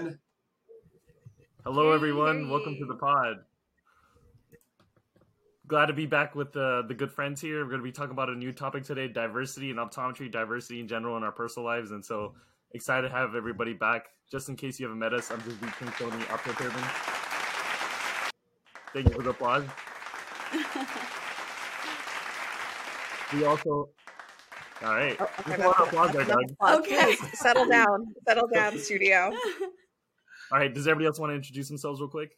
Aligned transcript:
again. 0.00 0.18
Hello, 1.64 1.92
everyone. 1.92 2.50
Welcome 2.50 2.76
to 2.78 2.86
the 2.86 2.94
pod. 2.94 3.36
Glad 5.66 5.86
to 5.86 5.92
be 5.92 6.06
back 6.06 6.34
with 6.34 6.52
the 6.52 6.84
the 6.88 6.94
good 6.94 7.12
friends 7.12 7.40
here. 7.40 7.64
We're 7.64 7.70
going 7.70 7.80
to 7.80 7.84
be 7.84 7.92
talking 7.92 8.12
about 8.12 8.28
a 8.28 8.34
new 8.34 8.52
topic 8.52 8.84
today: 8.84 9.08
diversity 9.08 9.70
and 9.70 9.78
optometry, 9.78 10.30
diversity 10.30 10.80
in 10.80 10.88
general 10.88 11.16
in 11.16 11.22
our 11.22 11.32
personal 11.32 11.66
lives. 11.66 11.92
And 11.92 12.04
so 12.04 12.34
excited 12.72 13.08
to 13.08 13.14
have 13.14 13.34
everybody 13.34 13.72
back. 13.72 14.06
Just 14.30 14.48
in 14.48 14.56
case 14.56 14.80
you 14.80 14.86
haven't 14.86 14.98
met 14.98 15.12
us, 15.12 15.30
I'm 15.30 15.42
just 15.42 15.60
the 15.60 15.66
King 15.66 15.92
Tony 15.98 16.22
Optotherapy. 16.24 18.32
Thank 18.92 19.08
you 19.08 19.14
for 19.14 19.22
the 19.22 19.30
applause. 19.30 19.64
we 23.32 23.44
also 23.44 23.90
all 24.82 24.94
right. 24.94 25.16
Oh, 25.20 25.28
okay, 25.40 25.62
applause 25.62 26.12
there, 26.12 26.26
okay. 26.72 27.14
settle 27.34 27.68
down. 27.68 28.14
Settle 28.26 28.48
down, 28.48 28.78
studio. 28.78 29.30
All 30.52 30.58
right. 30.58 30.72
Does 30.72 30.86
everybody 30.86 31.06
else 31.06 31.18
want 31.18 31.30
to 31.30 31.36
introduce 31.36 31.68
themselves 31.68 32.00
real 32.00 32.08
quick? 32.08 32.36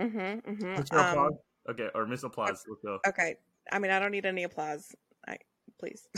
Mm-hmm. 0.00 0.50
mm-hmm. 0.50 0.96
Um, 1.18 1.30
okay, 1.70 1.88
or 1.94 2.06
Miss 2.06 2.22
Applause. 2.22 2.64
Let's 2.68 2.82
go. 2.82 2.98
Okay. 3.06 3.36
I 3.72 3.78
mean, 3.78 3.90
I 3.90 3.98
don't 3.98 4.10
need 4.12 4.26
any 4.26 4.44
applause. 4.44 4.94
I 5.26 5.38
please. 5.78 6.08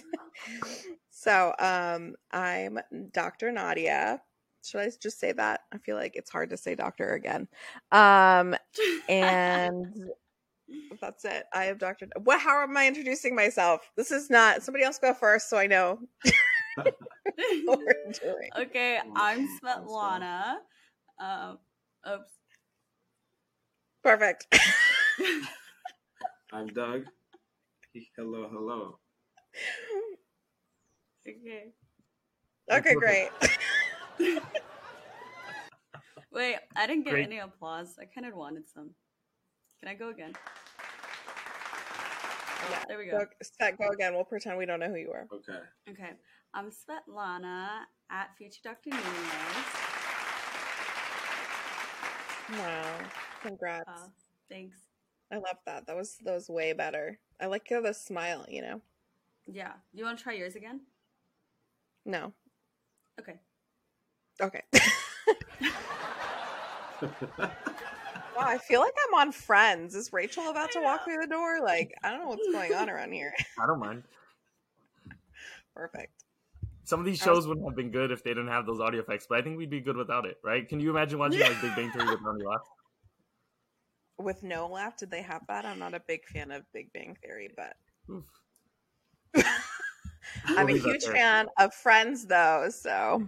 so, 1.10 1.54
um, 1.58 2.14
I'm 2.30 2.78
Dr. 3.12 3.52
Nadia. 3.52 4.20
Should 4.64 4.80
I 4.80 4.90
just 5.00 5.18
say 5.18 5.32
that? 5.32 5.60
I 5.72 5.78
feel 5.78 5.96
like 5.96 6.16
it's 6.16 6.30
hard 6.30 6.50
to 6.50 6.56
say 6.56 6.74
doctor 6.74 7.14
again. 7.14 7.48
Um, 7.90 8.54
and 9.08 9.94
that's 11.00 11.24
it. 11.24 11.44
I 11.52 11.64
have 11.64 11.78
Dr. 11.78 12.08
What? 12.22 12.40
How 12.40 12.62
am 12.62 12.76
I 12.76 12.86
introducing 12.86 13.34
myself? 13.34 13.90
This 13.96 14.10
is 14.10 14.30
not. 14.30 14.62
Somebody 14.62 14.84
else 14.84 14.98
go 14.98 15.14
first, 15.14 15.50
so 15.50 15.56
I 15.58 15.66
know. 15.66 15.98
okay, 18.58 19.00
I'm 19.14 19.48
Svetlana. 19.58 20.56
Um, 21.18 21.58
oops. 22.08 22.30
Perfect. 24.02 24.46
I'm 26.52 26.66
Doug. 26.68 27.04
Hello, 28.16 28.48
hello. 28.50 28.98
Okay. 31.28 31.72
Okay, 32.70 32.94
great. 32.94 33.28
Wait, 36.32 36.56
I 36.74 36.86
didn't 36.86 37.04
get 37.04 37.12
great. 37.12 37.26
any 37.26 37.38
applause. 37.38 37.98
I 38.00 38.06
kind 38.06 38.26
of 38.26 38.34
wanted 38.34 38.64
some. 38.72 38.90
Can 39.80 39.88
I 39.88 39.94
go 39.94 40.08
again? 40.08 40.32
Oh, 42.72 42.78
yeah, 42.78 42.84
there 42.88 42.98
we 42.98 43.06
go. 43.06 43.26
go. 43.60 43.70
Go 43.78 43.92
again. 43.92 44.14
We'll 44.14 44.24
pretend 44.24 44.56
we 44.56 44.66
don't 44.66 44.80
know 44.80 44.88
who 44.88 44.96
you 44.96 45.12
are. 45.12 45.28
Okay. 45.32 45.58
Okay. 45.90 46.10
I'm 46.54 46.70
Svetlana 46.70 47.82
at 48.10 48.36
Future 48.36 48.60
Dr. 48.64 48.90
Nunez. 48.90 49.02
Wow. 52.58 52.98
Congrats. 53.42 53.84
Uh, 53.88 54.08
thanks. 54.48 54.76
I 55.30 55.36
love 55.36 55.58
that. 55.66 55.86
That 55.86 55.96
was 55.96 56.16
that 56.24 56.34
was 56.34 56.48
way 56.48 56.72
better. 56.72 57.18
I 57.40 57.46
like 57.46 57.68
the 57.68 57.92
smile, 57.92 58.46
you 58.48 58.62
know. 58.62 58.80
Yeah. 59.46 59.72
You 59.92 60.04
want 60.04 60.18
to 60.18 60.24
try 60.24 60.34
yours 60.34 60.56
again? 60.56 60.80
No. 62.04 62.32
Okay. 63.20 63.38
Okay. 64.40 64.62
wow, 68.36 68.46
I 68.46 68.58
feel 68.58 68.80
like 68.80 68.94
I'm 69.08 69.14
on 69.20 69.32
Friends. 69.32 69.94
Is 69.94 70.12
Rachel 70.12 70.50
about 70.50 70.72
to 70.72 70.80
walk 70.80 71.04
through 71.04 71.18
the 71.20 71.26
door? 71.26 71.60
Like, 71.62 71.94
I 72.02 72.10
don't 72.10 72.20
know 72.20 72.28
what's 72.28 72.50
going 72.50 72.74
on 72.74 72.90
around 72.90 73.12
here. 73.12 73.34
I 73.62 73.66
don't 73.66 73.78
mind. 73.78 74.04
Perfect. 75.74 76.24
Some 76.84 76.98
of 77.00 77.06
these 77.06 77.18
shows 77.18 77.46
wouldn't 77.46 77.66
have 77.66 77.76
been 77.76 77.90
good 77.90 78.10
if 78.10 78.24
they 78.24 78.30
didn't 78.30 78.48
have 78.48 78.66
those 78.66 78.80
audio 78.80 79.00
effects, 79.00 79.26
but 79.28 79.38
I 79.38 79.42
think 79.42 79.56
we'd 79.56 79.70
be 79.70 79.80
good 79.80 79.96
without 79.96 80.26
it, 80.26 80.38
right? 80.42 80.68
Can 80.68 80.80
you 80.80 80.90
imagine 80.90 81.18
watching 81.18 81.40
like 81.40 81.60
Big 81.60 81.76
Bang 81.76 81.92
Theory 81.92 82.10
with 82.10 82.22
no 82.22 82.32
laugh? 82.32 82.68
With 84.18 84.42
no 84.42 84.66
laugh, 84.66 84.96
did 84.96 85.10
they 85.10 85.22
have 85.22 85.46
that? 85.46 85.64
I'm 85.64 85.78
not 85.78 85.94
a 85.94 86.00
big 86.00 86.26
fan 86.26 86.50
of 86.50 86.64
Big 86.72 86.92
Bang 86.92 87.16
Theory, 87.22 87.50
but 87.56 87.76
I'm 90.44 90.68
a 90.68 90.76
huge 90.76 91.04
fan 91.04 91.46
of 91.58 91.72
Friends, 91.72 92.26
though. 92.26 92.68
So 92.70 93.26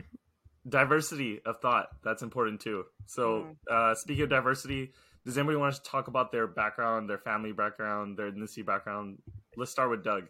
diversity 0.69 1.41
of 1.45 1.61
thought 1.61 1.89
that's 2.03 2.23
important 2.23 2.61
too. 2.61 2.85
So, 3.07 3.57
uh, 3.71 3.95
speaking 3.95 4.25
of 4.25 4.31
diversity, 4.31 4.93
does 5.25 5.39
anybody 5.39 5.57
want 5.57 5.75
to 5.75 5.83
talk 5.83 6.09
about 6.09 6.33
their 6.33 6.47
background, 6.47 7.09
their 7.09 7.19
family 7.19 7.53
background, 7.53 8.19
their 8.19 8.31
ethnicity 8.31 8.65
background? 8.65 9.19
Let's 9.57 9.71
start 9.71 9.91
with 9.91 10.05
Doug. 10.05 10.25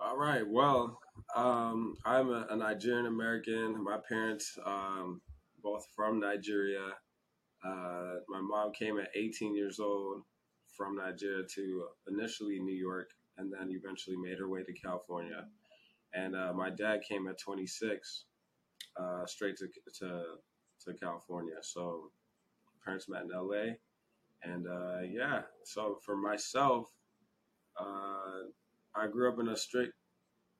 All 0.00 0.18
right. 0.18 0.42
Well, 0.46 0.98
um, 1.34 1.94
I'm 2.04 2.28
a, 2.28 2.46
a, 2.50 2.56
Nigerian 2.56 3.06
American. 3.06 3.82
My 3.82 3.98
parents, 4.06 4.58
um, 4.66 5.22
both 5.62 5.86
from 5.94 6.20
Nigeria. 6.20 6.88
Uh, 7.64 8.16
my 8.28 8.40
mom 8.40 8.72
came 8.72 8.98
at 8.98 9.08
18 9.14 9.54
years 9.54 9.78
old 9.80 10.22
from 10.76 10.96
Nigeria 10.96 11.44
to 11.54 11.84
initially 12.08 12.58
New 12.58 12.74
York, 12.74 13.10
and 13.38 13.50
then 13.52 13.70
eventually 13.70 14.16
made 14.16 14.38
her 14.38 14.48
way 14.48 14.62
to 14.62 14.72
California. 14.72 15.46
And 16.14 16.36
uh, 16.36 16.52
my 16.54 16.70
dad 16.70 17.00
came 17.08 17.26
at 17.28 17.38
26, 17.40 18.24
uh, 19.00 19.26
straight 19.26 19.56
to, 19.56 19.66
to 20.00 20.24
to 20.86 20.94
California. 20.94 21.54
So 21.62 22.10
parents 22.84 23.08
met 23.08 23.22
in 23.22 23.30
LA, 23.30 23.74
and 24.42 24.66
uh, 24.66 25.00
yeah. 25.10 25.42
So 25.64 25.98
for 26.04 26.16
myself, 26.16 26.88
uh, 27.80 28.48
I 28.94 29.06
grew 29.08 29.32
up 29.32 29.40
in 29.40 29.48
a 29.48 29.56
strict 29.56 29.94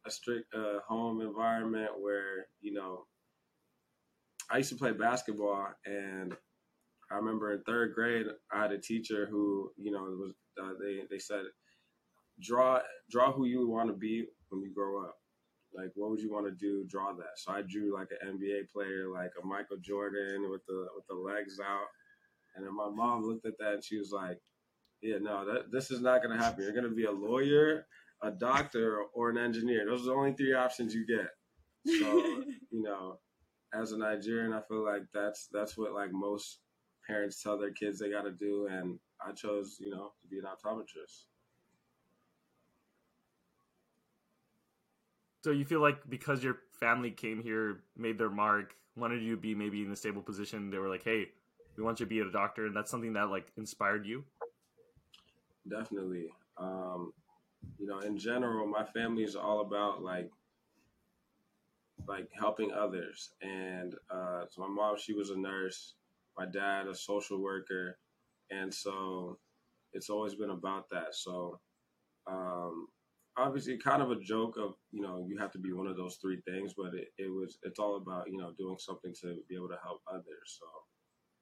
a 0.07 0.11
strict 0.11 0.55
uh, 0.55 0.81
home 0.87 1.21
environment 1.21 1.91
where 2.01 2.47
you 2.61 2.73
know 2.73 3.07
I 4.51 4.59
used 4.59 4.71
to 4.71 4.77
play 4.77 4.93
basketball, 4.93 5.69
and 5.87 6.35
I 7.11 7.17
remember 7.17 7.53
in 7.53 7.63
third 7.63 7.95
grade 7.95 8.27
I 8.53 8.63
had 8.63 8.73
a 8.73 8.79
teacher 8.79 9.27
who 9.31 9.71
you 9.77 9.91
know 9.93 10.03
was 10.03 10.33
uh, 10.61 10.75
they 10.81 11.03
they 11.11 11.19
said 11.19 11.45
draw 12.43 12.81
draw 13.11 13.33
who 13.33 13.47
you 13.47 13.69
want 13.69 13.89
to 13.89 13.95
be 13.97 14.27
when 14.51 14.63
you 14.63 14.73
grow 14.75 15.05
up. 15.05 15.17
Like, 15.75 15.91
what 15.95 16.11
would 16.11 16.21
you 16.21 16.33
want 16.33 16.47
to 16.47 16.53
do? 16.53 16.85
Draw 16.89 17.15
that. 17.15 17.37
So 17.37 17.53
I 17.53 17.63
drew 17.63 17.95
like 17.95 18.09
an 18.11 18.39
NBA 18.39 18.71
player, 18.73 19.09
like 19.13 19.33
a 19.43 19.47
Michael 19.47 19.79
Jordan 19.81 20.51
with 20.51 20.65
the 20.67 20.87
with 20.95 21.07
the 21.09 21.15
legs 21.15 21.59
out. 21.61 21.87
And 22.55 22.65
then 22.65 22.75
my 22.75 22.89
mom 22.89 23.25
looked 23.25 23.47
at 23.47 23.59
that 23.59 23.75
and 23.75 23.85
she 23.85 23.99
was 23.99 24.13
like, 24.13 24.39
"Yeah, 25.03 25.19
no, 25.21 25.45
that 25.45 25.73
this 25.73 25.91
is 25.91 26.01
not 26.01 26.23
going 26.23 26.37
to 26.37 26.43
happen. 26.43 26.63
You're 26.63 26.73
going 26.73 26.85
to 26.85 26.95
be 26.95 27.07
a 27.07 27.11
lawyer, 27.11 27.87
a 28.23 28.31
doctor, 28.31 29.01
or 29.15 29.31
an 29.31 29.39
engineer. 29.39 29.85
Those 29.85 30.03
are 30.03 30.07
the 30.07 30.13
only 30.13 30.35
three 30.35 30.55
options 30.55 30.95
you 30.95 31.07
get." 31.07 31.29
So, 31.99 32.43
you 32.71 32.83
know, 32.83 33.19
as 33.73 33.93
a 33.93 33.99
Nigerian, 33.99 34.53
I 34.53 34.61
feel 34.69 34.85
like 34.85 35.03
that's 35.13 35.49
that's 35.53 35.77
what 35.77 35.93
like 35.93 36.13
most 36.13 36.61
parents 37.07 37.43
tell 37.43 37.59
their 37.59 37.73
kids 37.73 37.99
they 37.99 38.11
got 38.11 38.23
to 38.23 38.33
do, 38.33 38.69
and 38.71 38.99
I 39.21 39.33
chose, 39.33 39.77
you 39.81 39.91
know, 39.91 40.13
to 40.23 40.29
be 40.29 40.39
an 40.39 40.45
optometrist. 40.45 41.27
So 45.45 45.51
you 45.51 45.67
feel 45.67 45.83
like 45.83 45.99
because 46.09 46.43
your 46.43 46.61
family 46.81 47.11
came 47.11 47.43
here, 47.43 47.83
made 47.99 48.17
their 48.17 48.31
mark, 48.31 48.75
wanted 48.97 49.21
you 49.21 49.35
to 49.35 49.41
be 49.41 49.55
maybe 49.55 49.83
in 49.83 49.93
a 49.93 49.97
stable 49.97 50.23
position, 50.23 50.71
they 50.71 50.79
were 50.79 50.89
like, 50.89 51.05
"Hey, 51.05 51.33
we 51.77 51.83
want 51.85 52.01
you 52.01 52.07
to 52.07 52.09
be 52.09 52.21
a 52.21 52.31
doctor," 52.31 52.65
and 52.65 52.75
that's 52.75 52.91
something 52.91 53.13
that 53.13 53.29
like 53.29 53.53
inspired 53.59 54.07
you. 54.07 54.25
Definitely. 55.69 56.33
Um, 56.57 57.13
you 57.79 57.87
know, 57.87 57.99
in 57.99 58.17
general, 58.17 58.67
my 58.67 58.85
family 58.85 59.23
is 59.23 59.37
all 59.37 59.61
about 59.61 60.03
like 60.03 60.31
like 62.09 62.31
helping 62.33 62.73
others. 62.73 63.35
And 63.43 63.95
uh, 64.11 64.47
so 64.49 64.63
my 64.63 64.69
mom, 64.69 64.97
she 64.97 65.13
was 65.13 65.29
a 65.29 65.37
nurse. 65.37 65.93
My 66.39 66.47
dad, 66.47 66.87
a 66.87 66.95
social 66.95 67.39
worker, 67.39 67.99
and 68.51 68.73
so 68.73 69.37
it's 69.93 70.09
always 70.09 70.35
been 70.35 70.49
about 70.49 70.89
that. 70.89 71.15
So 71.15 71.61
um, 72.27 72.89
obviously 73.37 73.77
kind 73.79 74.03
of 74.03 74.11
a 74.11 74.21
joke 74.21 74.57
of 74.59 74.75
you 74.93 75.03
know 75.03 75.25
you 75.29 75.37
have 75.39 75.51
to 75.53 75.59
be 75.59 75.73
one 75.73 75.87
of 75.87 75.97
those 75.97 76.17
three 76.21 76.41
things 76.47 76.75
but 76.77 76.95
it, 76.95 77.09
it 77.19 77.29
was 77.33 77.59
it's 77.63 77.79
all 77.79 77.97
about 77.97 78.31
you 78.31 78.39
know 78.39 78.53
doing 78.59 78.77
something 78.79 79.13
to 79.23 79.37
be 79.49 79.57
able 79.57 79.69
to 79.69 79.79
help 79.83 80.01
others. 80.09 80.59
So 80.59 80.67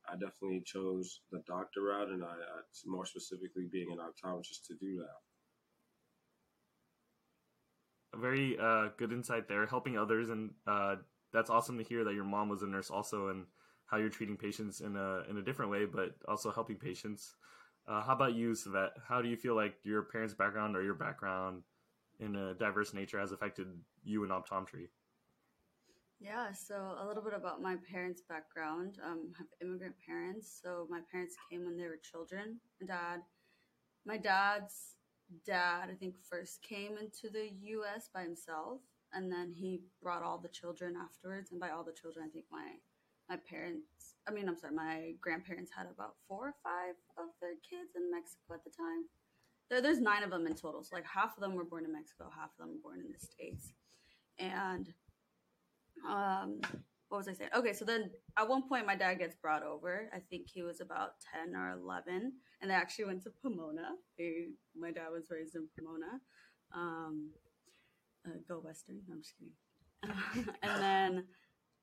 i 0.08 0.14
definitely 0.14 0.62
chose 0.66 1.20
the 1.30 1.42
doctor 1.46 1.82
route 1.82 2.08
and 2.08 2.24
i, 2.24 2.28
I 2.28 2.60
more 2.86 3.06
specifically 3.06 3.68
being 3.72 3.92
an 3.92 3.98
optometrist 3.98 4.66
to 4.68 4.74
do 4.80 4.98
that. 4.98 5.18
A 8.14 8.20
very 8.20 8.58
uh, 8.58 8.88
good 8.98 9.12
insight 9.12 9.48
there 9.48 9.66
helping 9.66 9.96
others 9.96 10.28
and 10.28 10.50
uh, 10.66 10.96
that's 11.32 11.50
awesome 11.50 11.78
to 11.78 11.84
hear 11.84 12.04
that 12.04 12.14
your 12.14 12.24
mom 12.24 12.48
was 12.48 12.62
a 12.62 12.66
nurse 12.66 12.90
also 12.90 13.28
and 13.28 13.46
how 13.86 13.96
you're 13.96 14.10
treating 14.10 14.36
patients 14.36 14.80
in 14.80 14.96
a 14.96 15.22
in 15.30 15.38
a 15.38 15.42
different 15.42 15.70
way 15.70 15.86
but 15.86 16.14
also 16.28 16.50
helping 16.50 16.76
patients. 16.76 17.34
Uh, 17.88 18.02
how 18.02 18.12
about 18.12 18.34
you, 18.34 18.52
Savet? 18.52 18.90
How 19.08 19.22
do 19.22 19.28
you 19.28 19.36
feel 19.36 19.56
like 19.56 19.74
your 19.82 20.02
parents' 20.02 20.34
background 20.34 20.76
or 20.76 20.82
your 20.82 20.94
background 20.94 21.62
in 22.22 22.36
a 22.36 22.54
diverse 22.54 22.94
nature 22.94 23.18
has 23.18 23.32
affected 23.32 23.66
you 24.04 24.24
in 24.24 24.30
optometry? 24.30 24.88
Yeah, 26.20 26.52
so 26.52 26.94
a 27.00 27.06
little 27.06 27.22
bit 27.22 27.34
about 27.34 27.60
my 27.60 27.76
parents' 27.90 28.22
background. 28.28 28.98
Um, 29.04 29.32
I 29.34 29.38
have 29.38 29.48
immigrant 29.60 29.96
parents, 30.06 30.60
so 30.62 30.86
my 30.88 31.00
parents 31.10 31.34
came 31.50 31.64
when 31.64 31.76
they 31.76 31.88
were 31.88 31.98
children. 32.00 32.60
My 32.80 32.86
dad, 32.86 33.20
my 34.06 34.18
dad's 34.18 34.96
dad, 35.44 35.90
I 35.90 35.94
think, 35.94 36.14
first 36.22 36.62
came 36.62 36.96
into 36.96 37.28
the 37.28 37.50
U.S. 37.74 38.08
by 38.14 38.22
himself, 38.22 38.82
and 39.12 39.32
then 39.32 39.52
he 39.52 39.80
brought 40.00 40.22
all 40.22 40.38
the 40.38 40.48
children 40.48 40.94
afterwards. 40.96 41.50
And 41.50 41.58
by 41.58 41.70
all 41.70 41.82
the 41.82 41.92
children, 41.92 42.24
I 42.28 42.30
think 42.30 42.44
my 42.52 42.78
my 43.28 43.36
parents. 43.48 44.14
I 44.28 44.30
mean, 44.30 44.48
I'm 44.48 44.58
sorry, 44.58 44.74
my 44.74 45.14
grandparents 45.20 45.72
had 45.74 45.86
about 45.90 46.14
four 46.28 46.48
or 46.48 46.54
five 46.62 46.94
of 47.18 47.34
their 47.40 47.58
kids 47.68 47.96
in 47.96 48.10
Mexico 48.12 48.54
at 48.54 48.62
the 48.62 48.70
time. 48.70 49.06
There, 49.72 49.80
there's 49.80 50.00
nine 50.00 50.22
of 50.22 50.30
them 50.30 50.46
in 50.46 50.54
total. 50.54 50.84
So 50.84 50.94
like 50.94 51.06
half 51.06 51.34
of 51.34 51.40
them 51.40 51.54
were 51.54 51.64
born 51.64 51.86
in 51.86 51.92
Mexico, 51.92 52.30
half 52.36 52.50
of 52.50 52.58
them 52.58 52.68
were 52.74 52.90
born 52.90 53.00
in 53.00 53.10
the 53.10 53.18
states, 53.18 53.72
and 54.38 54.92
um 56.06 56.60
what 57.08 57.18
was 57.18 57.28
I 57.28 57.32
saying? 57.32 57.50
Okay, 57.56 57.72
so 57.72 57.84
then 57.86 58.10
at 58.38 58.48
one 58.48 58.68
point 58.68 58.86
my 58.86 58.96
dad 58.96 59.14
gets 59.18 59.34
brought 59.36 59.62
over. 59.62 60.10
I 60.14 60.18
think 60.30 60.48
he 60.48 60.62
was 60.62 60.80
about 60.80 61.12
10 61.34 61.54
or 61.54 61.70
11, 61.78 62.32
and 62.60 62.70
they 62.70 62.74
actually 62.74 63.04
went 63.04 63.22
to 63.24 63.30
Pomona. 63.42 63.96
My 64.74 64.90
dad 64.92 65.08
was 65.12 65.28
raised 65.30 65.54
in 65.54 65.68
Pomona. 65.78 66.20
Um, 66.74 67.30
uh, 68.26 68.38
go 68.48 68.60
Western. 68.60 69.00
No, 69.06 69.14
I'm 69.14 69.22
just 69.22 69.34
kidding. 69.36 70.46
and 70.62 70.82
then, 70.82 71.24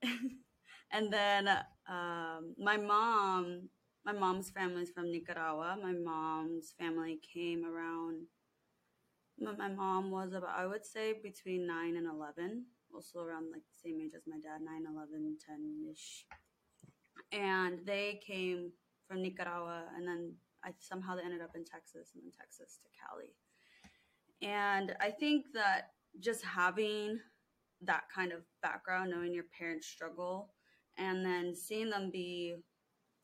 and 0.92 1.14
then 1.14 1.48
um, 1.88 2.56
my 2.58 2.78
mom, 2.78 3.70
my 4.06 4.12
mom's 4.14 4.50
family 4.50 4.84
is 4.84 4.90
from 4.90 5.12
Nicaragua. 5.12 5.78
My 5.82 5.94
mom's 5.94 6.74
family 6.80 7.20
came 7.34 7.66
around. 7.66 8.26
My, 9.40 9.70
mom 9.70 10.12
was 10.12 10.34
about, 10.34 10.58
I 10.58 10.66
would 10.68 10.86
say, 10.86 11.14
between 11.24 11.66
9 11.66 11.96
and 11.96 12.08
11 12.08 12.66
also 12.94 13.20
around 13.20 13.52
like 13.52 13.62
the 13.62 13.90
same 13.90 14.02
age 14.02 14.12
as 14.16 14.24
my 14.28 14.38
dad 14.38 14.62
9 14.62 14.86
11 14.94 15.38
10 15.46 15.92
ish 15.92 16.26
and 17.32 17.80
they 17.86 18.20
came 18.26 18.72
from 19.08 19.22
nicaragua 19.22 19.84
and 19.96 20.08
then 20.08 20.34
i 20.64 20.72
somehow 20.80 21.16
they 21.16 21.24
ended 21.24 21.42
up 21.42 21.56
in 21.56 21.64
texas 21.64 22.12
and 22.14 22.24
then 22.24 22.32
texas 22.32 22.80
to 22.84 22.90
cali 23.00 23.34
and 24.42 24.96
i 25.00 25.10
think 25.10 25.46
that 25.54 25.92
just 26.20 26.44
having 26.44 27.20
that 27.82 28.04
kind 28.14 28.32
of 28.32 28.42
background 28.62 29.12
knowing 29.12 29.34
your 29.34 29.46
parents 29.58 29.88
struggle 29.88 30.54
and 30.98 31.26
then 31.26 31.56
seeing 31.56 31.90
them 31.90 32.10
be 32.12 32.56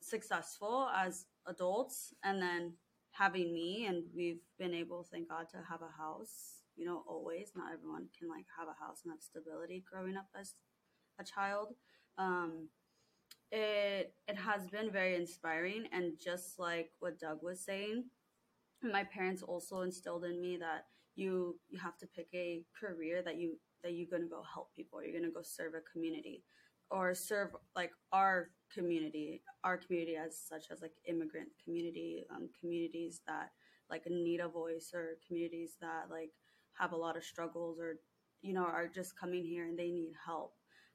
successful 0.08 0.88
as 0.94 1.26
adults 1.46 2.14
and 2.24 2.40
then 2.40 2.72
having 3.12 3.52
me 3.52 3.86
and 3.86 4.04
we've 4.14 4.42
been 4.58 4.74
able 4.74 5.02
thank 5.10 5.28
god 5.28 5.48
to 5.48 5.56
have 5.68 5.80
a 5.82 6.02
house 6.02 6.56
you 6.76 6.84
know 6.84 7.02
always. 7.08 7.52
Not 7.56 7.72
everyone 7.72 8.06
can 8.16 8.28
like 8.28 8.44
have 8.58 8.68
a 8.68 8.84
house 8.84 9.00
and 9.04 9.12
have 9.12 9.22
stability 9.22 9.82
growing 9.90 10.16
up 10.16 10.28
as 10.38 10.54
a 11.18 11.24
child. 11.24 11.74
Um 12.18 12.68
it 13.50 14.14
it 14.28 14.36
has 14.36 14.68
been 14.68 14.90
very 14.90 15.14
inspiring 15.14 15.86
and 15.92 16.14
just 16.22 16.58
like 16.58 16.90
what 16.98 17.20
doug 17.20 17.38
was 17.42 17.64
saying 17.64 18.04
my 18.82 19.04
parents 19.04 19.40
also 19.40 19.82
instilled 19.82 20.24
in 20.24 20.40
me 20.40 20.56
that 20.56 20.86
you 21.14 21.56
you 21.68 21.78
have 21.78 21.96
to 21.96 22.08
pick 22.08 22.26
a 22.34 22.64
career 22.78 23.22
that 23.22 23.36
you 23.36 23.56
that 23.84 23.92
you're 23.92 24.10
going 24.10 24.22
to 24.22 24.28
go 24.28 24.42
help 24.52 24.74
people 24.74 25.00
you're 25.00 25.12
going 25.12 25.22
to 25.22 25.30
go 25.30 25.42
serve 25.42 25.74
a 25.74 25.92
community 25.92 26.42
or 26.90 27.14
serve 27.14 27.50
like 27.74 27.90
our 28.12 28.50
community 28.72 29.42
our 29.64 29.76
community 29.76 30.16
as 30.16 30.38
such 30.38 30.66
as 30.70 30.82
like 30.82 30.92
immigrant 31.06 31.48
community 31.64 32.24
um, 32.34 32.48
communities 32.60 33.20
that 33.26 33.50
like 33.90 34.04
need 34.10 34.40
a 34.40 34.48
voice 34.48 34.90
or 34.94 35.18
communities 35.26 35.76
that 35.80 36.06
like 36.10 36.30
have 36.78 36.92
a 36.92 36.96
lot 36.96 37.16
of 37.16 37.24
struggles 37.24 37.78
or 37.78 37.96
you 38.42 38.52
know 38.52 38.64
are 38.64 38.88
just 38.88 39.18
coming 39.18 39.44
here 39.44 39.64
and 39.64 39.78
they 39.78 39.90
need 39.90 40.12
help. 40.24 40.54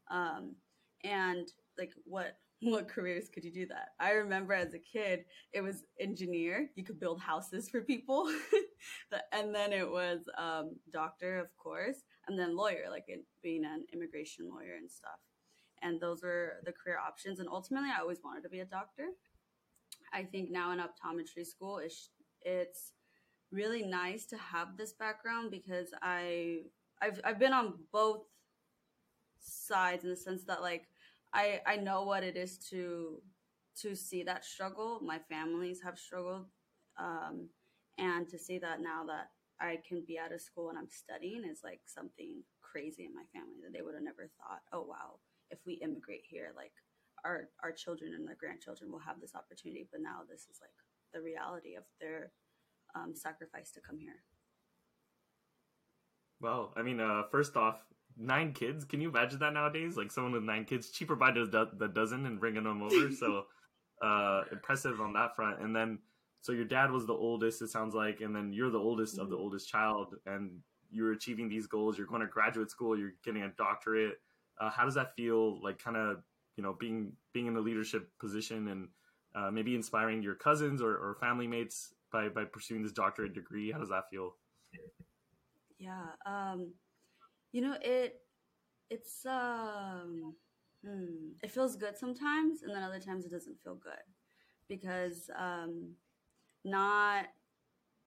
Um, 0.10 0.56
and 1.04 1.48
like 1.78 1.94
what 2.06 2.38
what 2.64 2.88
careers 2.88 3.30
could 3.34 3.44
you 3.44 3.52
do 3.52 3.66
that? 3.68 3.90
I 4.00 4.12
remember 4.12 4.54
as 4.54 4.74
a 4.74 4.80
kid 4.80 5.26
it 5.54 5.62
was 5.62 5.84
engineer. 6.00 6.70
You 6.76 6.84
could 6.84 7.00
build 7.00 7.20
houses 7.20 7.70
for 7.70 7.82
people. 7.82 8.32
And 9.34 9.54
then 9.54 9.74
it 9.74 9.90
was 9.90 10.20
um, 10.38 10.76
doctor 10.92 11.38
of 11.40 11.48
course 11.58 11.98
and 12.28 12.38
then 12.38 12.56
lawyer 12.56 12.86
like 12.90 13.06
in, 13.08 13.24
being 13.42 13.64
an 13.66 13.86
immigration 13.94 14.50
lawyer 14.50 14.76
and 14.80 14.90
stuff 14.90 15.20
and 15.82 16.00
those 16.00 16.24
were 16.24 16.62
the 16.66 16.72
career 16.72 16.98
options 16.98 17.40
and 17.40 17.50
ultimately 17.50 17.90
i 17.96 18.02
always 18.02 18.20
wanted 18.24 18.44
to 18.44 18.50
be 18.50 18.60
a 18.60 18.66
doctor 18.66 19.08
i 20.14 20.24
think 20.24 20.50
now 20.52 20.72
in 20.72 20.80
optometry 20.80 21.46
school 21.46 21.78
it's, 21.80 22.10
it's 22.42 22.94
really 23.52 23.84
nice 23.84 24.26
to 24.28 24.38
have 24.38 24.78
this 24.78 24.94
background 24.94 25.52
because 25.52 25.90
I 26.02 26.62
I've 27.02 27.20
I've 27.24 27.40
been 27.40 27.54
on 27.54 27.74
both 27.92 28.24
sides 29.40 30.04
in 30.04 30.10
the 30.10 30.16
sense 30.16 30.44
that 30.46 30.62
like 30.62 30.88
I 31.34 31.62
I 31.66 31.76
know 31.78 32.04
what 32.04 32.24
it 32.24 32.38
is 32.38 32.58
to 32.70 33.22
to 33.82 33.96
see 33.96 34.24
that 34.24 34.46
struggle. 34.46 35.00
My 35.04 35.20
families 35.30 35.82
have 35.84 35.98
struggled, 35.98 36.46
um, 37.00 37.50
and 37.98 38.28
to 38.30 38.38
see 38.38 38.60
that 38.60 38.82
now 38.82 39.06
that 39.08 39.30
I 39.60 39.80
can 39.88 40.04
be 40.08 40.20
out 40.20 40.34
of 40.34 40.42
school 40.42 40.70
and 40.70 40.78
I'm 40.78 40.90
studying 40.90 41.44
is 41.46 41.62
like 41.64 41.82
something 41.86 42.44
crazy 42.62 43.06
in 43.06 43.14
my 43.14 43.24
family 43.34 43.58
that 43.64 43.74
they 43.74 43.82
would 43.82 43.96
have 43.96 44.04
never 44.04 44.30
thought. 44.38 44.62
Oh 44.74 44.84
wow, 44.84 45.20
if 45.52 45.60
we 45.66 45.74
immigrate 45.76 46.24
here, 46.24 46.54
like 46.56 46.74
our 47.24 47.50
our 47.64 47.72
children 47.72 48.14
and 48.14 48.28
their 48.28 48.38
grandchildren 48.40 48.92
will 48.92 49.00
have 49.00 49.20
this 49.22 49.36
opportunity. 49.36 49.88
But 49.92 50.02
now 50.02 50.22
this 50.30 50.42
is 50.42 50.60
like 50.62 50.74
the 51.14 51.22
reality 51.22 51.76
of 51.76 51.84
their 52.00 52.32
um, 52.96 53.14
sacrifice 53.16 53.72
to 53.72 53.82
come 53.82 54.00
here. 54.00 54.24
Well, 56.40 56.74
I 56.76 56.82
mean, 56.82 57.00
uh, 57.00 57.24
first 57.30 57.56
off, 57.56 57.78
nine 58.18 58.54
kids. 58.54 58.86
Can 58.86 59.02
you 59.02 59.10
imagine 59.10 59.40
that 59.40 59.54
nowadays? 59.54 59.98
Like 59.98 60.12
someone 60.12 60.34
with 60.34 60.44
nine 60.44 60.66
kids, 60.66 60.90
cheaper 60.90 61.16
by 61.16 61.32
the, 61.32 61.70
the 61.78 61.88
dozen 61.88 62.26
and 62.26 62.40
bringing 62.40 62.64
them 62.64 62.82
over. 62.82 63.12
so 63.12 63.46
uh, 64.02 64.44
impressive 64.52 65.02
on 65.02 65.14
that 65.14 65.36
front. 65.36 65.62
And 65.62 65.76
then, 65.76 66.00
so 66.42 66.52
your 66.52 66.66
dad 66.66 66.92
was 66.92 67.06
the 67.06 67.14
oldest, 67.14 67.62
it 67.62 67.70
sounds 67.70 67.94
like, 67.94 68.22
and 68.22 68.36
then 68.36 68.52
you're 68.52 68.72
the 68.72 68.80
oldest 68.80 69.14
mm-hmm. 69.14 69.24
of 69.24 69.30
the 69.30 69.36
mm-hmm. 69.36 69.44
oldest 69.44 69.70
child, 69.70 70.16
and 70.26 70.60
you're 70.90 71.12
achieving 71.12 71.48
these 71.48 71.68
goals. 71.68 71.98
You're 71.98 72.08
going 72.08 72.22
to 72.22 72.28
graduate 72.28 72.72
school. 72.72 72.98
You're 72.98 73.14
getting 73.24 73.44
a 73.44 73.50
doctorate. 73.50 74.20
Uh, 74.62 74.70
how 74.70 74.86
does 74.86 74.94
that 74.96 75.16
feel? 75.16 75.62
Like, 75.64 75.80
kind 75.80 75.98
of, 75.98 76.18
you 76.56 76.64
know, 76.64 76.76
being 76.80 77.14
being 77.34 77.48
in 77.48 77.58
a 77.58 77.60
leadership 77.60 78.10
position 78.20 78.68
and 78.68 78.88
uh, 79.36 79.50
maybe 79.50 79.76
inspiring 79.76 80.22
your 80.22 80.36
cousins 80.36 80.82
or, 80.82 80.92
or 80.92 81.18
family 81.20 81.48
mates 81.48 81.94
by 82.12 82.30
by 82.30 82.46
pursuing 82.46 82.84
this 82.84 82.92
doctorate 82.92 83.34
degree? 83.34 83.72
How 83.72 83.80
does 83.80 83.90
that 83.90 84.10
feel? 84.12 84.36
Yeah, 85.80 86.06
um, 86.26 86.74
you 87.52 87.62
know 87.62 87.76
it. 87.82 88.22
It's 88.90 89.26
um, 89.26 90.36
hmm, 90.86 91.30
it 91.42 91.50
feels 91.50 91.76
good 91.76 91.98
sometimes, 91.98 92.62
and 92.62 92.76
then 92.76 92.84
other 92.84 93.00
times 93.00 93.26
it 93.26 93.32
doesn't 93.32 93.62
feel 93.64 93.76
good 93.76 94.06
because 94.68 95.30
um, 95.38 95.94
not. 96.64 97.26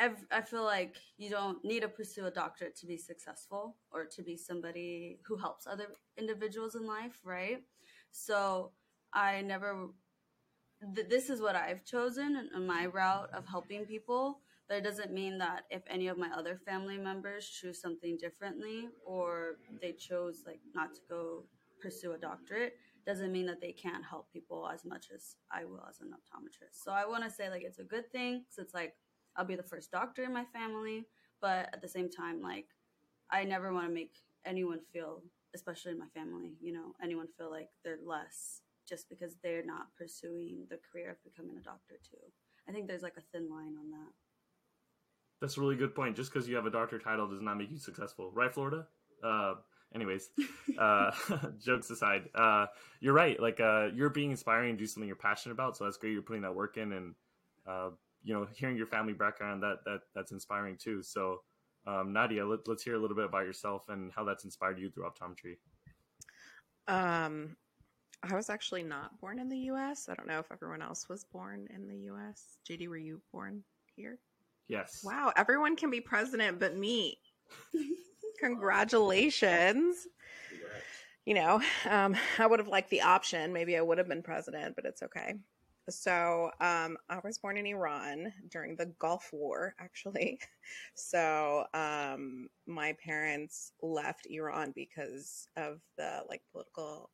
I 0.00 0.43
feel 0.43 0.64
like 0.64 0.96
you 1.17 1.31
don't 1.31 1.64
need 1.64 1.81
to 1.81 1.88
pursue 1.88 2.26
a 2.26 2.31
doctorate 2.31 2.76
to 2.76 2.87
be 2.87 2.96
successful 2.99 3.76
or 3.93 4.05
to 4.06 4.23
be 4.23 4.37
somebody 4.37 5.20
who 5.26 5.37
helps 5.37 5.67
other 5.67 5.87
individuals 6.19 6.75
in 6.75 6.87
life, 6.87 7.20
right? 7.25 7.62
So 8.11 8.72
I 9.13 9.43
never 9.43 9.89
th- 10.94 11.08
this 11.08 11.31
is 11.31 11.41
what 11.41 11.56
I've 11.56 11.84
chosen 11.84 12.51
in 12.55 12.67
my 12.67 12.86
route 12.86 13.31
of 13.32 13.46
helping 13.46 13.84
people. 13.84 14.41
But 14.69 14.79
it 14.79 14.84
doesn't 14.84 15.13
mean 15.13 15.36
that 15.39 15.65
if 15.70 15.82
any 15.89 16.08
of 16.08 16.17
my 16.17 16.31
other 16.31 16.56
family 16.56 16.96
members 16.96 17.46
choose 17.48 17.81
something 17.81 18.17
differently 18.17 18.89
or 19.05 19.56
they 19.82 19.93
chose 19.93 20.43
like 20.46 20.60
not 20.74 20.94
to 20.94 21.01
go 21.08 21.44
pursue 21.82 22.13
a 22.13 22.19
doctorate, 22.19 22.74
doesn't 23.06 23.31
mean 23.31 23.44
that 23.46 23.60
they 23.60 23.72
can't 23.72 24.03
help 24.03 24.32
people 24.32 24.67
as 24.72 24.86
much 24.86 25.08
as 25.15 25.36
I 25.53 25.67
will 25.67 25.84
as 25.89 26.01
an 26.01 26.08
optometrist. 26.08 26.82
So 26.82 26.93
I 26.93 27.05
want 27.05 27.24
to 27.24 27.31
say 27.31 27.51
like 27.51 27.63
it's 27.63 27.79
a 27.79 27.84
good 27.84 28.10
thing 28.10 28.44
because 28.44 28.65
it's 28.65 28.72
like 28.74 28.94
I'll 29.36 29.44
be 29.44 29.56
the 29.56 29.62
first 29.62 29.91
doctor 29.91 30.24
in 30.24 30.32
my 30.32 30.44
family, 30.44 31.06
but 31.41 31.69
at 31.72 31.82
the 31.82 31.88
same 31.88 32.10
time, 32.10 32.41
like 32.41 32.67
I 33.31 33.44
never 33.44 33.72
want 33.72 33.88
to 33.88 33.94
make 33.94 34.14
anyone 34.44 34.81
feel, 34.93 35.22
especially 35.55 35.93
in 35.93 35.98
my 35.98 36.08
family, 36.14 36.55
you 36.60 36.72
know, 36.72 36.94
anyone 37.03 37.29
feel 37.36 37.50
like 37.50 37.69
they're 37.82 37.98
less 38.05 38.62
just 38.88 39.08
because 39.08 39.36
they're 39.43 39.64
not 39.64 39.86
pursuing 39.96 40.67
the 40.70 40.79
career 40.91 41.10
of 41.10 41.24
becoming 41.24 41.56
a 41.56 41.62
doctor 41.62 41.94
too. 42.08 42.19
I 42.69 42.72
think 42.72 42.86
there's 42.86 43.03
like 43.03 43.17
a 43.17 43.22
thin 43.32 43.48
line 43.50 43.74
on 43.79 43.91
that. 43.91 44.12
That's 45.41 45.56
a 45.56 45.60
really 45.60 45.76
good 45.76 45.94
point. 45.94 46.17
Just 46.17 46.32
because 46.32 46.48
you 46.48 46.56
have 46.56 46.67
a 46.67 46.70
doctor 46.70 46.98
title 46.98 47.29
does 47.29 47.43
not 47.43 47.56
make 47.56 47.70
you 47.70 47.79
successful, 47.79 48.31
right, 48.34 48.53
Florida? 48.53 48.86
Uh, 49.22 49.55
anyways, 49.94 50.31
uh, 50.79 51.10
jokes 51.62 51.91
aside, 51.91 52.29
uh, 52.34 52.67
you're 53.00 53.14
right. 53.14 53.41
Like 53.41 53.60
uh, 53.60 53.88
you're 53.94 54.10
being 54.10 54.31
inspiring 54.31 54.74
to 54.74 54.79
do 54.79 54.86
something 54.86 55.06
you're 55.06 55.17
passionate 55.17 55.55
about, 55.55 55.76
so 55.76 55.84
that's 55.84 55.96
great. 55.96 56.12
You're 56.12 56.22
putting 56.22 56.43
that 56.43 56.55
work 56.55 56.76
in, 56.76 56.93
and 56.93 57.14
uh, 57.67 57.91
you 58.25 58.33
know, 58.33 58.47
hearing 58.55 58.77
your 58.77 58.87
family 58.87 59.13
background 59.13 59.63
that 59.63 59.79
that 59.85 60.01
that's 60.15 60.33
inspiring 60.33 60.77
too. 60.77 61.03
So, 61.03 61.43
um, 61.87 62.13
Nadia, 62.13 62.45
let, 62.45 62.61
us 62.69 62.83
hear 62.83 62.95
a 62.95 62.99
little 62.99 63.17
bit 63.17 63.27
about 63.27 63.45
yourself 63.45 63.85
and 63.89 64.11
how 64.15 64.25
that's 64.25 64.45
inspired 64.45 64.79
you 64.79 64.91
through 64.91 65.05
optometry. 65.05 65.59
Um, 66.89 67.57
I 68.23 68.35
was 68.35 68.49
actually 68.49 68.83
not 68.83 69.21
born 69.21 69.39
in 69.39 69.49
the 69.49 69.59
US. 69.71 70.09
I 70.09 70.15
don't 70.15 70.27
know 70.27 70.39
if 70.39 70.51
everyone 70.51 70.83
else 70.83 71.09
was 71.09 71.25
born 71.25 71.69
in 71.75 71.87
the 71.87 71.97
US. 72.11 72.57
JD, 72.69 72.89
were 72.89 72.97
you 72.97 73.21
born 73.31 73.63
here? 73.95 74.19
Yes. 74.69 75.03
Wow, 75.05 75.33
everyone 75.37 75.77
can 75.77 75.91
be 75.91 76.01
president 76.01 76.59
but 76.59 76.77
me. 76.77 77.19
Congratulations. 78.41 80.07
You 81.27 81.35
know, 81.35 81.63
um, 81.89 82.17
I 82.39 82.47
would 82.47 82.59
have 82.59 82.69
liked 82.69 82.91
the 82.91 83.03
option. 83.03 83.53
Maybe 83.53 83.77
I 83.77 83.83
would 83.83 83.99
have 83.99 84.09
been 84.09 84.23
president, 84.23 84.77
but 84.77 84.85
it's 84.85 85.03
okay. 85.03 85.35
So 85.88 86.50
um, 86.60 86.96
I 87.10 87.20
was 87.22 87.38
born 87.38 87.56
in 87.58 87.67
Iran 87.67 88.32
during 88.50 88.76
the 88.76 88.86
Gulf 88.98 89.31
War, 89.32 89.74
actually. 89.79 90.41
So 90.94 91.67
um, 91.74 92.48
my 92.67 92.94
parents 93.05 93.72
left 93.82 94.26
Iran 94.31 94.72
because 94.74 95.46
of 95.58 95.81
the 95.98 96.22
like 96.26 96.41
political 96.53 97.10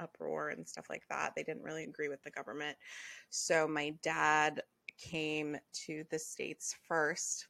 uproar 0.00 0.48
and 0.48 0.66
stuff 0.66 0.86
like 0.90 1.04
that. 1.10 1.32
They 1.36 1.44
didn't 1.44 1.62
really 1.62 1.84
agree 1.84 2.08
with 2.08 2.22
the 2.24 2.30
government. 2.30 2.76
So 3.30 3.68
my 3.68 3.94
dad 4.02 4.62
came 4.98 5.56
to 5.86 6.04
the 6.10 6.18
states 6.18 6.74
first, 6.88 7.46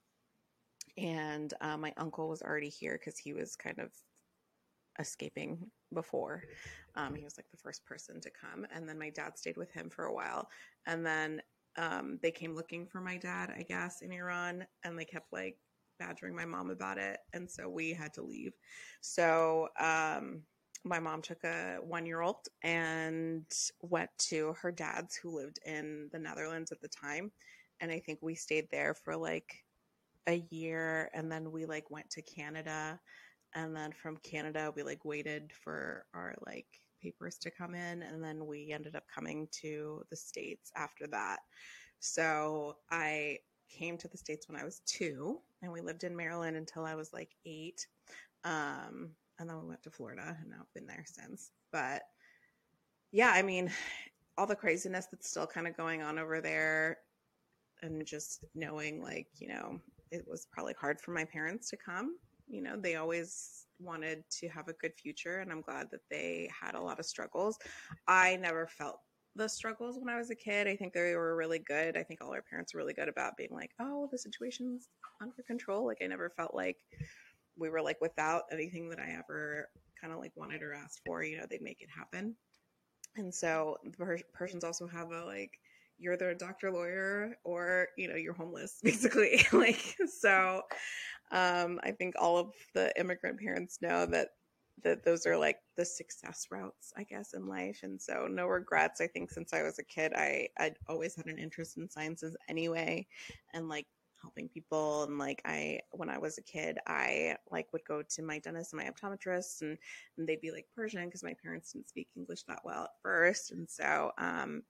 and 0.98 1.54
uh, 1.60 1.78
my 1.78 1.94
uncle 1.96 2.28
was 2.28 2.42
already 2.42 2.68
here 2.68 2.98
because 2.98 3.18
he 3.18 3.32
was 3.32 3.56
kind 3.56 3.78
of 3.78 3.90
escaping 4.98 5.70
before. 5.92 6.42
Um, 6.95 7.14
he 7.14 7.25
was 7.25 7.37
like 7.37 7.50
the 7.50 7.57
first 7.57 7.85
person 7.85 8.21
to 8.21 8.30
come, 8.30 8.66
and 8.75 8.88
then 8.88 8.99
my 8.99 9.11
dad 9.11 9.38
stayed 9.38 9.57
with 9.57 9.71
him 9.71 9.88
for 9.90 10.07
a 10.07 10.14
while, 10.14 10.49
and 10.87 11.04
then 11.04 11.42
um, 11.76 12.18
they 12.23 12.30
came 12.30 12.54
looking 12.54 12.87
for 12.87 13.00
my 13.00 13.16
dad, 13.16 13.52
I 13.57 13.62
guess, 13.62 14.02
in 14.02 14.12
Iran, 14.12 14.66
and 14.85 14.99
they 14.99 15.04
kept 15.04 15.33
like 15.33 15.57
badgering 15.99 16.35
my 16.35 16.45
mom 16.45 16.71
about 16.71 16.99
it, 16.99 17.18
and 17.33 17.50
so 17.50 17.68
we 17.68 17.92
had 17.92 18.12
to 18.14 18.23
leave. 18.23 18.54
So 19.00 19.68
um, 19.78 20.42
my 20.85 20.99
mom 20.99 21.23
took 21.23 21.45
a 21.45 21.78
one-year-old 21.83 22.49
and 22.62 23.45
went 23.83 24.11
to 24.18 24.54
her 24.61 24.73
dad's, 24.73 25.16
who 25.16 25.37
lived 25.37 25.59
in 25.64 26.09
the 26.12 26.18
Netherlands 26.18 26.73
at 26.73 26.80
the 26.80 26.88
time, 26.88 27.30
and 27.80 27.92
I 27.92 28.00
think 28.00 28.18
we 28.23 28.35
stayed 28.35 28.68
there 28.71 28.95
for 28.95 29.16
like 29.16 29.64
a 30.26 30.45
year, 30.50 31.11
and 31.14 31.30
then 31.30 31.52
we 31.52 31.64
like 31.64 31.90
went 31.90 32.11
to 32.11 32.23
Canada 32.23 33.00
and 33.55 33.75
then 33.75 33.93
from 33.93 34.17
Canada 34.19 34.73
we 34.75 34.83
like 34.83 35.05
waited 35.05 35.52
for 35.52 36.05
our 36.14 36.35
like 36.47 36.67
papers 37.02 37.38
to 37.38 37.50
come 37.50 37.75
in 37.75 38.02
and 38.02 38.23
then 38.23 38.47
we 38.47 38.73
ended 38.73 38.97
up 38.97 39.05
coming 39.12 39.49
to 39.52 40.02
the 40.11 40.17
states 40.17 40.71
after 40.76 41.07
that. 41.07 41.40
So 42.00 42.76
I 42.90 43.38
came 43.71 43.99
to 43.99 44.09
the 44.09 44.19
states 44.19 44.49
when 44.49 44.61
I 44.61 44.64
was 44.64 44.81
2 44.87 45.38
and 45.62 45.73
we 45.73 45.81
lived 45.81 46.05
in 46.05 46.17
Maryland 46.17 46.57
until 46.57 46.85
I 46.85 46.95
was 46.95 47.12
like 47.12 47.35
8. 47.47 47.87
Um 48.45 49.11
and 49.38 49.49
then 49.49 49.61
we 49.61 49.69
went 49.69 49.83
to 49.85 49.90
Florida 49.90 50.37
and 50.40 50.50
now 50.50 50.57
I've 50.61 50.75
been 50.75 50.87
there 50.87 51.05
since. 51.07 51.52
But 51.73 52.02
yeah, 53.12 53.31
I 53.35 53.43
mean, 53.43 53.71
all 54.37 54.47
the 54.47 54.57
craziness 54.57 55.07
that's 55.11 55.31
still 55.31 55.47
kind 55.47 55.67
of 55.67 55.76
going 55.76 56.02
on 56.02 56.19
over 56.19 56.40
there 56.40 56.99
and 57.83 58.05
just 58.05 58.45
knowing 58.55 59.02
like, 59.02 59.28
you 59.37 59.49
know, 59.49 59.81
it 60.11 60.25
was 60.26 60.47
probably 60.50 60.75
hard 60.81 61.00
for 61.00 61.12
my 61.12 61.25
parents 61.25 61.71
to 61.71 61.76
come 61.76 62.17
you 62.49 62.62
know 62.62 62.76
they 62.76 62.97
always 62.97 63.67
wanted 63.81 64.25
to 64.31 64.49
have 64.49 64.69
a 64.69 64.73
good 64.75 64.93
future 65.00 65.38
and 65.38 65.52
i'm 65.52 65.61
glad 65.61 65.88
that 65.90 66.00
they 66.11 66.50
had 66.61 66.75
a 66.75 66.81
lot 66.81 66.99
of 66.99 67.07
struggles. 67.07 67.59
I 68.07 68.37
never 68.37 68.67
felt 68.67 68.99
the 69.37 69.49
struggles 69.49 69.99
when 69.99 70.12
i 70.12 70.19
was 70.19 70.31
a 70.31 70.35
kid. 70.35 70.67
I 70.67 70.76
think 70.76 70.93
they 70.93 71.14
were 71.14 71.37
really 71.37 71.61
good. 71.61 71.97
I 71.97 72.02
think 72.02 72.21
all 72.21 72.33
our 72.35 72.43
parents 72.43 72.75
were 72.75 72.78
really 72.78 72.95
good 72.95 73.09
about 73.09 73.37
being 73.37 73.52
like 73.52 73.71
oh 73.81 74.09
the 74.11 74.19
situation's 74.19 74.88
under 75.21 75.43
control. 75.47 75.87
Like 75.87 75.99
i 76.02 76.07
never 76.07 76.31
felt 76.31 76.55
like 76.55 76.78
we 77.57 77.71
were 77.71 77.83
like 77.83 78.00
without 78.00 78.45
anything 78.52 78.88
that 78.90 79.00
i 79.00 79.11
ever 79.19 79.69
kind 80.00 80.12
of 80.12 80.21
like 80.21 80.33
wanted 80.37 80.62
or 80.62 80.75
asked 80.75 81.00
for 81.05 81.23
you 81.23 81.37
know 81.37 81.45
they'd 81.49 81.62
make 81.62 81.81
it 81.81 81.88
happen. 81.97 82.35
And 83.17 83.35
so 83.35 83.76
the 83.85 84.23
Persians 84.33 84.64
also 84.64 84.87
have 84.87 85.11
a 85.11 85.25
like 85.25 85.59
you're 85.99 86.17
the 86.17 86.35
doctor 86.38 86.71
lawyer 86.71 87.37
or 87.45 87.88
you 87.97 88.09
know 88.09 88.14
you're 88.14 88.35
homeless 88.35 88.78
basically. 88.83 89.45
Like 89.52 89.97
so 90.07 90.62
um, 91.30 91.80
I 91.82 91.92
think 91.92 92.14
all 92.18 92.38
of 92.38 92.54
the 92.75 92.92
immigrant 92.99 93.38
parents 93.40 93.78
know 93.80 94.06
that 94.06 94.28
that 94.85 95.04
those 95.04 95.26
are 95.26 95.37
like 95.37 95.58
the 95.76 95.85
success 95.85 96.47
routes, 96.52 96.92
I 96.97 97.02
guess, 97.02 97.35
in 97.35 97.49
life. 97.49 97.80
And 97.82 98.00
so 98.00 98.28
no 98.30 98.47
regrets. 98.47 99.00
I 99.00 99.08
think 99.08 99.30
since 99.30 99.52
I 99.52 99.62
was 99.62 99.78
a 99.78 99.85
kid, 99.85 100.12
I 100.14 100.49
I'd 100.58 100.76
always 100.88 101.16
had 101.16 101.26
an 101.26 101.38
interest 101.38 101.76
in 101.76 101.88
sciences 101.90 102.37
anyway, 102.49 103.06
and 103.54 103.68
like 103.68 103.87
helping 104.20 104.49
people 104.49 105.04
and 105.04 105.18
like 105.18 105.40
i 105.44 105.78
when 105.92 106.08
i 106.08 106.18
was 106.18 106.38
a 106.38 106.42
kid 106.42 106.78
i 106.87 107.37
like 107.50 107.73
would 107.73 107.85
go 107.87 108.02
to 108.02 108.23
my 108.23 108.38
dentist 108.38 108.73
and 108.73 108.82
my 108.82 108.90
optometrist 108.90 109.62
and, 109.62 109.78
and 110.16 110.28
they'd 110.28 110.40
be 110.40 110.50
like 110.50 110.66
persian 110.75 111.04
because 111.06 111.23
my 111.23 111.35
parents 111.42 111.73
didn't 111.73 111.88
speak 111.88 112.08
english 112.16 112.42
that 112.44 112.61
well 112.64 112.85
at 112.85 112.90
first 113.02 113.52
and 113.52 113.68
so 113.68 114.11
um 114.18 114.62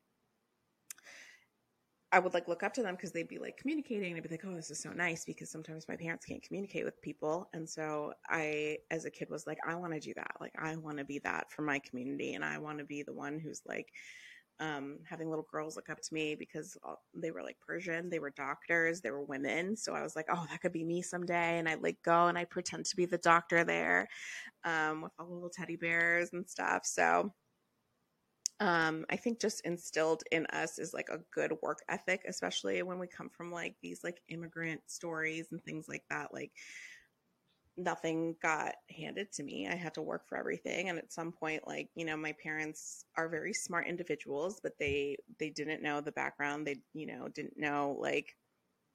I 2.11 2.19
would 2.19 2.33
like 2.33 2.49
look 2.49 2.63
up 2.63 2.73
to 2.75 2.83
them 2.83 2.95
because 2.95 3.13
they'd 3.13 3.29
be 3.29 3.39
like 3.39 3.59
communicating 3.59 4.13
and 4.13 4.17
I'd 4.17 4.23
be 4.23 4.31
like, 4.31 4.45
oh, 4.47 4.55
this 4.55 4.71
is 4.71 4.81
so 4.81 4.91
nice 4.91 5.27
because 5.27 5.51
sometimes 5.51 5.87
my 5.89 5.97
parents 5.97 6.25
can't 6.25 6.43
communicate 6.43 6.85
with 6.85 7.01
people. 7.03 7.51
And 7.53 7.69
so 7.69 8.15
I, 8.29 8.79
as 8.91 9.05
a 9.05 9.11
kid, 9.11 9.29
was 9.29 9.47
like, 9.47 9.59
I 9.67 9.75
want 9.75 9.93
to 9.93 10.01
do 10.01 10.15
that. 10.17 10.33
Like, 10.41 10.55
I 10.59 10.77
want 10.77 10.99
to 10.99 11.05
be 11.05 11.19
that 11.21 11.53
for 11.53 11.63
my 11.63 11.79
community. 11.81 12.33
And 12.33 12.45
I 12.45 12.59
want 12.59 12.79
to 12.79 12.85
be 12.85 13.03
the 13.03 13.13
one 13.13 13.39
who's 13.39 13.61
like, 13.67 13.93
um, 14.61 14.99
having 15.09 15.29
little 15.29 15.47
girls 15.53 15.77
look 15.77 15.89
up 15.89 16.01
to 16.01 16.15
me 16.15 16.35
because 16.35 16.77
they 17.15 17.31
were 17.31 17.43
like 17.43 17.57
Persian, 17.65 18.11
they 18.11 18.19
were 18.19 18.31
doctors, 18.31 19.01
they 19.01 19.11
were 19.11 19.23
women. 19.23 19.77
So 19.77 19.95
I 19.95 20.03
was 20.03 20.17
like, 20.17 20.27
oh, 20.31 20.47
that 20.51 20.61
could 20.61 20.73
be 20.73 20.85
me 20.85 21.03
someday. 21.03 21.59
And 21.59 21.69
I'd 21.69 21.83
like 21.83 21.99
go 22.05 22.27
and 22.27 22.37
I 22.37 22.45
pretend 22.45 22.87
to 22.87 22.97
be 22.97 23.07
the 23.07 23.19
doctor 23.19 23.65
there 23.65 24.09
um, 24.65 25.03
with 25.03 25.13
all 25.19 25.27
the 25.27 25.35
little 25.35 25.51
teddy 25.51 25.77
bears 25.77 26.31
and 26.33 26.49
stuff. 26.49 26.85
So 26.85 27.33
um, 28.61 29.05
I 29.11 29.17
think 29.17 29.41
just 29.41 29.61
instilled 29.65 30.23
in 30.33 30.47
us 30.47 30.79
is 30.79 30.93
like 30.93 31.09
a 31.11 31.21
good 31.33 31.53
work 31.63 31.79
ethic, 31.89 32.23
especially 32.29 32.83
when 32.83 32.99
we 32.99 33.07
come 33.07 33.29
from 33.31 33.53
like 33.53 33.77
these 33.83 34.03
like 34.03 34.21
immigrant 34.29 34.83
stories 34.87 35.49
and 35.53 35.63
things 35.63 35.87
like 35.89 36.03
that. 36.11 36.35
Like 36.35 36.53
nothing 37.77 38.35
got 38.43 38.75
handed 38.97 39.33
to 39.33 39.43
me. 39.45 39.69
I 39.69 39.77
had 39.77 39.95
to 39.95 40.03
work 40.03 40.29
for 40.29 40.37
everything. 40.37 40.89
And 40.89 40.99
at 40.99 41.13
some 41.13 41.31
point, 41.33 41.67
like, 41.67 41.89
you 41.95 42.05
know, 42.05 42.17
my 42.17 42.33
parents 42.43 43.05
are 43.17 43.29
very 43.29 43.53
smart 43.53 43.87
individuals, 43.87 44.61
but 44.63 44.73
they 44.79 45.17
they 45.39 45.51
didn't 45.51 45.83
know 45.83 46.01
the 46.01 46.13
background. 46.13 46.67
They, 46.67 46.77
you 46.95 47.07
know, 47.07 47.29
didn't 47.29 47.57
know 47.57 47.97
like 48.01 48.37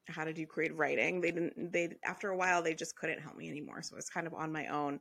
how 0.08 0.24
to 0.24 0.34
do 0.34 0.46
creative 0.46 0.80
writing. 0.80 1.22
They 1.22 1.32
didn't, 1.32 1.72
they, 1.72 1.96
after 2.04 2.30
a 2.30 2.38
while, 2.38 2.62
they 2.62 2.74
just 2.74 2.96
couldn't 2.96 3.22
help 3.22 3.38
me 3.38 3.50
anymore. 3.50 3.82
So 3.82 3.96
I 3.96 3.98
was 3.98 4.10
kind 4.10 4.28
of 4.28 4.34
on 4.34 4.52
my 4.52 4.68
own. 4.68 5.00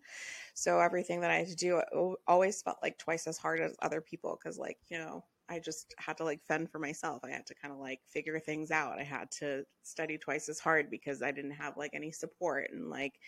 So 0.55 0.81
everything 0.81 1.21
that 1.23 1.31
I 1.31 1.37
had 1.37 1.49
to 1.49 1.57
do 1.57 1.83
always 2.27 2.63
felt 2.63 2.79
like 2.83 2.99
twice 2.99 3.27
as 3.27 3.39
hard 3.39 3.61
as 3.61 3.77
other 3.83 4.01
people. 4.01 4.39
Cause 4.43 4.59
like, 4.59 4.79
you 4.89 4.99
know, 4.99 5.25
I 5.49 5.59
just 5.59 5.95
had 5.99 6.17
to 6.19 6.25
like 6.25 6.41
fend 6.47 6.71
for 6.71 6.79
myself. 6.79 7.23
I 7.25 7.31
had 7.31 7.47
to 7.47 7.55
kind 7.55 7.75
of 7.75 7.81
like 7.81 8.01
figure 8.07 8.39
things 8.39 8.71
out. 8.71 8.99
I 8.99 9.05
had 9.05 9.31
to 9.41 9.65
study 9.83 10.17
twice 10.17 10.49
as 10.49 10.59
hard 10.59 10.91
because 10.91 11.23
I 11.23 11.31
didn't 11.31 11.53
have 11.53 11.77
like 11.77 11.91
any 11.95 12.11
support 12.11 12.71
and 12.73 12.89
like, 12.89 13.19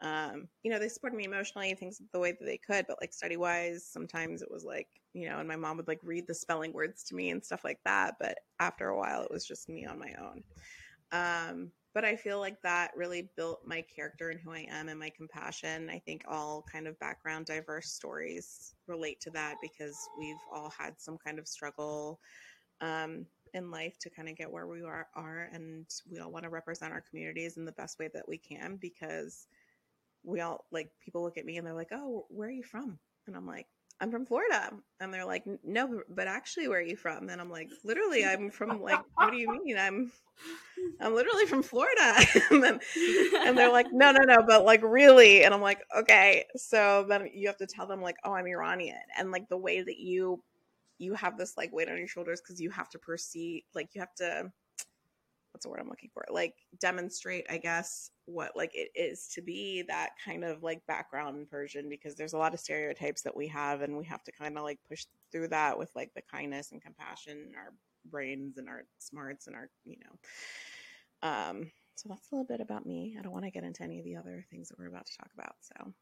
um, 0.00 0.48
you 0.62 0.70
know, 0.70 0.78
they 0.78 0.88
supported 0.88 1.16
me 1.16 1.24
emotionally, 1.24 1.74
things 1.74 2.00
the 2.12 2.18
way 2.20 2.32
that 2.32 2.44
they 2.44 2.58
could, 2.58 2.86
but 2.86 2.98
like 3.00 3.12
study 3.12 3.36
wise, 3.36 3.84
sometimes 3.84 4.42
it 4.42 4.50
was 4.50 4.64
like, 4.64 4.88
you 5.12 5.28
know, 5.28 5.38
and 5.38 5.48
my 5.48 5.56
mom 5.56 5.76
would 5.76 5.88
like 5.88 6.00
read 6.02 6.26
the 6.26 6.34
spelling 6.34 6.72
words 6.72 7.02
to 7.04 7.14
me 7.14 7.30
and 7.30 7.44
stuff 7.44 7.64
like 7.64 7.80
that. 7.84 8.14
But 8.20 8.38
after 8.60 8.88
a 8.88 8.98
while, 8.98 9.22
it 9.22 9.30
was 9.30 9.46
just 9.46 9.68
me 9.68 9.86
on 9.86 9.98
my 9.98 10.14
own. 10.20 10.44
Um, 11.12 11.72
but 11.94 12.04
I 12.04 12.16
feel 12.16 12.38
like 12.38 12.60
that 12.62 12.92
really 12.96 13.30
built 13.36 13.62
my 13.66 13.82
character 13.82 14.30
and 14.30 14.38
who 14.40 14.52
I 14.52 14.66
am 14.70 14.88
and 14.88 15.00
my 15.00 15.10
compassion. 15.10 15.90
I 15.90 15.98
think 15.98 16.24
all 16.28 16.64
kind 16.70 16.86
of 16.86 16.98
background 16.98 17.46
diverse 17.46 17.90
stories 17.90 18.74
relate 18.86 19.20
to 19.22 19.30
that 19.30 19.60
because 19.60 20.08
we've 20.16 20.44
all 20.52 20.70
had 20.70 21.00
some 21.00 21.18
kind 21.18 21.38
of 21.38 21.48
struggle 21.48 22.20
um, 22.80 23.26
in 23.54 23.70
life 23.70 23.98
to 24.00 24.10
kind 24.10 24.28
of 24.28 24.36
get 24.36 24.50
where 24.52 24.66
we 24.66 24.82
are, 24.82 25.08
are 25.14 25.48
and 25.52 25.86
we 26.10 26.18
all 26.20 26.30
want 26.30 26.44
to 26.44 26.50
represent 26.50 26.92
our 26.92 27.00
communities 27.00 27.56
in 27.56 27.64
the 27.64 27.72
best 27.72 27.98
way 27.98 28.08
that 28.12 28.28
we 28.28 28.38
can 28.38 28.76
because 28.76 29.48
we 30.22 30.40
all 30.40 30.66
like 30.70 30.90
people 31.00 31.22
look 31.22 31.38
at 31.38 31.46
me 31.46 31.56
and 31.56 31.66
they're 31.66 31.74
like, 31.74 31.92
"Oh, 31.92 32.26
where 32.28 32.48
are 32.48 32.52
you 32.52 32.62
from?" 32.62 32.98
And 33.26 33.36
I'm 33.36 33.46
like, 33.46 33.68
I'm 34.00 34.10
from 34.10 34.26
Florida. 34.26 34.70
And 35.00 35.12
they're 35.12 35.24
like, 35.24 35.44
no, 35.64 36.02
but 36.08 36.28
actually, 36.28 36.68
where 36.68 36.78
are 36.78 36.82
you 36.82 36.96
from? 36.96 37.28
And 37.28 37.40
I'm 37.40 37.50
like, 37.50 37.68
literally, 37.84 38.24
I'm 38.24 38.50
from 38.50 38.80
like, 38.80 39.00
what 39.14 39.30
do 39.30 39.36
you 39.36 39.50
mean? 39.50 39.76
I'm, 39.76 40.12
I'm 41.00 41.14
literally 41.14 41.46
from 41.46 41.62
Florida. 41.62 42.14
and, 42.50 42.62
then, 42.62 42.80
and 43.44 43.58
they're 43.58 43.72
like, 43.72 43.88
no, 43.92 44.12
no, 44.12 44.20
no, 44.24 44.44
but 44.46 44.64
like 44.64 44.82
really. 44.82 45.44
And 45.44 45.52
I'm 45.52 45.60
like, 45.60 45.80
okay. 45.96 46.44
So 46.56 47.06
then 47.08 47.28
you 47.34 47.48
have 47.48 47.56
to 47.58 47.66
tell 47.66 47.86
them 47.86 48.00
like, 48.00 48.16
oh, 48.24 48.32
I'm 48.32 48.46
Iranian. 48.46 48.96
And 49.18 49.32
like 49.32 49.48
the 49.48 49.58
way 49.58 49.82
that 49.82 49.98
you, 49.98 50.42
you 50.98 51.14
have 51.14 51.36
this 51.36 51.56
like 51.56 51.72
weight 51.72 51.88
on 51.88 51.98
your 51.98 52.08
shoulders 52.08 52.40
because 52.40 52.60
you 52.60 52.70
have 52.70 52.88
to 52.90 52.98
perceive, 52.98 53.62
like 53.74 53.88
you 53.94 54.00
have 54.00 54.14
to, 54.16 54.50
what's 55.52 55.64
the 55.64 55.70
word 55.70 55.80
I'm 55.80 55.88
looking 55.88 56.10
for? 56.14 56.24
Like 56.30 56.54
demonstrate, 56.80 57.46
I 57.50 57.58
guess, 57.58 58.10
what 58.28 58.54
like 58.54 58.70
it 58.74 58.90
is 58.94 59.26
to 59.28 59.40
be 59.40 59.82
that 59.88 60.10
kind 60.22 60.44
of 60.44 60.62
like 60.62 60.86
background 60.86 61.38
in 61.38 61.46
Persian 61.46 61.88
because 61.88 62.14
there's 62.14 62.34
a 62.34 62.38
lot 62.38 62.52
of 62.52 62.60
stereotypes 62.60 63.22
that 63.22 63.34
we 63.34 63.48
have 63.48 63.80
and 63.80 63.96
we 63.96 64.04
have 64.04 64.22
to 64.24 64.32
kind 64.32 64.58
of 64.58 64.64
like 64.64 64.78
push 64.86 65.06
through 65.32 65.48
that 65.48 65.78
with 65.78 65.90
like 65.96 66.12
the 66.14 66.22
kindness 66.30 66.72
and 66.72 66.82
compassion 66.82 67.46
in 67.48 67.54
our 67.54 67.72
brains 68.10 68.58
and 68.58 68.68
our 68.68 68.84
smarts 68.98 69.46
and 69.46 69.56
our, 69.56 69.70
you 69.84 69.96
know. 70.04 71.28
Um 71.28 71.70
so 71.94 72.08
that's 72.08 72.30
a 72.30 72.34
little 72.34 72.46
bit 72.46 72.60
about 72.60 72.86
me. 72.86 73.16
I 73.18 73.22
don't 73.22 73.32
want 73.32 73.44
to 73.46 73.50
get 73.50 73.64
into 73.64 73.82
any 73.82 73.98
of 73.98 74.04
the 74.04 74.16
other 74.16 74.44
things 74.50 74.68
that 74.68 74.78
we're 74.78 74.88
about 74.88 75.06
to 75.06 75.16
talk 75.16 75.30
about. 75.34 75.56
So 75.60 75.92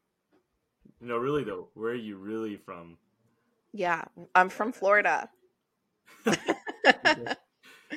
No, 0.99 1.17
really 1.17 1.45
though, 1.45 1.69
where 1.75 1.91
are 1.91 1.95
you 1.95 2.17
really 2.17 2.57
from? 2.57 2.97
Yeah, 3.73 4.03
I'm 4.35 4.49
from 4.49 4.73
Florida. 4.73 5.29
that 6.25 7.37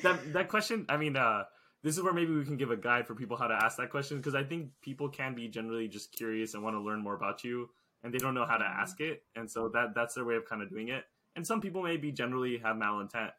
that 0.03 0.49
question, 0.49 0.87
I 0.89 0.97
mean, 0.97 1.17
uh, 1.17 1.45
this 1.83 1.97
is 1.97 2.03
where 2.03 2.13
maybe 2.13 2.33
we 2.35 2.45
can 2.45 2.57
give 2.57 2.71
a 2.71 2.77
guide 2.77 3.07
for 3.07 3.15
people 3.15 3.37
how 3.37 3.47
to 3.47 3.55
ask 3.55 3.77
that 3.79 3.91
question 3.91 4.19
because 4.19 4.35
I 4.35 4.45
think 4.45 4.71
people 4.83 5.09
can 5.09 5.35
be 5.35 5.49
generally 5.49 5.89
just 5.89 6.13
curious 6.13 6.55
and 6.55 6.63
want 6.63 6.75
to 6.77 6.81
learn 6.81 7.03
more 7.03 7.15
about 7.15 7.43
you, 7.45 7.71
and 8.03 8.13
they 8.13 8.19
don't 8.19 8.35
know 8.35 8.47
how 8.47 8.59
to 8.59 8.65
ask 8.65 9.01
it, 9.01 9.23
and 9.35 9.51
so 9.51 9.69
that 9.71 9.95
that's 9.95 10.15
their 10.15 10.25
way 10.25 10.37
of 10.37 10.45
kind 10.49 10.63
of 10.63 10.69
doing 10.69 10.89
it. 10.89 11.05
And 11.37 11.47
some 11.47 11.61
people 11.61 11.83
maybe 11.83 12.13
generally 12.13 12.59
have 12.59 12.77
malintent. 12.77 13.31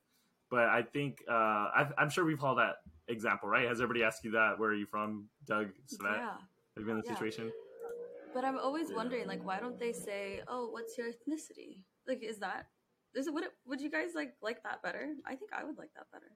but 0.50 0.68
I 0.68 0.82
think 0.82 1.24
uh, 1.30 1.34
i 1.80 1.88
am 1.98 2.10
sure 2.10 2.26
we've 2.26 2.44
all 2.44 2.56
that 2.56 2.78
example, 3.08 3.48
right? 3.48 3.68
Has 3.68 3.80
everybody 3.80 4.04
asked 4.04 4.24
you 4.26 4.32
that? 4.32 4.60
Where 4.60 4.70
are 4.72 4.76
you 4.76 4.86
from, 4.86 5.30
Doug? 5.46 5.68
Svet? 5.88 6.18
Yeah. 6.18 6.36
Have 6.76 6.80
you 6.80 6.86
been 6.86 6.96
in 6.98 7.02
the 7.02 7.08
Yeah. 7.08 7.14
situation? 7.14 7.52
But 8.34 8.44
I'm 8.44 8.58
always 8.58 8.90
Yeah. 8.90 8.96
wondering, 8.96 9.28
like, 9.28 9.44
why 9.46 9.60
don't 9.60 9.80
they 9.80 9.94
say, 9.94 10.42
"Oh, 10.48 10.70
what's 10.70 10.98
your 10.98 11.08
ethnicity?" 11.14 11.84
Like, 12.08 12.22
is 12.24 12.40
that 12.40 12.68
is 13.14 13.28
it 13.28 13.34
would 13.34 13.44
it, 13.44 13.54
would 13.66 13.82
you 13.82 13.90
guys 13.90 14.16
like 14.16 14.36
like 14.42 14.64
that 14.64 14.82
better? 14.82 15.16
I 15.26 15.36
think 15.36 15.52
I 15.54 15.64
would 15.64 15.78
like 15.78 15.94
that 15.96 16.10
better. 16.12 16.32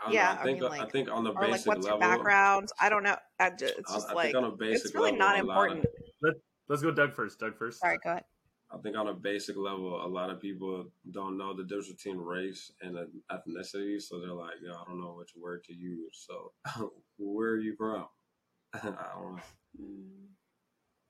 I 0.00 0.04
don't 0.04 0.14
Yeah, 0.14 0.24
know, 0.24 0.30
I 0.30 0.32
I 0.40 0.44
think 0.44 0.60
mean, 0.62 0.72
I 0.72 0.86
think 0.86 1.10
on 1.10 1.24
the 1.24 1.30
or 1.30 1.42
like 1.42 1.50
basic 1.52 1.66
what's 1.66 1.84
level, 1.84 2.00
your 2.00 2.08
background? 2.08 2.68
I 2.80 2.88
don't 2.88 3.02
know. 3.02 3.16
I 3.38 3.50
just, 3.50 3.74
it's 3.78 3.92
just 3.92 4.08
I 4.08 4.12
like 4.14 4.34
on 4.34 4.44
a 4.44 4.50
basic 4.50 4.86
it's 4.86 4.94
really 4.94 5.12
level, 5.12 5.18
not 5.18 5.40
a 5.40 5.44
lot 5.44 5.70
of- 5.70 5.76
important. 5.78 6.36
Let's 6.68 6.82
go, 6.82 6.90
Doug 6.92 7.14
first. 7.14 7.38
Doug 7.40 7.58
first. 7.58 7.80
Sorry, 7.80 7.98
go 8.02 8.10
ahead. 8.10 8.24
I 8.72 8.78
think 8.78 8.96
on 8.96 9.08
a 9.08 9.12
basic 9.14 9.56
level, 9.56 10.04
a 10.04 10.06
lot 10.06 10.30
of 10.30 10.40
people 10.40 10.86
don't 11.10 11.36
know 11.36 11.52
the 11.56 11.64
difference 11.64 11.88
between 11.90 12.18
race 12.18 12.70
and 12.80 12.96
ethnicity, 13.30 14.00
so 14.00 14.20
they're 14.20 14.32
like, 14.32 14.54
"Yo, 14.62 14.70
I 14.72 14.84
don't 14.86 15.00
know 15.00 15.16
which 15.18 15.30
word 15.36 15.64
to 15.64 15.74
use." 15.74 16.24
So, 16.28 16.52
where 17.18 17.48
are 17.50 17.58
you 17.58 17.74
from? 17.76 18.06
I 18.72 18.78
don't 18.78 18.94
know. 18.94 19.38
Mm. 19.82 20.26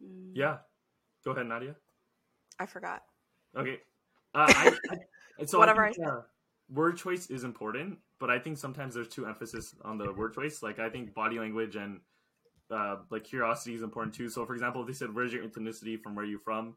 Mm. 0.02 0.30
Yeah. 0.34 0.56
Go 1.22 1.32
ahead, 1.32 1.46
Nadia. 1.46 1.76
I 2.58 2.64
forgot. 2.64 3.02
Okay. 3.54 3.78
Uh, 4.34 4.46
I, 4.48 4.72
I, 5.40 5.44
so 5.44 5.58
Whatever 5.58 5.84
I 5.84 5.92
think, 5.92 6.06
uh, 6.08 6.20
word 6.72 6.96
choice 6.96 7.26
is 7.28 7.44
important, 7.44 7.98
but 8.18 8.30
I 8.30 8.38
think 8.38 8.58
sometimes 8.58 8.94
there's 8.94 9.08
too 9.08 9.26
emphasis 9.26 9.74
on 9.84 9.98
the 9.98 10.12
word 10.12 10.34
choice. 10.34 10.62
Like 10.62 10.78
I 10.78 10.88
think 10.88 11.14
body 11.14 11.38
language 11.38 11.76
and 11.76 12.00
uh, 12.70 12.96
like 13.10 13.24
curiosity 13.24 13.74
is 13.74 13.82
important 13.82 14.14
too. 14.14 14.28
So 14.28 14.46
for 14.46 14.54
example, 14.54 14.80
if 14.82 14.86
they 14.86 14.92
said, 14.92 15.14
"Where's 15.14 15.32
your 15.32 15.44
ethnicity 15.44 16.00
from? 16.00 16.14
Where 16.14 16.24
are 16.24 16.28
you 16.28 16.38
from?" 16.38 16.76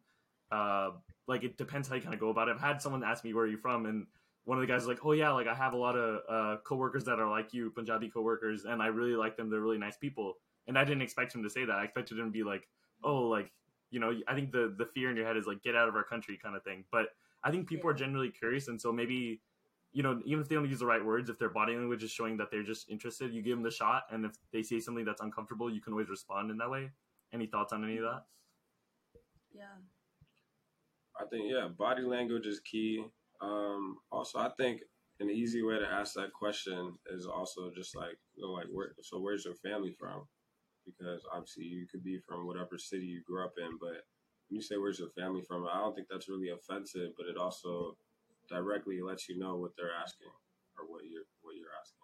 Uh, 0.52 0.92
like 1.28 1.44
it 1.44 1.58
depends 1.58 1.88
how 1.88 1.96
you 1.96 2.02
kind 2.02 2.14
of 2.14 2.20
go 2.20 2.30
about 2.30 2.48
it. 2.48 2.56
I've 2.56 2.62
had 2.62 2.82
someone 2.82 3.04
ask 3.04 3.24
me, 3.24 3.34
"Where 3.34 3.46
are 3.46 3.48
you 3.48 3.58
from?" 3.58 3.86
and 3.86 4.08
one 4.46 4.58
of 4.58 4.62
the 4.62 4.68
guys 4.68 4.82
is 4.82 4.88
like, 4.88 5.06
"Oh 5.06 5.14
yeah, 5.14 5.32
like 5.32 5.48
I 5.48 5.54
have 5.54 5.74
a 5.74 5.78
lot 5.78 5.96
of 5.96 6.22
uh, 6.28 6.62
coworkers 6.64 7.06
that 7.06 7.20
are 7.20 7.30
like 7.30 7.54
you, 7.54 7.72
Punjabi 7.72 8.10
coworkers, 8.10 8.66
and 8.66 8.82
I 8.82 8.88
really 8.88 9.16
like 9.16 9.38
them. 9.38 9.50
They're 9.50 9.62
really 9.62 9.78
nice 9.78 9.98
people." 9.98 10.38
And 10.68 10.78
I 10.78 10.84
didn't 10.84 11.02
expect 11.02 11.34
him 11.34 11.44
to 11.44 11.50
say 11.50 11.66
that. 11.66 11.76
I 11.76 11.84
expected 11.84 12.18
him 12.18 12.26
to 12.26 12.32
be 12.32 12.44
like, 12.44 12.68
"Oh, 13.04 13.24
like 13.28 13.52
you 13.92 14.00
know." 14.00 14.14
I 14.28 14.34
think 14.36 14.52
the 14.52 14.74
the 14.78 14.86
fear 14.86 15.10
in 15.10 15.18
your 15.18 15.26
head 15.26 15.38
is 15.38 15.46
like, 15.46 15.62
"Get 15.62 15.76
out 15.76 15.88
of 15.88 15.96
our 15.96 16.04
country," 16.04 16.38
kind 16.42 16.56
of 16.56 16.64
thing. 16.64 16.84
But 16.92 17.10
I 17.44 17.52
think 17.52 17.68
people 17.68 17.90
are 17.90 17.94
generally 17.94 18.30
curious, 18.30 18.68
and 18.68 18.82
so 18.82 18.92
maybe 18.92 19.42
you 19.94 20.02
know, 20.02 20.20
even 20.26 20.42
if 20.42 20.50
they 20.50 20.56
don't 20.56 20.70
use 20.70 20.80
the 20.80 20.86
right 20.88 21.04
words, 21.04 21.30
if 21.30 21.38
their 21.38 21.50
body 21.50 21.76
language 21.76 22.04
is 22.04 22.12
showing 22.12 22.36
that 22.38 22.50
they're 22.52 22.64
just 22.64 22.90
interested, 22.90 23.32
you 23.32 23.44
give 23.44 23.56
them 23.56 23.64
the 23.64 23.72
shot. 23.72 24.04
And 24.12 24.26
if 24.26 24.32
they 24.52 24.64
say 24.64 24.80
something 24.80 25.06
that's 25.06 25.22
uncomfortable, 25.22 25.72
you 25.72 25.82
can 25.82 25.94
always 25.94 26.10
respond 26.10 26.50
in 26.50 26.58
that 26.58 26.70
way. 26.70 26.90
Any 27.32 27.46
thoughts 27.46 27.74
on 27.74 27.84
any 27.84 27.98
of 27.98 28.04
that? 28.04 28.24
Yeah. 29.54 29.78
I 31.20 31.26
think 31.26 31.46
yeah, 31.48 31.68
body 31.68 32.02
language 32.02 32.48
is 32.48 32.60
key. 32.60 33.06
Um, 33.40 33.98
also, 34.12 34.40
I 34.40 34.50
think 34.58 34.82
an 35.20 35.30
easy 35.30 35.62
way 35.62 35.78
to 35.78 35.86
ask 35.86 36.16
that 36.16 36.34
question 36.34 36.94
is 37.12 37.28
also 37.28 37.72
just 37.76 37.96
like 37.96 38.18
you 38.36 38.44
know, 38.44 38.52
like 38.52 38.68
where. 38.72 38.94
So 39.04 39.20
where's 39.20 39.46
your 39.46 39.56
family 39.56 39.96
from? 40.00 40.24
Because 40.86 41.24
obviously 41.32 41.66
you 41.66 41.86
could 41.90 42.04
be 42.04 42.20
from 42.28 42.48
whatever 42.48 42.80
city 42.80 43.06
you 43.06 43.22
grew 43.26 43.46
up 43.46 43.54
in, 43.58 43.78
but 43.80 44.04
when 44.50 44.58
you 44.58 44.62
say 44.62 44.78
where's 44.78 45.00
your 45.00 45.10
family 45.10 45.44
from, 45.48 45.68
I 45.72 45.78
don't 45.78 45.96
think 45.96 46.08
that's 46.10 46.30
really 46.30 46.50
offensive, 46.50 47.12
but 47.16 47.28
it 47.28 47.38
also 47.38 47.96
directly 48.54 49.02
lets 49.02 49.28
you 49.30 49.38
know 49.40 49.56
what 49.58 49.72
they're 49.78 49.94
asking 50.02 50.28
or 50.78 50.86
what 50.88 51.04
you're 51.06 51.24
what 51.42 51.56
you're 51.56 51.68
asking. 51.82 52.00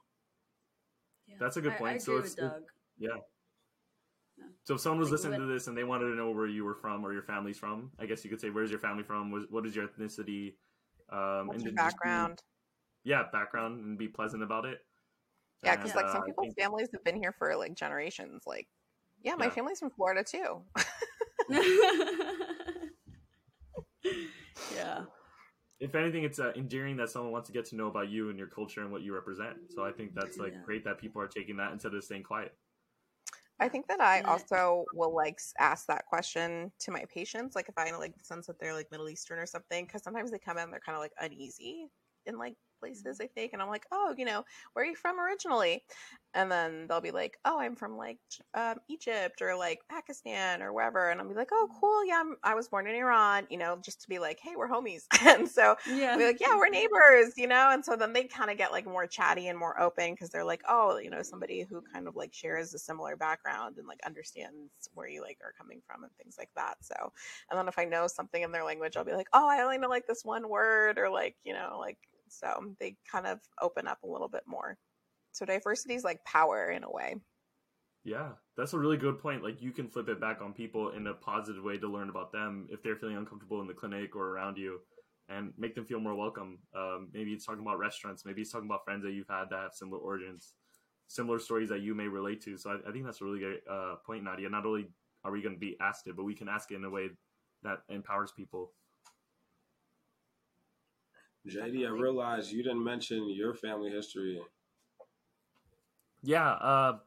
yeah. 1.27 1.35
That's 1.39 1.57
a 1.57 1.61
good 1.61 1.73
point. 1.77 1.95
I, 1.95 1.97
So 1.99 2.13
agree 2.17 2.29
if- 2.29 2.37
with 2.37 2.37
Doug. 2.37 2.63
So 4.63 4.75
if 4.75 4.81
someone 4.81 4.99
was 4.99 5.09
Like, 5.09 5.17
listening 5.17 5.39
when- 5.39 5.47
to 5.49 5.53
this 5.53 5.67
and 5.67 5.77
they 5.77 5.83
wanted 5.83 6.05
to 6.05 6.15
know 6.15 6.31
where 6.31 6.47
you 6.47 6.63
were 6.63 6.75
from 6.75 7.03
or 7.05 7.11
your 7.11 7.23
family's 7.23 7.57
from, 7.59 7.91
I 7.99 8.05
guess 8.05 8.23
you 8.23 8.29
could 8.29 8.39
say, 8.39 8.49
"Where's 8.49 8.69
your 8.71 8.79
family 8.79 9.03
from? 9.03 9.31
What 9.31 9.51
what 9.51 9.65
is 9.65 9.75
your 9.75 9.85
ethnicity?" 9.87 10.55
Um, 11.09 11.47
What's 11.47 11.55
and 11.57 11.65
your 11.65 11.73
then 11.73 11.75
just 11.75 11.75
be- 11.75 11.75
background? 11.75 12.43
yeah, 13.03 13.23
background, 13.31 13.83
and 13.83 13.97
be 13.97 14.07
pleasant 14.07 14.41
about 14.43 14.65
it. 14.65 14.85
Yeah, 15.63 15.75
because 15.75 15.93
like 15.95 16.05
uh, 16.05 16.13
some 16.13 16.23
people's 16.23 16.47
think- 16.53 16.59
families 16.59 16.89
have 16.93 17.03
been 17.03 17.17
here 17.17 17.33
for 17.33 17.55
like 17.57 17.73
generations. 17.75 18.43
Like, 18.47 18.69
yeah, 19.23 19.35
my 19.35 19.45
Yeah. 19.45 19.51
family's 19.51 19.79
from 19.79 19.89
Florida 19.91 20.23
too. 20.23 20.63
yeah. 24.75 25.03
If 25.79 25.95
anything, 25.95 26.23
it's 26.23 26.39
uh, 26.39 26.51
endearing 26.55 26.97
that 26.97 27.09
someone 27.09 27.31
wants 27.31 27.47
to 27.47 27.53
get 27.53 27.65
to 27.65 27.75
know 27.75 27.87
about 27.87 28.09
you 28.09 28.29
and 28.29 28.37
your 28.37 28.47
culture 28.47 28.81
and 28.81 28.91
what 28.91 29.01
you 29.01 29.13
represent. 29.13 29.57
So 29.67 29.83
I 29.85 29.91
think 29.91 30.13
that's 30.13 30.39
like 30.39 30.53
Yeah. 30.53 30.61
great 30.61 30.83
that 30.85 30.99
people 30.99 31.21
are 31.21 31.27
taking 31.27 31.57
that 31.57 31.71
instead 31.71 31.93
of 31.93 32.03
staying 32.03 32.23
quiet. 32.23 32.57
I 33.59 33.67
think 33.69 33.87
that 33.87 33.99
I 33.99 34.21
also 34.21 34.87
will 34.91 35.13
like 35.13 35.39
ask 35.59 35.87
that 35.87 36.05
question 36.05 36.71
to 36.79 36.91
my 36.91 37.05
patients, 37.05 37.55
like 37.55 37.67
if 37.67 37.77
I 37.77 37.91
like 37.91 38.15
sense 38.23 38.47
that 38.47 38.57
they're 38.59 38.73
like 38.73 38.89
Middle 38.91 39.09
Eastern 39.09 39.39
or 39.39 39.45
something, 39.45 39.85
because 39.85 40.03
sometimes 40.03 40.31
they 40.31 40.39
come 40.39 40.57
in 40.57 40.63
and 40.63 40.73
they're 40.73 40.79
kind 40.79 40.95
of 40.95 41.01
like 41.01 41.13
uneasy 41.19 41.89
in 42.25 42.37
like 42.37 42.55
places, 42.79 43.19
I 43.21 43.27
think, 43.27 43.53
and 43.53 43.61
I'm 43.61 43.69
like, 43.69 43.85
oh, 43.91 44.13
you 44.17 44.25
know, 44.25 44.43
where 44.73 44.83
are 44.85 44.87
you 44.87 44.95
from 44.95 45.19
originally? 45.19 45.83
And 46.33 46.51
then 46.51 46.85
they'll 46.87 47.01
be 47.01 47.11
like, 47.11 47.37
oh, 47.45 47.59
I'm 47.59 47.75
from 47.75 47.97
like 47.97 48.19
um, 48.53 48.75
Egypt 48.87 49.41
or 49.41 49.55
like 49.57 49.79
Pakistan 49.89 50.61
or 50.61 50.73
wherever, 50.73 51.09
and 51.09 51.19
I'll 51.19 51.27
be 51.27 51.33
like, 51.35 51.49
oh, 51.51 51.67
cool, 51.79 52.05
yeah, 52.05 52.19
I'm, 52.21 52.35
I 52.43 52.55
was 52.55 52.67
born 52.67 52.87
in 52.87 52.95
Iran, 52.95 53.47
you 53.49 53.57
know, 53.57 53.77
just 53.83 54.01
to 54.03 54.09
be 54.09 54.19
like, 54.19 54.39
hey, 54.41 54.51
we're 54.55 54.69
homies, 54.69 55.03
and 55.25 55.49
so 55.49 55.75
Yeah. 55.85 56.17
Be 56.17 56.25
like, 56.25 56.39
yeah, 56.39 56.55
we're 56.57 56.69
neighbors, 56.69 57.33
you 57.37 57.47
know? 57.47 57.69
And 57.71 57.83
so 57.83 57.95
then 57.95 58.13
they 58.13 58.23
kind 58.25 58.49
of 58.51 58.57
get 58.57 58.71
like 58.71 58.85
more 58.85 59.07
chatty 59.07 59.47
and 59.47 59.57
more 59.57 59.79
open 59.79 60.13
because 60.13 60.29
they're 60.29 60.43
like, 60.43 60.61
oh, 60.67 60.97
you 60.97 61.09
know, 61.09 61.21
somebody 61.23 61.65
who 61.69 61.81
kind 61.93 62.07
of 62.07 62.15
like 62.15 62.33
shares 62.33 62.73
a 62.73 62.79
similar 62.79 63.15
background 63.15 63.77
and 63.77 63.87
like 63.87 63.99
understands 64.05 64.71
where 64.93 65.07
you 65.07 65.21
like 65.21 65.37
are 65.43 65.53
coming 65.57 65.81
from 65.85 66.03
and 66.03 66.11
things 66.17 66.35
like 66.37 66.49
that. 66.55 66.75
So, 66.81 67.13
and 67.49 67.57
then 67.59 67.67
if 67.67 67.77
I 67.79 67.85
know 67.85 68.07
something 68.07 68.41
in 68.41 68.51
their 68.51 68.63
language, 68.63 68.97
I'll 68.97 69.05
be 69.05 69.13
like, 69.13 69.29
oh, 69.33 69.47
I 69.47 69.61
only 69.61 69.77
know 69.77 69.89
like 69.89 70.07
this 70.07 70.25
one 70.25 70.49
word 70.49 70.97
or 70.97 71.09
like, 71.09 71.35
you 71.43 71.53
know, 71.53 71.77
like, 71.79 71.97
so 72.29 72.75
they 72.79 72.95
kind 73.09 73.27
of 73.27 73.39
open 73.61 73.87
up 73.87 74.03
a 74.03 74.07
little 74.07 74.29
bit 74.29 74.43
more. 74.47 74.77
So 75.31 75.45
diversity 75.45 75.95
is 75.95 76.03
like 76.03 76.23
power 76.25 76.69
in 76.69 76.83
a 76.83 76.91
way. 76.91 77.15
Yeah, 78.03 78.29
that's 78.55 78.73
a 78.73 78.79
really 78.79 78.97
good 78.97 79.19
point. 79.19 79.43
Like 79.43 79.61
you 79.61 79.71
can 79.71 79.89
flip 79.89 80.09
it 80.09 80.21
back 80.21 80.41
on 80.41 80.53
people 80.53 80.91
in 80.91 81.07
a 81.07 81.13
positive 81.13 81.63
way 81.63 81.77
to 81.77 81.87
learn 81.87 82.09
about 82.09 82.31
them 82.31 82.67
if 82.71 82.81
they're 82.81 82.95
feeling 82.95 83.17
uncomfortable 83.17 83.61
in 83.61 83.67
the 83.67 83.73
clinic 83.73 84.15
or 84.15 84.29
around 84.29 84.57
you, 84.57 84.79
and 85.27 85.53
make 85.57 85.75
them 85.75 85.85
feel 85.85 85.99
more 85.99 86.15
welcome. 86.15 86.59
Um, 86.75 87.09
maybe 87.13 87.33
it's 87.33 87.45
talking 87.45 87.61
about 87.61 87.77
restaurants. 87.77 88.25
Maybe 88.25 88.41
it's 88.41 88.51
talking 88.51 88.67
about 88.67 88.85
friends 88.85 89.03
that 89.03 89.11
you've 89.11 89.27
had 89.29 89.45
that 89.51 89.59
have 89.59 89.73
similar 89.73 89.99
origins, 89.99 90.53
similar 91.07 91.39
stories 91.39 91.69
that 91.69 91.81
you 91.81 91.93
may 91.93 92.07
relate 92.07 92.41
to. 92.45 92.57
So 92.57 92.71
I, 92.71 92.89
I 92.89 92.91
think 92.91 93.05
that's 93.05 93.21
a 93.21 93.25
really 93.25 93.39
great 93.39 93.61
uh, 93.69 93.95
point, 94.05 94.23
Nadia. 94.23 94.49
Not 94.49 94.65
only 94.65 94.87
are 95.23 95.31
we 95.31 95.41
going 95.41 95.55
to 95.55 95.59
be 95.59 95.75
asked 95.81 96.07
it, 96.07 96.15
but 96.15 96.23
we 96.23 96.33
can 96.33 96.47
ask 96.47 96.71
it 96.71 96.75
in 96.75 96.85
a 96.85 96.89
way 96.89 97.09
that 97.63 97.79
empowers 97.89 98.31
people. 98.31 98.71
JD, 101.47 101.87
I 101.87 101.91
realized 101.91 102.51
you 102.51 102.63
didn't 102.63 102.83
mention 102.83 103.29
your 103.29 103.53
family 103.53 103.89
history. 103.89 104.39
Yeah, 106.21 106.49
uh, 106.51 106.97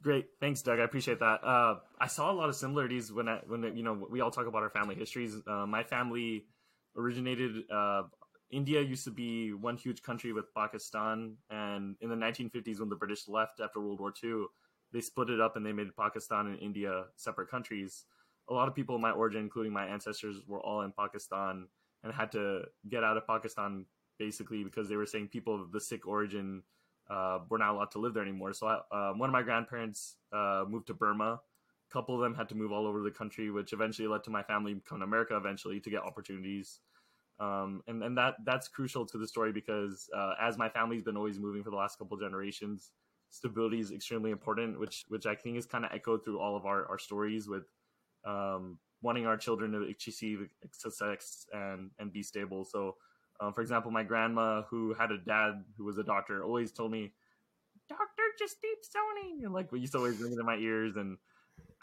great. 0.00 0.26
Thanks, 0.40 0.62
Doug. 0.62 0.78
I 0.78 0.84
appreciate 0.84 1.18
that. 1.20 1.42
Uh, 1.44 1.76
I 2.00 2.06
saw 2.06 2.30
a 2.30 2.34
lot 2.34 2.48
of 2.48 2.54
similarities 2.54 3.12
when 3.12 3.28
I, 3.28 3.40
when 3.46 3.76
you 3.76 3.82
know 3.82 4.06
we 4.08 4.20
all 4.20 4.30
talk 4.30 4.46
about 4.46 4.62
our 4.62 4.70
family 4.70 4.94
histories. 4.94 5.36
Uh, 5.46 5.66
my 5.66 5.82
family 5.82 6.46
originated. 6.96 7.64
Uh, 7.70 8.04
India 8.50 8.80
used 8.80 9.04
to 9.04 9.10
be 9.10 9.52
one 9.52 9.76
huge 9.76 10.02
country 10.02 10.32
with 10.32 10.46
Pakistan, 10.56 11.36
and 11.50 11.96
in 12.00 12.08
the 12.08 12.16
1950s, 12.16 12.80
when 12.80 12.88
the 12.88 12.96
British 12.96 13.28
left 13.28 13.60
after 13.60 13.78
World 13.80 14.00
War 14.00 14.12
II, 14.24 14.46
they 14.92 15.00
split 15.02 15.28
it 15.28 15.40
up 15.40 15.56
and 15.56 15.66
they 15.66 15.72
made 15.72 15.94
Pakistan 15.96 16.46
and 16.46 16.58
India 16.60 17.04
separate 17.16 17.50
countries. 17.50 18.04
A 18.48 18.54
lot 18.54 18.66
of 18.66 18.74
people 18.74 18.94
in 18.94 19.02
my 19.02 19.10
origin, 19.10 19.42
including 19.42 19.72
my 19.72 19.84
ancestors, 19.84 20.38
were 20.46 20.60
all 20.60 20.80
in 20.80 20.92
Pakistan 20.92 21.66
and 22.02 22.12
had 22.12 22.32
to 22.32 22.62
get 22.88 23.04
out 23.04 23.16
of 23.16 23.26
Pakistan 23.26 23.86
basically 24.18 24.64
because 24.64 24.88
they 24.88 24.96
were 24.96 25.06
saying 25.06 25.28
people 25.28 25.54
of 25.60 25.72
the 25.72 25.80
Sikh 25.80 26.06
origin 26.06 26.62
uh, 27.10 27.38
were 27.48 27.58
not 27.58 27.74
allowed 27.74 27.90
to 27.92 27.98
live 27.98 28.14
there 28.14 28.22
anymore. 28.22 28.52
So 28.52 28.66
I, 28.66 28.80
uh, 28.94 29.12
one 29.14 29.28
of 29.28 29.32
my 29.32 29.42
grandparents 29.42 30.16
uh, 30.32 30.64
moved 30.68 30.88
to 30.88 30.94
Burma. 30.94 31.40
A 31.90 31.92
couple 31.92 32.14
of 32.14 32.20
them 32.20 32.34
had 32.34 32.48
to 32.50 32.54
move 32.54 32.70
all 32.70 32.86
over 32.86 33.00
the 33.00 33.10
country, 33.10 33.50
which 33.50 33.72
eventually 33.72 34.08
led 34.08 34.24
to 34.24 34.30
my 34.30 34.42
family 34.42 34.80
coming 34.86 35.00
to 35.00 35.04
America 35.04 35.36
eventually 35.36 35.80
to 35.80 35.90
get 35.90 36.02
opportunities. 36.02 36.80
Um, 37.40 37.82
and 37.86 38.02
and 38.02 38.18
that 38.18 38.34
that's 38.44 38.66
crucial 38.68 39.06
to 39.06 39.16
the 39.16 39.26
story 39.26 39.52
because 39.52 40.10
uh, 40.14 40.34
as 40.40 40.58
my 40.58 40.68
family's 40.68 41.04
been 41.04 41.16
always 41.16 41.38
moving 41.38 41.62
for 41.62 41.70
the 41.70 41.76
last 41.76 41.96
couple 41.96 42.16
generations, 42.16 42.90
stability 43.30 43.78
is 43.78 43.92
extremely 43.92 44.32
important, 44.32 44.78
which 44.78 45.04
which 45.08 45.24
I 45.24 45.34
think 45.34 45.56
is 45.56 45.64
kind 45.64 45.84
of 45.84 45.92
echoed 45.94 46.24
through 46.24 46.40
all 46.40 46.56
of 46.56 46.66
our, 46.66 46.86
our 46.86 46.98
stories 46.98 47.48
with 47.48 47.64
um, 48.24 48.78
wanting 49.02 49.26
our 49.26 49.36
children 49.36 49.72
to 49.72 49.82
achieve 49.82 50.48
success 50.72 51.46
and 51.52 51.90
and 51.98 52.12
be 52.12 52.22
stable. 52.22 52.64
So 52.64 52.96
um, 53.40 53.52
for 53.52 53.60
example, 53.60 53.90
my 53.90 54.02
grandma, 54.02 54.62
who 54.62 54.94
had 54.94 55.12
a 55.12 55.18
dad 55.18 55.64
who 55.76 55.84
was 55.84 55.98
a 55.98 56.02
doctor, 56.02 56.42
always 56.42 56.72
told 56.72 56.90
me, 56.90 57.12
"Doctor 57.88 58.22
Jasdeep 58.40 58.82
Sony," 58.84 59.44
and 59.44 59.52
like 59.52 59.70
we 59.70 59.80
used 59.80 59.92
to 59.92 59.98
always 59.98 60.18
ring 60.18 60.32
it 60.32 60.38
in 60.38 60.46
my 60.46 60.56
ears. 60.56 60.96
And 60.96 61.18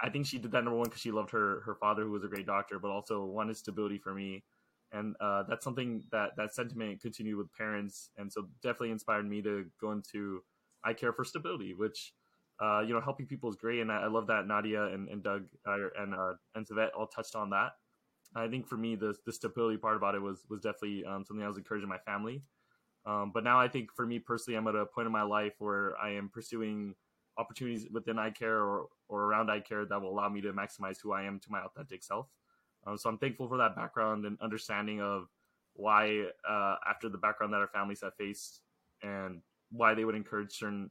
I 0.01 0.09
think 0.09 0.25
she 0.25 0.37
did 0.37 0.51
that 0.51 0.63
number 0.63 0.77
one 0.77 0.85
because 0.85 1.01
she 1.01 1.11
loved 1.11 1.31
her 1.31 1.61
her 1.61 1.75
father, 1.75 2.03
who 2.03 2.11
was 2.11 2.23
a 2.23 2.27
great 2.27 2.45
doctor, 2.45 2.79
but 2.79 2.91
also 2.91 3.23
wanted 3.23 3.55
stability 3.55 3.97
for 3.97 4.13
me. 4.13 4.43
And 4.91 5.15
uh, 5.19 5.43
that's 5.43 5.63
something 5.63 6.03
that 6.11 6.31
that 6.37 6.53
sentiment 6.53 7.01
continued 7.01 7.37
with 7.37 7.53
parents, 7.53 8.09
and 8.17 8.31
so 8.31 8.47
definitely 8.61 8.91
inspired 8.91 9.27
me 9.27 9.41
to 9.41 9.65
go 9.79 9.91
into 9.91 10.43
eye 10.83 10.93
care 10.93 11.13
for 11.13 11.23
stability, 11.23 11.73
which 11.73 12.13
uh, 12.61 12.81
you 12.81 12.93
know 12.93 13.01
helping 13.01 13.25
people 13.25 13.49
is 13.49 13.55
great, 13.55 13.81
and 13.81 13.91
I, 13.91 14.03
I 14.03 14.07
love 14.07 14.27
that 14.27 14.47
Nadia 14.47 14.85
and, 14.85 15.09
and 15.09 15.23
Doug 15.23 15.45
uh, 15.67 15.77
and 15.99 16.13
uh, 16.13 16.33
and 16.55 16.65
Savet 16.67 16.89
all 16.97 17.07
touched 17.07 17.35
on 17.35 17.49
that. 17.51 17.73
I 18.35 18.47
think 18.47 18.67
for 18.67 18.77
me, 18.77 18.95
the 18.95 19.15
the 19.25 19.31
stability 19.31 19.77
part 19.77 19.97
about 19.97 20.15
it 20.15 20.21
was 20.21 20.45
was 20.49 20.61
definitely 20.61 21.05
um, 21.05 21.23
something 21.25 21.43
I 21.43 21.47
was 21.47 21.57
encouraging 21.57 21.89
my 21.89 21.99
family. 21.99 22.41
Um, 23.05 23.31
but 23.33 23.43
now 23.43 23.59
I 23.59 23.67
think 23.67 23.89
for 23.95 24.05
me 24.05 24.19
personally, 24.19 24.57
I'm 24.57 24.67
at 24.67 24.75
a 24.75 24.85
point 24.85 25.05
in 25.05 25.11
my 25.11 25.21
life 25.21 25.53
where 25.59 25.95
I 25.97 26.11
am 26.11 26.29
pursuing 26.29 26.95
opportunities 27.37 27.87
within 27.91 28.17
eye 28.17 28.31
care 28.31 28.57
or, 28.57 28.87
or 29.07 29.23
around 29.25 29.51
eye 29.51 29.59
care 29.59 29.85
that 29.85 30.01
will 30.01 30.09
allow 30.09 30.29
me 30.29 30.41
to 30.41 30.53
maximize 30.53 30.97
who 31.01 31.11
I 31.13 31.23
am 31.23 31.39
to 31.41 31.51
my 31.51 31.61
authentic 31.61 32.03
self. 32.03 32.27
Um, 32.87 32.97
so 32.97 33.09
I'm 33.09 33.17
thankful 33.17 33.47
for 33.47 33.57
that 33.57 33.75
background 33.75 34.25
and 34.25 34.39
understanding 34.41 35.01
of 35.01 35.27
why, 35.73 36.25
uh, 36.49 36.75
after 36.89 37.09
the 37.09 37.17
background 37.17 37.53
that 37.53 37.57
our 37.57 37.67
families 37.67 38.01
have 38.01 38.15
faced 38.15 38.61
and 39.03 39.41
why 39.69 39.93
they 39.93 40.05
would 40.05 40.15
encourage 40.15 40.53
certain 40.53 40.89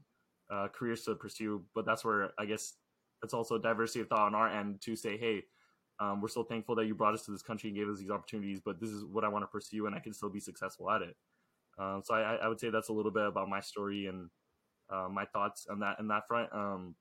uh, 0.51 0.69
careers 0.73 1.03
to 1.05 1.15
pursue. 1.15 1.65
But 1.75 1.87
that's 1.87 2.05
where 2.05 2.33
I 2.39 2.45
guess 2.45 2.75
it's 3.23 3.35
also 3.35 3.59
diversity 3.59 4.01
of 4.01 4.09
thought 4.09 4.27
on 4.27 4.35
our 4.35 4.49
end 4.49 4.81
to 4.83 4.97
say, 4.97 5.17
hey, 5.17 5.43
um, 6.01 6.21
we're 6.21 6.29
so 6.29 6.43
thankful 6.43 6.75
that 6.77 6.87
you 6.87 6.95
brought 6.95 7.15
us 7.15 7.25
to 7.25 7.31
this 7.31 7.43
country 7.43 7.71
and 7.71 7.77
gave 7.77 7.89
us 7.89 7.99
these 7.99 8.11
opportunities, 8.11 8.61
but 8.65 8.81
this 8.81 8.91
is 8.91 9.05
what 9.05 9.25
I 9.25 9.29
want 9.29 9.45
to 9.45 9.47
pursue 9.47 9.87
and 9.87 9.95
I 9.95 10.01
can 10.01 10.13
still 10.13 10.29
be 10.29 10.41
successful 10.41 10.91
at 10.91 11.03
it. 11.03 11.17
Um, 11.79 12.03
so 12.05 12.15
I, 12.15 12.35
I, 12.35 12.49
would 12.49 12.59
say 12.59 12.71
that's 12.71 12.89
a 12.89 12.93
little 12.93 13.11
bit 13.11 13.27
about 13.27 13.49
my 13.49 13.61
story 13.61 14.07
and 14.07 14.29
uh, 14.93 15.09
my 15.11 15.25
thoughts 15.25 15.67
on 15.71 15.81
that 15.81 15.99
in 15.99 16.09
that 16.09 16.27
front. 16.29 16.53
Um, 16.53 16.95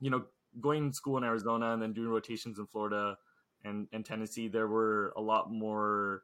you 0.00 0.10
know, 0.10 0.24
going 0.60 0.90
to 0.90 0.96
school 0.96 1.16
in 1.16 1.24
Arizona 1.24 1.72
and 1.72 1.82
then 1.82 1.92
doing 1.92 2.08
rotations 2.08 2.58
in 2.58 2.66
Florida 2.66 3.16
and, 3.64 3.86
and 3.92 4.04
Tennessee, 4.04 4.48
there 4.48 4.68
were 4.68 5.12
a 5.16 5.20
lot 5.20 5.50
more 5.50 6.22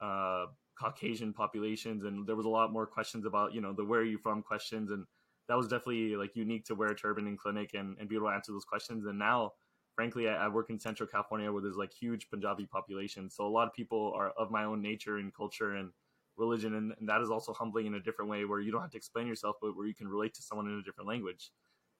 uh, 0.00 0.46
Caucasian 0.80 1.32
populations, 1.32 2.04
and 2.04 2.26
there 2.26 2.36
was 2.36 2.46
a 2.46 2.50
lot 2.50 2.72
more 2.72 2.86
questions 2.86 3.26
about 3.26 3.52
you 3.52 3.60
know 3.60 3.72
the 3.72 3.84
where 3.84 4.00
are 4.00 4.04
you 4.04 4.18
from 4.18 4.42
questions, 4.42 4.90
and 4.90 5.04
that 5.48 5.56
was 5.56 5.66
definitely 5.66 6.14
like 6.16 6.36
unique 6.36 6.64
to 6.66 6.74
wear 6.74 6.90
a 6.90 6.96
turban 6.96 7.26
in 7.26 7.36
clinic 7.36 7.70
and, 7.74 7.96
and 7.98 8.08
be 8.08 8.16
able 8.16 8.28
to 8.28 8.34
answer 8.34 8.52
those 8.52 8.64
questions. 8.64 9.06
And 9.06 9.18
now, 9.18 9.52
frankly, 9.94 10.28
I, 10.28 10.44
I 10.44 10.48
work 10.48 10.70
in 10.70 10.78
Central 10.78 11.08
California 11.08 11.50
where 11.50 11.62
there's 11.62 11.76
like 11.76 11.92
huge 11.92 12.28
Punjabi 12.30 12.66
population, 12.66 13.30
so 13.30 13.46
a 13.46 13.48
lot 13.48 13.66
of 13.66 13.72
people 13.72 14.12
are 14.14 14.30
of 14.38 14.50
my 14.50 14.64
own 14.64 14.82
nature 14.82 15.16
and 15.18 15.34
culture 15.34 15.74
and 15.74 15.90
religion. 16.36 16.74
And, 16.74 16.94
and, 16.98 17.08
that 17.08 17.20
is 17.20 17.30
also 17.30 17.52
humbling 17.52 17.86
in 17.86 17.94
a 17.94 18.00
different 18.00 18.30
way 18.30 18.44
where 18.44 18.60
you 18.60 18.70
don't 18.70 18.80
have 18.80 18.90
to 18.92 18.96
explain 18.96 19.26
yourself 19.26 19.56
but 19.60 19.76
where 19.76 19.86
you 19.86 19.94
can 19.94 20.06
relate 20.06 20.34
to 20.34 20.42
someone 20.42 20.68
in 20.68 20.78
a 20.78 20.82
different 20.82 21.08
language. 21.08 21.50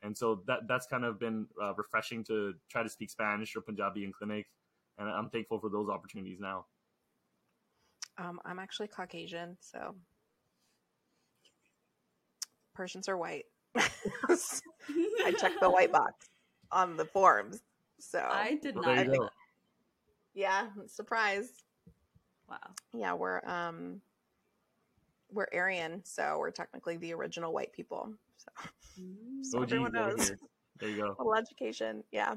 And 0.03 0.17
so 0.17 0.43
that 0.47 0.61
that's 0.69 0.87
kind 0.87 1.05
of 1.05 1.19
been 1.19 1.47
uh, 1.61 1.75
refreshing 1.75 2.23
to 2.25 2.55
try 2.71 2.85
to 2.85 2.89
speak 2.89 3.11
spanish 3.11 3.57
or 3.57 3.61
punjabi 3.61 4.05
in 4.05 4.13
clinic. 4.13 4.47
And 4.97 5.09
i'm 5.09 5.29
thankful 5.31 5.59
for 5.59 5.71
those 5.71 5.89
opportunities 5.89 6.39
now. 6.41 6.67
Um, 8.17 8.39
i'm 8.45 8.59
actually 8.59 8.89
caucasian 8.89 9.57
so 9.61 9.97
persians 12.79 13.09
are 13.09 13.19
white 13.19 13.45
i 13.77 15.33
checked 15.39 15.61
the 15.61 15.69
white 15.69 15.93
box 15.93 16.31
on 16.71 16.97
the 16.97 17.05
forms 17.05 17.61
so 17.99 18.21
i 18.31 18.59
did 18.63 18.77
not 18.77 19.07
yeah 20.35 20.67
surprise 20.87 21.51
wow 22.49 22.57
yeah 22.95 23.13
we're 23.13 23.45
um 23.47 24.01
we're 25.31 25.47
Aryan, 25.53 26.03
so 26.05 26.37
we're 26.39 26.51
technically 26.51 26.97
the 26.97 27.13
original 27.15 27.53
white 27.53 27.73
people. 27.73 28.13
So, 28.37 28.49
mm. 29.01 29.45
so 29.45 29.63
everyone 29.63 29.93
knows. 29.93 30.33
There 30.81 30.89
you 30.89 30.97
go. 30.97 31.17
Little 31.19 31.35
education, 31.35 32.05
yeah. 32.13 32.37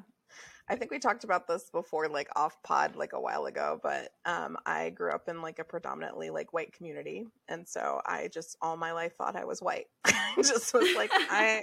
I 0.71 0.75
think 0.77 0.89
we 0.89 0.99
talked 0.99 1.25
about 1.25 1.49
this 1.49 1.69
before, 1.69 2.07
like 2.07 2.29
off 2.33 2.63
pod, 2.63 2.95
like 2.95 3.11
a 3.11 3.19
while 3.19 3.45
ago. 3.45 3.77
But 3.83 4.13
um, 4.25 4.55
I 4.65 4.91
grew 4.91 5.11
up 5.11 5.27
in 5.27 5.41
like 5.41 5.59
a 5.59 5.65
predominantly 5.65 6.29
like 6.29 6.53
white 6.53 6.71
community, 6.71 7.27
and 7.49 7.67
so 7.67 7.99
I 8.05 8.29
just 8.33 8.55
all 8.61 8.77
my 8.77 8.93
life 8.93 9.11
thought 9.17 9.35
I 9.35 9.43
was 9.43 9.61
white. 9.61 9.87
I 10.05 10.33
just 10.37 10.73
was 10.73 10.95
like, 10.95 11.11
I, 11.13 11.61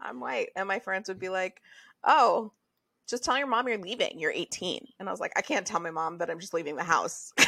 I'm 0.00 0.18
white, 0.18 0.48
and 0.56 0.66
my 0.66 0.80
friends 0.80 1.08
would 1.08 1.20
be 1.20 1.28
like, 1.28 1.60
"Oh, 2.02 2.50
just 3.08 3.22
tell 3.22 3.38
your 3.38 3.46
mom 3.46 3.68
you're 3.68 3.78
leaving. 3.78 4.18
You're 4.18 4.32
18," 4.32 4.88
and 4.98 5.08
I 5.08 5.12
was 5.12 5.20
like, 5.20 5.32
"I 5.36 5.42
can't 5.42 5.64
tell 5.64 5.78
my 5.78 5.92
mom 5.92 6.18
that 6.18 6.30
I'm 6.30 6.40
just 6.40 6.52
leaving 6.52 6.76
the 6.76 6.84
house." 6.84 7.32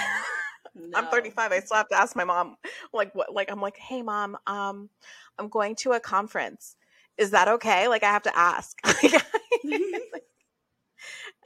No. 0.79 0.99
I'm 0.99 1.07
35. 1.07 1.53
I 1.53 1.61
still 1.61 1.79
have 1.79 1.89
to 1.89 1.99
ask 1.99 2.15
my 2.15 2.25
mom, 2.25 2.57
like, 2.93 3.15
what? 3.15 3.33
Like, 3.33 3.51
I'm 3.51 3.63
like, 3.63 3.79
hey, 3.79 4.03
mom, 4.03 4.37
um, 4.47 4.91
I'm 5.39 5.49
going 5.49 5.75
to 5.77 5.93
a 5.93 6.01
conference. 6.01 6.77
Is 7.17 7.31
that 7.31 7.49
okay? 7.49 7.89
Like, 7.89 8.03
I 8.03 8.13
have 8.13 8.25
to 8.25 8.37
ask. 8.37 8.79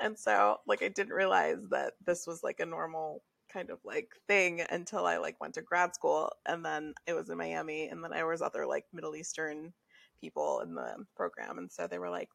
and 0.00 0.18
so, 0.18 0.58
like, 0.66 0.82
I 0.82 0.88
didn't 0.88 1.12
realize 1.12 1.58
that 1.70 1.94
this 2.04 2.26
was 2.26 2.42
like 2.42 2.60
a 2.60 2.66
normal 2.66 3.22
kind 3.52 3.70
of 3.70 3.78
like 3.84 4.08
thing 4.28 4.62
until 4.70 5.06
I 5.06 5.16
like 5.16 5.40
went 5.40 5.54
to 5.54 5.62
grad 5.62 5.94
school, 5.94 6.30
and 6.46 6.64
then 6.64 6.94
it 7.06 7.14
was 7.14 7.30
in 7.30 7.38
Miami, 7.38 7.88
and 7.88 8.02
then 8.02 8.12
I 8.12 8.24
was 8.24 8.42
other 8.42 8.66
like 8.66 8.84
Middle 8.92 9.16
Eastern 9.16 9.72
people 10.20 10.60
in 10.60 10.74
the 10.74 11.04
program, 11.16 11.58
and 11.58 11.70
so 11.70 11.86
they 11.86 11.98
were 11.98 12.10
like, 12.10 12.28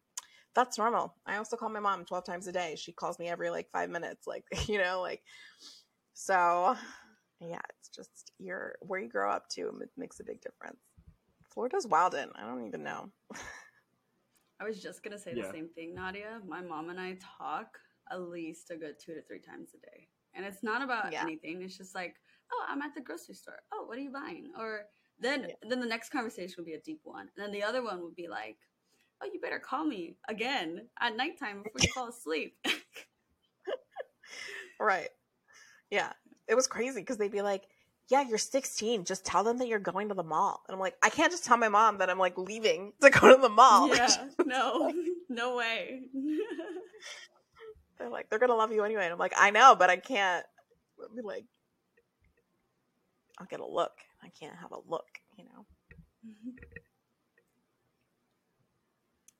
that's 0.56 0.78
normal. 0.78 1.13
I 1.25 1.38
also 1.38 1.58
call 1.58 1.69
my 1.69 1.80
mom 1.82 2.06
12 2.06 2.25
times 2.25 2.47
a 2.47 2.51
day. 2.51 2.75
She 2.78 2.93
calls 2.93 3.19
me 3.19 3.28
every 3.28 3.49
like 3.49 3.67
five 3.71 3.89
minutes. 3.89 4.25
Like, 4.28 4.45
you 4.67 4.78
know, 4.80 5.01
like 5.01 5.21
so, 6.13 6.75
yeah, 7.39 7.60
it's 7.78 7.89
just 7.89 8.32
your 8.39 8.75
where 8.82 8.99
you 8.99 9.10
grow 9.10 9.32
up 9.32 9.49
to 9.51 9.71
makes 9.97 10.19
a 10.19 10.23
big 10.23 10.41
difference. 10.41 10.80
Florida's 11.54 11.88
wild 11.88 12.15
in. 12.15 12.30
I 12.36 12.45
don't 12.45 12.67
even 12.67 12.84
know. 12.84 13.12
I 14.60 14.63
was 14.63 14.82
just 14.82 15.04
gonna 15.04 15.20
say 15.20 15.34
yeah. 15.36 15.44
the 15.44 15.52
same 15.52 15.70
thing, 15.70 15.94
Nadia. 15.94 16.39
My 16.48 16.62
mom 16.62 16.89
and 16.89 17.00
I 17.00 17.18
talk 17.38 17.78
at 18.12 18.22
least 18.22 18.72
a 18.72 18.78
good 18.78 18.96
two 19.00 19.13
to 19.13 19.22
three 19.24 19.39
times 19.39 19.70
a 19.76 19.86
day, 19.86 20.08
and 20.34 20.46
it's 20.46 20.63
not 20.63 20.82
about 20.82 21.12
yeah. 21.12 21.22
anything. 21.22 21.62
It's 21.62 21.78
just 21.78 21.96
like, 21.96 22.15
oh, 22.54 22.65
I'm 22.68 22.82
at 22.82 22.96
the 22.96 23.02
grocery 23.02 23.36
store. 23.36 23.60
Oh, 23.74 23.86
what 23.86 23.98
are 23.98 24.02
you 24.02 24.12
buying? 24.12 24.52
Or 24.58 24.86
then 25.20 25.48
yeah. 25.50 25.70
then 25.70 25.80
the 25.80 25.86
next 25.86 26.10
conversation 26.10 26.56
would 26.58 26.65
be 26.65 26.74
a 26.74 26.82
deep 26.82 27.02
one, 27.04 27.30
and 27.36 27.46
then 27.46 27.52
the 27.52 27.63
other 27.63 27.84
one 27.84 28.02
would 28.02 28.15
be 28.15 28.28
like, 28.28 28.58
oh, 29.22 29.30
you 29.32 29.39
better 29.39 29.60
call 29.60 29.86
me 29.86 30.15
again 30.30 30.88
at 31.00 31.15
nighttime 31.15 31.63
before 31.63 31.82
you 31.82 31.91
fall 31.94 32.10
asleep. 32.10 32.56
right. 34.80 35.10
Yeah. 35.89 36.12
It 36.48 36.56
was 36.56 36.68
crazy 36.68 37.02
because 37.02 37.18
they'd 37.18 37.32
be 37.32 37.41
like, 37.41 37.63
yeah, 38.10 38.22
you're 38.22 38.38
16. 38.38 39.04
Just 39.04 39.26
tell 39.26 39.44
them 39.44 39.58
that 39.58 39.68
you're 39.68 39.80
going 39.80 40.10
to 40.10 40.13
the 40.13 40.24
mall. 40.24 40.62
And 40.68 40.74
I'm 40.74 40.80
like, 40.80 40.96
I 41.02 41.10
can't 41.10 41.32
just 41.32 41.46
tell 41.46 41.58
my 41.58 41.70
mom 41.70 41.98
that 41.98 42.10
I'm 42.10 42.20
like 42.20 42.38
leaving 42.38 42.94
to 43.02 43.10
go 43.10 43.36
to 43.36 43.41
the 43.41 43.50
mall. 43.50 43.88
Yeah, 43.96 44.10
no, 44.46 44.94
no 45.30 45.56
way. 45.58 46.02
they're 47.98 48.10
like, 48.10 48.30
they're 48.30 48.39
going 48.39 48.50
to 48.52 48.56
love 48.56 48.72
you 48.72 48.84
anyway. 48.84 49.06
And 49.06 49.13
I'm 49.13 49.20
like, 49.20 49.34
I 49.38 49.50
know, 49.52 49.76
but 49.78 49.89
I 49.89 49.98
can't 49.98 50.46
be 51.15 51.22
like, 51.22 51.46
I'll 53.38 53.48
get 53.48 53.60
a 53.60 53.65
look. 53.65 53.94
I 54.24 54.30
can't 54.39 54.56
have 54.56 54.72
a 54.72 54.80
look, 54.88 55.08
you 55.38 55.44
know? 55.44 55.65
Mm-hmm. 56.26 56.52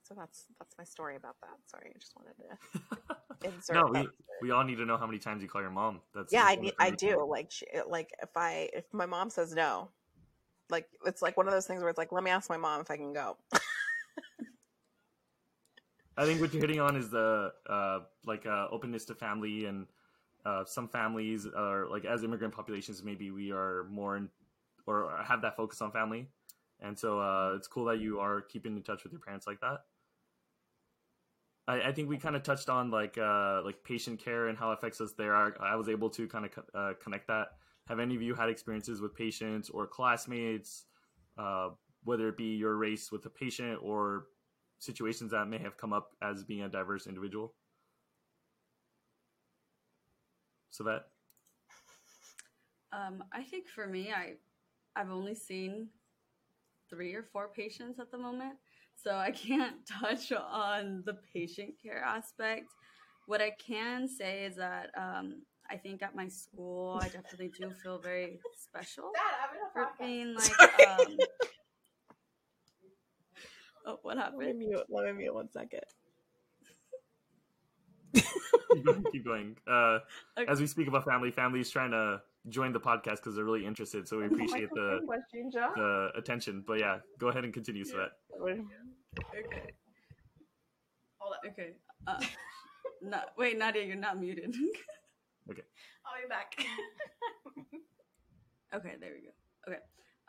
So 0.08 0.14
that's 0.16 0.46
that's 0.60 0.76
my 0.78 0.84
story 0.84 1.16
about 1.16 1.36
that. 1.42 1.58
Sorry, 1.66 1.92
I 1.94 1.98
just 1.98 2.14
wanted 2.16 2.36
to 2.38 3.48
insert. 3.56 3.76
no, 3.76 3.86
we, 3.92 4.08
we 4.44 4.52
all 4.52 4.64
need 4.64 4.76
to 4.76 4.86
know 4.86 4.98
how 4.98 5.08
many 5.08 5.18
times 5.18 5.42
you 5.42 5.50
call 5.50 5.62
your 5.62 5.72
mom. 5.72 6.02
That's 6.14 6.32
yeah, 6.32 6.44
I 6.46 6.56
need, 6.56 6.74
I 6.78 6.92
do. 6.92 7.26
Like 7.28 7.50
she, 7.50 7.66
like 7.88 8.12
if 8.22 8.30
I 8.36 8.70
if 8.72 8.86
my 8.94 9.08
mom 9.08 9.32
says 9.32 9.56
no, 9.56 9.90
like 10.70 10.88
it's 11.08 11.24
like 11.24 11.38
one 11.38 11.48
of 11.48 11.54
those 11.54 11.66
things 11.66 11.82
where 11.82 11.90
it's 11.90 11.98
like 11.98 12.12
let 12.12 12.24
me 12.24 12.30
ask 12.30 12.52
my 12.52 12.58
mom 12.58 12.82
if 12.82 12.92
I 12.92 12.98
can 12.98 13.14
go. 13.14 13.38
I 16.18 16.26
think 16.26 16.40
what 16.40 16.54
you're 16.54 16.62
hitting 16.62 16.80
on 16.80 16.96
is 16.96 17.10
the 17.10 17.52
uh, 17.68 18.00
like 18.26 18.46
uh, 18.46 18.68
openness 18.72 19.06
to 19.06 19.16
family 19.16 19.66
and 19.66 19.88
uh, 20.46 20.64
some 20.64 20.88
families 20.88 21.48
are 21.48 21.88
like 21.90 22.06
as 22.06 22.24
immigrant 22.24 22.54
populations 22.54 23.04
maybe 23.04 23.32
we 23.32 23.52
are 23.52 23.86
more 23.90 24.16
in, 24.16 24.30
or 24.86 25.12
have 25.26 25.42
that 25.42 25.58
focus 25.58 25.82
on 25.82 25.92
family 25.92 26.28
and 26.80 26.98
so 26.98 27.20
uh, 27.20 27.54
it's 27.56 27.68
cool 27.68 27.84
that 27.86 28.00
you 28.00 28.20
are 28.20 28.42
keeping 28.42 28.78
in 28.78 28.84
touch 28.84 29.04
with 29.04 29.12
your 29.12 29.20
parents 29.20 29.46
like 29.46 29.60
that 29.60 29.82
I, 31.68 31.82
I 31.90 31.92
think 31.92 32.10
we 32.10 32.18
kind 32.18 32.36
of 32.36 32.44
touched 32.44 32.70
on 32.70 32.92
like 32.92 33.18
uh, 33.18 33.62
like 33.64 33.84
patient 33.84 34.20
care 34.20 34.48
and 34.48 34.58
how 34.58 34.72
it 34.72 34.74
affects 34.76 35.02
us 35.02 35.14
there. 35.18 35.36
I, 35.36 35.50
I 35.60 35.76
was 35.76 35.90
able 35.90 36.10
to 36.12 36.28
kind 36.28 36.46
of 36.46 36.52
uh, 36.74 36.94
connect 37.02 37.28
that. 37.28 37.48
Have 37.88 38.00
any 38.00 38.16
of 38.16 38.22
you 38.22 38.34
had 38.34 38.50
experiences 38.50 39.02
with 39.02 39.14
patients 39.16 39.70
or 39.70 39.86
classmates, 39.86 40.86
uh, 41.38 41.70
whether 42.04 42.30
it 42.30 42.38
be 42.38 42.56
your 42.56 42.78
race 42.78 43.12
with 43.12 43.26
a 43.26 43.30
patient 43.30 43.80
or 43.82 44.28
situations 44.80 45.32
that 45.32 45.48
may 45.48 45.60
have 45.60 45.78
come 45.78 45.94
up 45.94 46.12
as 46.22 46.44
being 46.44 46.64
a 46.64 46.70
diverse 46.70 47.08
individual? 47.08 47.54
So 50.72 50.84
that. 50.84 51.08
Um, 52.92 53.24
I 53.32 53.44
think 53.44 53.68
for 53.68 53.88
me, 53.88 54.12
I 54.12 54.34
I've 54.96 55.12
only 55.12 55.36
seen 55.36 55.90
three 56.90 57.14
or 57.14 57.24
four 57.24 57.50
patients 57.50 58.00
at 58.00 58.12
the 58.12 58.18
moment 58.18 58.56
so 58.96 59.16
I 59.16 59.32
can't 59.32 59.76
touch 60.02 60.32
on 60.32 61.04
the 61.06 61.18
patient 61.34 61.76
care 61.82 62.04
aspect. 62.04 62.68
What 63.28 63.42
I 63.42 63.52
can 63.52 64.08
say 64.08 64.46
is 64.46 64.56
that 64.58 64.92
um, 64.98 65.42
I 65.70 65.78
think 65.78 66.04
at 66.04 66.16
my 66.16 66.28
school, 66.28 67.00
I 67.02 67.06
definitely 67.06 67.52
do 67.60 67.72
feel 67.84 67.98
very 67.98 68.40
special 68.56 69.12
for 69.74 69.88
being 70.00 70.36
like. 70.36 70.88
Um, 70.88 71.18
oh, 73.88 74.00
what 74.04 74.18
happened? 74.18 74.46
Let 74.46 74.56
me 74.56 74.68
mute. 74.68 74.86
Let 74.90 75.06
me 75.06 75.14
mute 75.14 75.34
one 75.34 75.50
second. 75.52 75.82
keep 78.14 78.86
going. 78.86 79.04
Keep 79.12 79.26
going. 79.26 79.58
Uh, 79.68 80.00
okay. 80.38 80.52
As 80.52 80.60
we 80.60 80.68
speak 80.68 80.88
about 80.88 81.06
family, 81.06 81.32
family 81.32 81.62
is 81.62 81.70
trying 81.70 81.92
to 81.92 82.22
join 82.50 82.74
the 82.74 82.80
podcast 82.80 83.18
because 83.18 83.36
they're 83.36 83.46
really 83.46 83.66
interested. 83.66 84.08
So 84.08 84.18
we 84.18 84.26
appreciate 84.32 84.70
the 84.74 85.00
the 85.76 86.12
attention. 86.16 86.64
But 86.66 86.80
yeah, 86.80 87.00
go 87.20 87.28
ahead 87.30 87.44
and 87.44 87.54
continue, 87.54 87.84
Svet. 87.84 88.10
Okay. 88.42 88.62
Hold 91.20 91.34
on. 91.44 91.52
Okay. 91.52 91.74
Uh, 92.08 92.20
not, 93.02 93.32
wait, 93.38 93.58
Nadia, 93.58 93.84
you're 93.84 93.96
not 93.96 94.20
muted. 94.20 94.56
Okay. 95.48 95.62
I'll 96.04 96.24
be 96.24 96.28
back. 96.28 96.56
Okay, 98.74 98.96
there 99.00 99.12
we 99.14 99.22
go. 99.28 99.72
Okay. 99.72 99.80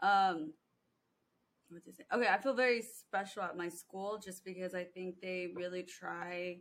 Um 0.02 0.52
what 1.70 1.83
to 1.85 1.92
say? 1.94 2.05
Okay, 2.12 2.29
I 2.29 2.37
feel 2.37 2.52
very 2.55 2.83
special 2.83 3.42
at 3.42 3.57
my 3.57 3.70
school 3.70 4.20
just 4.22 4.44
because 4.44 4.74
I 4.74 4.85
think 4.85 5.14
they 5.22 5.48
really 5.55 5.85
try 5.85 6.59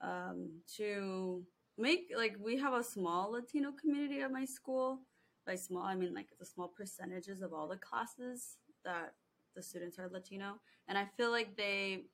um 0.00 0.60
to 0.76 1.42
make 1.82 2.12
like 2.16 2.36
we 2.40 2.56
have 2.58 2.72
a 2.74 2.82
small 2.82 3.32
Latino 3.32 3.72
community 3.72 4.20
at 4.20 4.32
my 4.32 4.44
school. 4.44 5.00
By 5.46 5.56
small 5.56 5.82
I 5.82 5.96
mean 5.96 6.14
like 6.14 6.28
the 6.38 6.46
small 6.46 6.68
percentages 6.68 7.42
of 7.42 7.52
all 7.52 7.68
the 7.68 7.76
classes 7.76 8.58
that 8.84 9.14
the 9.56 9.62
students 9.62 9.98
are 9.98 10.08
Latino. 10.08 10.60
And 10.88 10.96
I 10.96 11.06
feel 11.16 11.30
like 11.30 11.56
they 11.56 12.04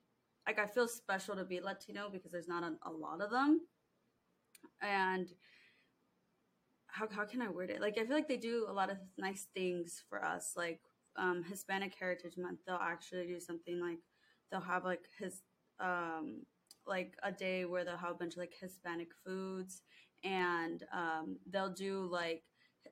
like 0.47 0.59
I 0.59 0.65
feel 0.65 0.87
special 0.87 1.35
to 1.35 1.45
be 1.45 1.61
Latino 1.61 2.09
because 2.11 2.31
there's 2.31 2.47
not 2.47 2.63
a, 2.63 2.89
a 2.89 2.91
lot 2.91 3.21
of 3.21 3.29
them. 3.29 3.61
And 4.81 5.27
how 6.87 7.07
how 7.09 7.25
can 7.25 7.41
I 7.41 7.49
word 7.49 7.69
it? 7.69 7.81
Like 7.81 7.97
I 7.99 8.05
feel 8.05 8.15
like 8.15 8.27
they 8.27 8.37
do 8.37 8.65
a 8.67 8.73
lot 8.73 8.89
of 8.89 8.97
nice 9.17 9.47
things 9.53 10.03
for 10.09 10.25
us. 10.25 10.53
Like 10.57 10.81
um, 11.15 11.43
Hispanic 11.43 11.93
Heritage 11.99 12.37
Month, 12.37 12.59
they'll 12.65 12.75
actually 12.81 13.27
do 13.27 13.39
something 13.39 13.79
like 13.79 13.99
they'll 14.51 14.61
have 14.61 14.85
like 14.85 15.05
his 15.19 15.41
um, 15.79 16.41
like 16.87 17.13
a 17.23 17.31
day 17.31 17.65
where 17.65 17.83
they'll 17.85 17.97
have 17.97 18.11
a 18.11 18.15
bunch 18.15 18.33
of 18.33 18.39
like 18.39 18.53
Hispanic 18.59 19.09
foods, 19.25 19.81
and 20.23 20.83
um, 20.93 21.37
they'll 21.49 21.73
do 21.73 22.07
like 22.11 22.43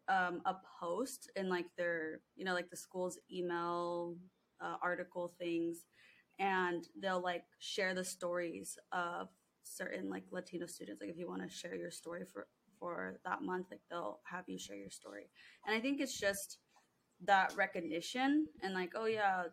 um, 0.07 0.41
a 0.45 0.55
post 0.79 1.31
in 1.35 1.49
like 1.49 1.67
their 1.77 2.21
you 2.35 2.45
know 2.45 2.53
like 2.53 2.69
the 2.69 2.77
school's 2.77 3.19
email 3.31 4.15
uh, 4.61 4.75
article 4.81 5.33
things, 5.39 5.85
and 6.39 6.87
they'll 7.01 7.21
like 7.21 7.43
share 7.59 7.93
the 7.93 8.03
stories 8.03 8.77
of 8.91 9.29
certain 9.63 10.09
like 10.09 10.23
Latino 10.31 10.65
students. 10.65 11.01
Like 11.01 11.09
if 11.11 11.17
you 11.17 11.27
want 11.27 11.41
to 11.41 11.49
share 11.49 11.75
your 11.75 11.91
story 11.91 12.23
for 12.31 12.47
for 12.79 13.19
that 13.25 13.41
month 13.41 13.67
like 13.71 13.81
they'll 13.89 14.19
have 14.23 14.43
you 14.47 14.57
share 14.59 14.75
your 14.75 14.89
story 14.91 15.29
and 15.65 15.75
i 15.75 15.79
think 15.79 15.99
it's 15.99 16.19
just 16.19 16.59
that 17.25 17.53
recognition 17.55 18.45
and 18.61 18.73
like 18.73 18.91
oh 18.95 19.05
yeah 19.05 19.43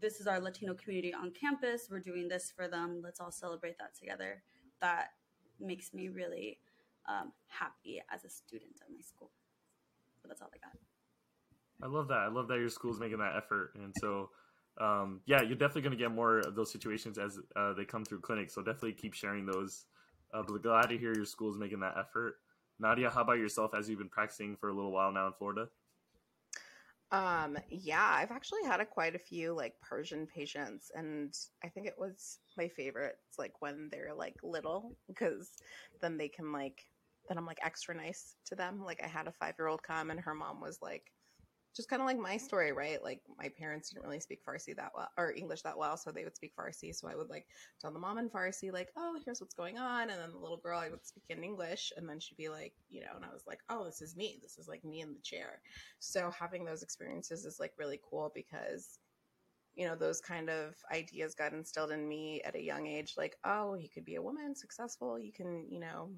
this 0.00 0.20
is 0.20 0.26
our 0.26 0.40
latino 0.40 0.74
community 0.74 1.12
on 1.14 1.30
campus 1.30 1.88
we're 1.90 2.00
doing 2.00 2.28
this 2.28 2.52
for 2.54 2.68
them 2.68 3.00
let's 3.02 3.20
all 3.20 3.30
celebrate 3.30 3.76
that 3.78 3.94
together 3.98 4.42
that 4.80 5.08
makes 5.60 5.92
me 5.92 6.08
really 6.08 6.58
um, 7.08 7.32
happy 7.48 8.00
as 8.12 8.24
a 8.24 8.28
student 8.28 8.72
at 8.82 8.90
my 8.92 9.00
school 9.00 9.30
but 10.22 10.28
that's 10.28 10.42
all 10.42 10.50
i 10.54 10.58
got 10.58 10.76
I 11.80 11.86
love 11.86 12.08
that. 12.08 12.18
I 12.18 12.28
love 12.28 12.48
that 12.48 12.58
your 12.58 12.68
school's 12.68 12.98
making 12.98 13.18
that 13.18 13.36
effort, 13.36 13.72
and 13.76 13.94
so 14.00 14.30
um, 14.80 15.20
yeah, 15.26 15.42
you're 15.42 15.56
definitely 15.56 15.82
going 15.82 15.96
to 15.96 16.02
get 16.02 16.12
more 16.12 16.38
of 16.38 16.54
those 16.54 16.70
situations 16.70 17.18
as 17.18 17.38
uh, 17.56 17.72
they 17.72 17.84
come 17.84 18.04
through 18.04 18.20
clinic. 18.20 18.50
So 18.50 18.62
definitely 18.62 18.92
keep 18.92 19.14
sharing 19.14 19.44
those. 19.44 19.86
Uh, 20.32 20.42
but 20.46 20.62
glad 20.62 20.88
to 20.88 20.98
hear 20.98 21.14
your 21.14 21.24
school's 21.24 21.58
making 21.58 21.80
that 21.80 21.94
effort. 21.98 22.36
Nadia, 22.78 23.10
how 23.10 23.22
about 23.22 23.38
yourself 23.38 23.72
as 23.76 23.88
you've 23.88 23.98
been 23.98 24.08
practicing 24.08 24.56
for 24.56 24.68
a 24.68 24.74
little 24.74 24.92
while 24.92 25.10
now 25.10 25.26
in 25.26 25.32
Florida? 25.32 25.68
Um, 27.10 27.56
yeah, 27.70 28.06
I've 28.06 28.30
actually 28.30 28.64
had 28.64 28.80
a, 28.80 28.86
quite 28.86 29.14
a 29.14 29.18
few 29.18 29.54
like 29.54 29.74
Persian 29.80 30.26
patients, 30.26 30.90
and 30.94 31.34
I 31.64 31.68
think 31.68 31.86
it 31.86 31.98
was 31.98 32.38
my 32.56 32.68
favorite. 32.68 33.16
It's 33.28 33.38
like 33.38 33.62
when 33.62 33.88
they're 33.90 34.14
like 34.14 34.36
little, 34.42 34.98
because 35.06 35.50
then 36.02 36.18
they 36.18 36.28
can 36.28 36.52
like, 36.52 36.84
then 37.28 37.38
I'm 37.38 37.46
like 37.46 37.60
extra 37.62 37.94
nice 37.94 38.36
to 38.46 38.54
them. 38.56 38.82
Like 38.84 39.00
I 39.02 39.06
had 39.06 39.26
a 39.26 39.32
five 39.32 39.54
year 39.58 39.68
old 39.68 39.82
come, 39.82 40.10
and 40.10 40.20
her 40.20 40.34
mom 40.34 40.60
was 40.60 40.80
like, 40.82 41.04
just 41.74 41.88
kind 41.88 42.02
of 42.02 42.06
like 42.06 42.18
my 42.18 42.36
story, 42.36 42.72
right? 42.72 43.02
Like 43.02 43.20
my 43.38 43.48
parents 43.48 43.90
didn't 43.90 44.04
really 44.04 44.20
speak 44.20 44.40
Farsi 44.44 44.74
that 44.76 44.92
well 44.96 45.08
or 45.16 45.32
English 45.32 45.62
that 45.62 45.78
well, 45.78 45.96
so 45.96 46.10
they 46.10 46.24
would 46.24 46.36
speak 46.36 46.52
Farsi. 46.56 46.94
So 46.94 47.08
I 47.08 47.14
would 47.14 47.30
like 47.30 47.46
tell 47.80 47.92
the 47.92 47.98
mom 47.98 48.18
in 48.18 48.28
Farsi, 48.28 48.72
like, 48.72 48.90
"Oh, 48.96 49.18
here's 49.24 49.40
what's 49.40 49.54
going 49.54 49.78
on," 49.78 50.10
and 50.10 50.20
then 50.20 50.32
the 50.32 50.38
little 50.38 50.56
girl 50.56 50.78
I 50.78 50.90
would 50.90 51.06
speak 51.06 51.24
in 51.28 51.44
English, 51.44 51.92
and 51.96 52.08
then 52.08 52.20
she'd 52.20 52.36
be 52.38 52.48
like, 52.48 52.74
you 52.88 53.00
know, 53.00 53.12
and 53.16 53.24
I 53.24 53.32
was 53.32 53.44
like, 53.46 53.60
"Oh, 53.68 53.84
this 53.84 54.02
is 54.02 54.16
me. 54.16 54.38
This 54.42 54.58
is 54.58 54.68
like 54.68 54.84
me 54.84 55.00
in 55.00 55.12
the 55.12 55.20
chair." 55.22 55.60
So 55.98 56.30
having 56.30 56.64
those 56.64 56.82
experiences 56.82 57.44
is 57.44 57.60
like 57.60 57.72
really 57.78 58.00
cool 58.08 58.32
because 58.34 58.98
you 59.74 59.86
know 59.86 59.94
those 59.94 60.20
kind 60.20 60.50
of 60.50 60.74
ideas 60.92 61.34
got 61.34 61.52
instilled 61.52 61.92
in 61.92 62.08
me 62.08 62.42
at 62.42 62.56
a 62.56 62.62
young 62.62 62.86
age 62.88 63.14
like 63.16 63.36
oh 63.44 63.74
you 63.74 63.88
could 63.88 64.04
be 64.04 64.16
a 64.16 64.22
woman 64.22 64.54
successful 64.54 65.18
you 65.18 65.32
can 65.32 65.66
you 65.70 65.78
know 65.78 66.10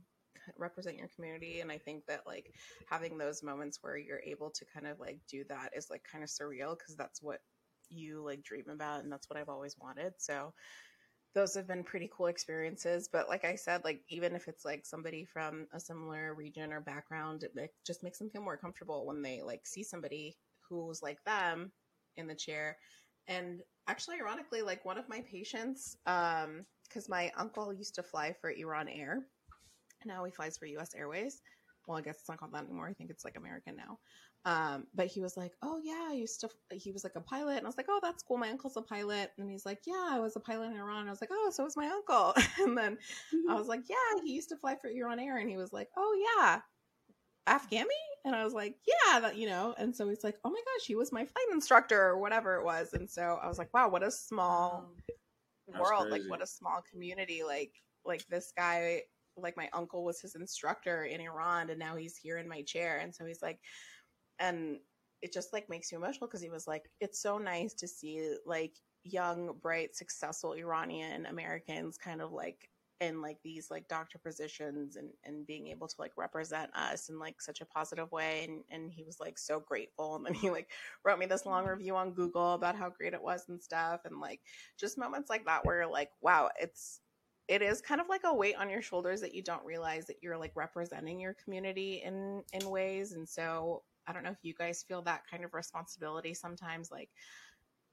represent 0.57 0.97
your 0.97 1.09
community 1.15 1.61
and 1.61 1.71
i 1.71 1.79
think 1.79 2.05
that 2.07 2.27
like 2.27 2.55
having 2.89 3.19
those 3.19 3.43
moments 3.43 3.79
where 3.83 3.97
you're 3.97 4.23
able 4.25 4.51
to 4.51 4.65
kind 4.73 4.87
of 4.87 4.99
like 5.01 5.19
do 5.29 5.45
that 5.49 5.71
is 5.77 5.91
like 5.91 6.03
kind 6.11 6.25
of 6.25 6.31
surreal 6.31 6.77
because 6.79 6.97
that's 6.97 7.23
what 7.23 7.41
you 7.91 8.23
like 8.25 8.43
dream 8.43 8.67
about 8.71 9.03
and 9.03 9.13
that's 9.13 9.29
what 9.29 9.39
i've 9.39 9.49
always 9.49 9.77
wanted. 9.79 10.13
So 10.19 10.53
those 11.35 11.55
have 11.55 11.67
been 11.67 11.85
pretty 11.85 12.11
cool 12.13 12.27
experiences 12.27 13.09
but 13.13 13.29
like 13.29 13.45
i 13.45 13.55
said 13.55 13.85
like 13.85 14.03
even 14.09 14.35
if 14.35 14.49
it's 14.49 14.65
like 14.65 14.85
somebody 14.85 15.25
from 15.25 15.67
a 15.73 15.79
similar 15.79 16.35
region 16.35 16.73
or 16.73 16.81
background 16.81 17.45
it, 17.45 17.53
it 17.57 17.73
just 17.87 18.03
makes 18.03 18.19
them 18.19 18.31
feel 18.31 18.43
more 18.43 18.57
comfortable 18.57 19.07
when 19.07 19.23
they 19.23 19.41
like 19.43 19.65
see 19.65 19.85
somebody 19.85 20.37
who's 20.69 21.03
like 21.03 21.23
them 21.25 21.71
in 22.17 22.27
the 22.27 22.35
chair. 22.35 22.77
And 23.29 23.63
actually 23.87 24.17
ironically 24.21 24.63
like 24.63 24.85
one 24.85 24.99
of 24.99 25.09
my 25.09 25.21
patients 25.21 25.97
um 26.07 26.65
because 26.89 27.09
my 27.09 27.31
uncle 27.37 27.73
used 27.73 27.95
to 27.95 28.03
fly 28.03 28.35
for 28.41 28.51
iran 28.51 28.89
air 28.89 29.27
now 30.05 30.25
he 30.25 30.33
flies 30.33 30.57
for 30.59 30.67
U.S. 30.67 30.95
Airways. 30.95 31.41
Well, 31.87 31.99
I 31.99 32.03
guess 32.03 32.19
it's 32.21 32.29
not 32.29 32.39
called 32.39 32.53
that 32.53 32.65
anymore. 32.65 32.89
I 32.89 32.93
think 32.93 33.11
it's 33.11 33.25
like 33.25 33.37
American 33.37 33.75
now. 33.77 33.99
Um, 34.45 34.87
but 34.95 35.07
he 35.07 35.21
was 35.21 35.37
like, 35.37 35.53
"Oh 35.63 35.81
yeah, 35.83 36.09
I 36.09 36.15
used 36.15 36.41
to." 36.41 36.49
He 36.73 36.93
was 36.93 37.05
like 37.05 37.17
a 37.17 37.21
pilot, 37.21 37.59
and 37.59 37.67
I 37.67 37.69
was 37.69 37.77
like, 37.77 37.89
"Oh, 37.89 38.01
that's 38.03 38.23
cool. 38.23 38.39
My 38.39 38.51
uncle's 38.51 38.77
a 38.77 38.83
pilot." 38.83 39.33
And 39.39 39.51
he's 39.51 39.67
like, 39.67 39.81
"Yeah, 39.87 40.09
I 40.11 40.19
was 40.19 40.37
a 40.37 40.41
pilot 40.41 40.71
in 40.71 40.77
Iran." 40.79 41.07
I 41.07 41.11
was 41.11 41.21
like, 41.21 41.31
"Oh, 41.33 41.51
so 41.53 41.65
was 41.65 41.77
my 41.77 41.89
uncle." 41.89 42.35
and 42.61 42.77
then 42.77 42.97
I 43.49 43.55
was 43.55 43.67
like, 43.67 43.83
"Yeah, 43.89 44.23
he 44.25 44.33
used 44.33 44.49
to 44.51 44.57
fly 44.57 44.77
for 44.81 44.89
Iran 44.89 45.21
Air." 45.21 45.39
And 45.39 45.51
he 45.51 45.57
was 45.57 45.73
like, 45.73 45.89
"Oh 45.97 46.37
yeah, 46.39 46.61
Afghani?" 47.47 47.85
And 48.25 48.35
I 48.35 48.45
was 48.45 48.55
like, 48.55 48.77
"Yeah, 48.87 49.21
that 49.21 49.37
you 49.37 49.47
know." 49.47 49.75
And 49.77 49.95
so 49.95 50.09
he's 50.09 50.25
like, 50.25 50.39
"Oh 50.45 50.51
my 50.51 50.61
gosh, 50.61 50.87
he 50.87 50.95
was 50.95 51.13
my 51.13 51.25
flight 51.25 51.47
instructor 51.53 52.01
or 52.01 52.19
whatever 52.19 52.57
it 52.57 52.65
was." 52.65 52.95
And 52.95 53.11
so 53.11 53.39
I 53.43 53.49
was 53.49 53.59
like, 53.59 53.75
"Wow, 53.75 53.89
what 53.89 54.03
a 54.03 54.11
small 54.11 54.91
That's 55.69 55.81
world! 55.81 56.09
Like, 56.11 56.23
what 56.29 56.43
a 56.43 56.47
small 56.47 56.83
community! 56.91 57.43
Like, 57.43 57.73
like 58.07 58.27
this 58.29 58.53
guy." 58.57 59.03
Like 59.43 59.57
my 59.57 59.69
uncle 59.73 60.05
was 60.05 60.21
his 60.21 60.35
instructor 60.35 61.05
in 61.05 61.21
Iran 61.21 61.71
and 61.71 61.79
now 61.79 61.97
he's 61.97 62.17
here 62.17 62.39
in 62.39 62.49
my 62.49 62.63
chair. 62.63 62.99
And 62.99 63.15
so 63.15 63.25
he's 63.25 63.43
like 63.43 63.59
and 64.39 64.79
it 65.23 65.33
just 65.33 65.53
like 65.53 65.69
makes 65.69 65.93
you 65.93 65.99
emotional 65.99 66.27
because 66.27 66.43
he 66.43 66.51
was 66.51 66.67
like 66.67 66.91
it's 67.01 67.21
so 67.21 67.39
nice 67.39 67.75
to 67.75 67.89
see 67.89 68.35
like 68.47 68.73
young 69.05 69.55
bright 69.63 69.95
successful 69.97 70.53
Iranian 70.53 71.27
Americans 71.27 71.97
kind 71.97 72.21
of 72.21 72.33
like 72.33 72.69
in 73.01 73.23
like 73.23 73.39
these 73.43 73.71
like 73.71 73.89
doctor 73.89 74.19
positions 74.19 74.97
and 74.97 75.09
and 75.25 75.47
being 75.47 75.69
able 75.69 75.89
to 75.89 75.95
like 75.99 76.13
represent 76.17 76.71
us 76.77 77.09
in 77.09 77.19
like 77.19 77.41
such 77.41 77.61
a 77.61 77.67
positive 77.67 78.13
way. 78.13 78.47
And 78.47 78.63
and 78.71 78.93
he 78.93 79.05
was 79.05 79.19
like 79.19 79.39
so 79.39 79.59
grateful. 79.61 80.17
And 80.17 80.27
then 80.27 80.35
he 80.35 80.51
like 80.51 80.69
wrote 81.05 81.19
me 81.19 81.27
this 81.27 81.47
long 81.47 81.67
review 81.67 81.97
on 81.97 82.13
Google 82.13 82.55
about 82.55 82.77
how 82.77 82.91
great 82.91 83.15
it 83.15 83.23
was 83.23 83.45
and 83.49 83.61
stuff. 83.61 84.03
And 84.05 84.21
like 84.21 84.41
just 84.79 84.99
moments 84.99 85.31
like 85.31 85.47
that 85.47 85.65
where 85.65 85.79
you're 85.79 85.91
like 85.91 86.11
wow 86.21 86.51
it's 86.61 87.01
it 87.51 87.63
is 87.63 87.81
kind 87.83 88.01
of 88.01 88.09
like 88.09 88.23
a 88.25 88.35
weight 88.35 88.55
on 88.57 88.71
your 88.71 88.81
shoulders 88.81 89.21
that 89.21 89.35
you 89.35 89.43
don't 89.43 89.65
realize 89.65 90.07
that 90.07 90.23
you're 90.23 90.39
like 90.39 90.53
representing 90.55 91.21
your 91.21 91.35
community 91.35 92.01
in 92.05 92.43
in 92.53 92.71
ways. 92.71 93.13
And 93.13 93.29
so 93.29 93.83
i 94.07 94.13
don't 94.13 94.25
know 94.25 94.31
if 94.31 94.39
you 94.43 94.55
guys 94.55 94.85
feel 94.87 95.03
that 95.03 95.23
kind 95.31 95.45
of 95.45 95.55
responsibility 95.55 96.35
sometimes 96.35 96.91
like 96.91 97.11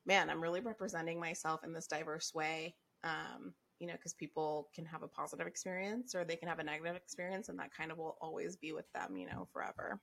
man 0.05 0.29
i'm 0.29 0.41
really 0.41 0.61
representing 0.61 1.19
myself 1.19 1.63
in 1.63 1.73
this 1.73 1.87
diverse 1.87 2.33
way 2.33 2.73
um 3.03 3.53
you 3.79 3.87
know 3.87 3.93
because 3.93 4.13
people 4.13 4.69
can 4.73 4.85
have 4.85 5.03
a 5.03 5.07
positive 5.07 5.47
experience 5.47 6.15
or 6.15 6.23
they 6.23 6.35
can 6.35 6.47
have 6.47 6.59
a 6.59 6.63
negative 6.63 6.95
experience 6.95 7.49
and 7.49 7.59
that 7.59 7.75
kind 7.75 7.91
of 7.91 7.97
will 7.97 8.17
always 8.21 8.55
be 8.55 8.73
with 8.73 8.91
them 8.93 9.15
you 9.15 9.27
know 9.27 9.47
forever. 9.53 9.99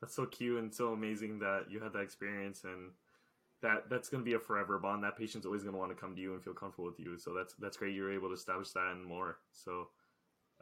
That's 0.00 0.14
so 0.14 0.26
cute 0.26 0.62
and 0.62 0.72
so 0.72 0.92
amazing 0.92 1.38
that 1.38 1.70
you 1.70 1.80
had 1.80 1.94
that 1.94 2.00
experience 2.00 2.64
and 2.64 2.90
that 3.62 3.88
that's 3.88 4.08
going 4.08 4.22
to 4.22 4.24
be 4.24 4.34
a 4.34 4.40
forever 4.40 4.78
bond. 4.78 5.02
That 5.02 5.16
patient's 5.16 5.46
always 5.46 5.62
going 5.62 5.72
to 5.72 5.78
want 5.78 5.90
to 5.90 5.96
come 5.96 6.14
to 6.14 6.20
you 6.20 6.34
and 6.34 6.42
feel 6.42 6.54
comfortable 6.54 6.86
with 6.86 7.00
you. 7.00 7.18
So 7.18 7.32
that's 7.34 7.54
that's 7.58 7.76
great. 7.76 7.94
You're 7.94 8.12
able 8.12 8.28
to 8.28 8.34
establish 8.34 8.72
that 8.72 8.92
and 8.92 9.04
more. 9.04 9.38
So 9.52 9.88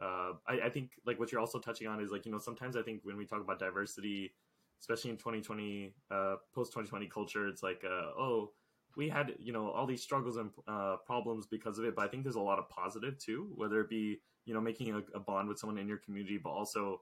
uh, 0.01 0.33
I, 0.47 0.61
I 0.65 0.69
think 0.69 0.91
like 1.05 1.19
what 1.19 1.31
you're 1.31 1.41
also 1.41 1.59
touching 1.59 1.87
on 1.87 2.01
is 2.01 2.11
like 2.11 2.25
you 2.25 2.31
know 2.31 2.39
sometimes 2.39 2.75
I 2.75 2.81
think 2.81 3.01
when 3.03 3.17
we 3.17 3.25
talk 3.25 3.41
about 3.41 3.59
diversity, 3.59 4.33
especially 4.79 5.11
in 5.11 5.17
2020 5.17 5.93
uh, 6.11 6.35
post 6.53 6.71
2020 6.71 7.07
culture, 7.07 7.47
it's 7.47 7.63
like 7.63 7.83
uh, 7.85 8.11
oh 8.17 8.51
we 8.95 9.09
had 9.09 9.33
you 9.39 9.51
know 9.51 9.69
all 9.71 9.85
these 9.85 10.01
struggles 10.01 10.37
and 10.37 10.51
uh, 10.67 10.95
problems 11.05 11.47
because 11.47 11.77
of 11.77 11.85
it. 11.85 11.95
But 11.95 12.05
I 12.05 12.07
think 12.07 12.23
there's 12.23 12.35
a 12.35 12.41
lot 12.41 12.59
of 12.59 12.69
positive 12.69 13.17
too, 13.17 13.51
whether 13.55 13.81
it 13.81 13.89
be 13.89 14.19
you 14.45 14.53
know 14.53 14.61
making 14.61 14.93
a, 14.93 15.01
a 15.17 15.19
bond 15.19 15.49
with 15.49 15.59
someone 15.59 15.77
in 15.77 15.87
your 15.87 15.97
community, 15.97 16.39
but 16.41 16.51
also 16.51 17.01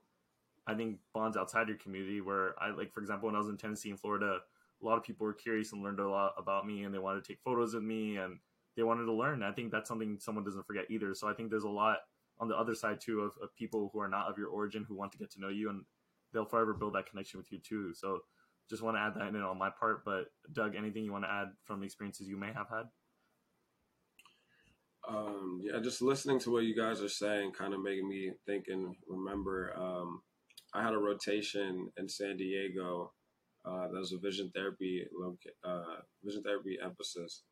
I 0.66 0.74
think 0.74 0.98
bonds 1.12 1.36
outside 1.36 1.68
your 1.68 1.78
community. 1.78 2.20
Where 2.20 2.54
I 2.60 2.70
like 2.70 2.92
for 2.92 3.00
example 3.00 3.26
when 3.26 3.36
I 3.36 3.38
was 3.38 3.48
in 3.48 3.56
Tennessee 3.56 3.90
and 3.90 4.00
Florida 4.00 4.38
a 4.82 4.86
lot 4.86 4.98
of 4.98 5.04
people 5.04 5.26
were 5.26 5.34
curious 5.34 5.72
and 5.72 5.82
learned 5.82 6.00
a 6.00 6.08
lot 6.08 6.32
about 6.38 6.66
me 6.66 6.82
and 6.82 6.94
they 6.94 6.98
wanted 6.98 7.24
to 7.24 7.28
take 7.28 7.40
photos 7.44 7.74
of 7.74 7.82
me 7.82 8.16
and 8.16 8.38
they 8.76 8.82
wanted 8.82 9.04
to 9.04 9.12
learn. 9.12 9.42
I 9.42 9.52
think 9.52 9.70
that's 9.70 9.88
something 9.88 10.18
someone 10.20 10.44
doesn't 10.44 10.66
forget 10.66 10.84
either. 10.90 11.14
So 11.14 11.28
I 11.28 11.34
think 11.34 11.50
there's 11.50 11.64
a 11.64 11.68
lot 11.68 11.98
on 12.40 12.48
the 12.48 12.56
other 12.56 12.74
side 12.74 12.98
too 13.00 13.20
of, 13.20 13.32
of 13.42 13.54
people 13.56 13.90
who 13.92 14.00
are 14.00 14.08
not 14.08 14.28
of 14.28 14.36
your 14.36 14.48
origin 14.48 14.84
who 14.86 14.96
want 14.96 15.12
to 15.12 15.18
get 15.18 15.30
to 15.32 15.40
know 15.40 15.48
you 15.48 15.70
and 15.70 15.84
they'll 16.32 16.44
forever 16.44 16.74
build 16.74 16.94
that 16.94 17.08
connection 17.08 17.38
with 17.38 17.50
you 17.52 17.60
too. 17.60 17.92
So 17.94 18.20
just 18.68 18.82
want 18.82 18.96
to 18.96 19.00
add 19.00 19.14
that 19.16 19.28
in 19.28 19.42
on 19.42 19.58
my 19.58 19.70
part. 19.78 20.04
But 20.04 20.26
Doug, 20.52 20.74
anything 20.74 21.04
you 21.04 21.12
want 21.12 21.24
to 21.24 21.30
add 21.30 21.48
from 21.64 21.80
the 21.80 21.86
experiences 21.86 22.28
you 22.28 22.36
may 22.36 22.52
have 22.52 22.68
had? 22.68 22.84
Um, 25.06 25.60
yeah, 25.62 25.80
just 25.80 26.00
listening 26.00 26.38
to 26.40 26.50
what 26.50 26.64
you 26.64 26.74
guys 26.74 27.02
are 27.02 27.08
saying 27.08 27.52
kind 27.52 27.74
of 27.74 27.82
making 27.82 28.08
me 28.08 28.32
think 28.46 28.64
and 28.68 28.96
remember. 29.06 29.74
Um, 29.76 30.22
I 30.72 30.82
had 30.82 30.94
a 30.94 30.98
rotation 30.98 31.90
in 31.98 32.08
San 32.08 32.36
Diego. 32.36 33.12
Uh, 33.64 33.88
that 33.88 33.98
was 33.98 34.12
a 34.12 34.18
vision 34.18 34.50
therapy, 34.54 35.06
uh, 35.64 35.82
vision 36.22 36.42
therapy 36.42 36.78
emphasis, 36.82 37.42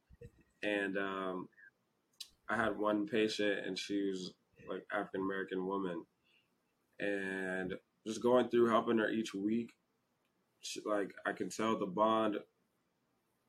and 0.62 0.98
um, 0.98 1.48
I 2.48 2.56
had 2.56 2.78
one 2.78 3.06
patient, 3.06 3.66
and 3.66 3.78
she 3.78 4.10
was 4.10 4.34
like 4.68 4.84
African 4.92 5.22
American 5.22 5.66
woman, 5.66 6.04
and 7.00 7.74
just 8.06 8.22
going 8.22 8.48
through 8.48 8.68
helping 8.68 8.98
her 8.98 9.08
each 9.08 9.34
week, 9.34 9.72
she, 10.60 10.80
like 10.84 11.14
I 11.24 11.32
can 11.32 11.48
tell 11.48 11.78
the 11.78 11.86
bond 11.86 12.36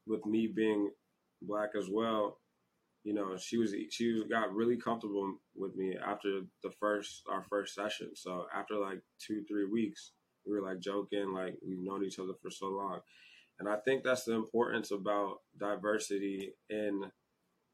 with 0.07 0.25
me 0.25 0.47
being 0.47 0.89
black 1.41 1.71
as 1.77 1.89
well. 1.89 2.39
You 3.03 3.13
know, 3.13 3.35
she 3.35 3.57
was 3.57 3.75
she 3.89 4.23
got 4.29 4.53
really 4.53 4.77
comfortable 4.77 5.35
with 5.55 5.75
me 5.75 5.97
after 5.97 6.41
the 6.63 6.71
first 6.79 7.23
our 7.29 7.43
first 7.49 7.75
session. 7.75 8.11
So 8.15 8.45
after 8.55 8.75
like 8.77 9.01
two 9.19 9.43
three 9.49 9.65
weeks, 9.65 10.11
we 10.45 10.53
were 10.53 10.67
like 10.67 10.79
joking, 10.79 11.33
like 11.33 11.55
we've 11.65 11.79
known 11.79 12.03
each 12.03 12.19
other 12.19 12.33
for 12.41 12.49
so 12.49 12.67
long, 12.67 12.99
and 13.59 13.69
I 13.69 13.77
think 13.77 14.03
that's 14.03 14.23
the 14.23 14.33
importance 14.33 14.91
about 14.91 15.37
diversity 15.59 16.53
in 16.69 17.03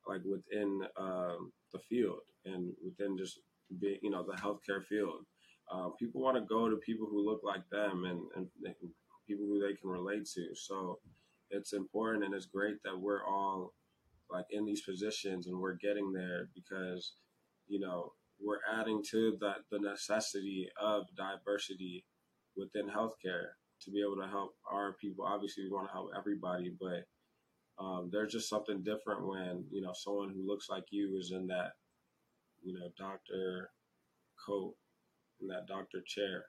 like 0.07 0.21
within 0.23 0.81
um, 0.97 1.51
the 1.71 1.79
field 1.79 2.21
and 2.45 2.73
within 2.83 3.17
just 3.17 3.39
being 3.79 3.99
you 4.01 4.09
know 4.09 4.23
the 4.23 4.37
healthcare 4.37 4.83
field. 4.83 5.25
Uh, 5.71 5.89
people 5.99 6.21
want 6.21 6.35
to 6.35 6.41
go 6.41 6.67
to 6.67 6.77
people 6.77 7.05
who 7.05 7.23
look 7.23 7.41
like 7.43 7.61
them 7.69 8.03
and, 8.05 8.21
and, 8.35 8.47
and 8.65 8.91
people 9.27 9.45
who 9.45 9.59
they 9.59 9.75
can 9.75 9.87
relate 9.87 10.25
to. 10.25 10.47
So 10.55 10.97
it's 11.51 11.73
important 11.73 12.23
and 12.23 12.33
it's 12.33 12.47
great 12.47 12.81
that 12.83 12.99
we're 12.99 13.23
all 13.23 13.73
like 14.31 14.45
in 14.51 14.65
these 14.65 14.81
positions 14.81 15.47
and 15.47 15.59
we're 15.59 15.75
getting 15.75 16.11
there 16.11 16.49
because 16.55 17.13
you 17.67 17.79
know 17.79 18.13
we're 18.43 18.59
adding 18.71 19.03
to 19.11 19.37
that 19.41 19.57
the 19.71 19.79
necessity 19.79 20.67
of 20.81 21.05
diversity 21.15 22.05
within 22.55 22.87
healthcare 22.87 23.55
to 23.81 23.91
be 23.91 24.01
able 24.01 24.21
to 24.21 24.29
help 24.29 24.55
our 24.71 24.95
people 25.01 25.25
obviously 25.25 25.63
we 25.63 25.69
want 25.71 25.87
to 25.87 25.93
help 25.93 26.09
everybody 26.17 26.73
but 26.79 27.05
um, 27.83 28.09
there's 28.11 28.33
just 28.33 28.49
something 28.49 28.83
different 28.83 29.25
when 29.25 29.63
you 29.71 29.81
know 29.81 29.93
someone 29.93 30.29
who 30.29 30.45
looks 30.45 30.67
like 30.69 30.83
you 30.91 31.17
is 31.17 31.31
in 31.31 31.47
that 31.47 31.71
you 32.63 32.73
know 32.73 32.89
doctor 32.97 33.69
coat 34.45 34.75
in 35.41 35.47
that 35.47 35.67
doctor 35.67 36.03
chair 36.05 36.45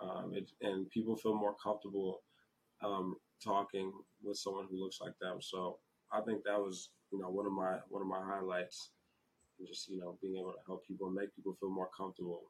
um, 0.00 0.32
it, 0.34 0.50
and 0.60 0.90
people 0.90 1.16
feel 1.16 1.34
more 1.34 1.54
comfortable 1.62 2.20
um, 2.82 3.16
talking 3.42 3.92
with 4.22 4.36
someone 4.36 4.66
who 4.70 4.82
looks 4.82 4.98
like 5.00 5.14
them 5.20 5.38
so 5.40 5.78
I 6.14 6.20
think 6.20 6.44
that 6.44 6.58
was 6.58 6.90
you 7.10 7.18
know 7.18 7.28
one 7.28 7.46
of 7.46 7.52
my 7.52 7.78
one 7.88 8.02
of 8.02 8.08
my 8.08 8.22
highlights, 8.22 8.90
just 9.66 9.88
you 9.88 9.98
know 9.98 10.16
being 10.22 10.36
able 10.38 10.52
to 10.52 10.58
help 10.66 10.86
people 10.86 11.08
and 11.08 11.16
make 11.16 11.34
people 11.34 11.56
feel 11.58 11.70
more 11.70 11.90
comfortable. 11.96 12.42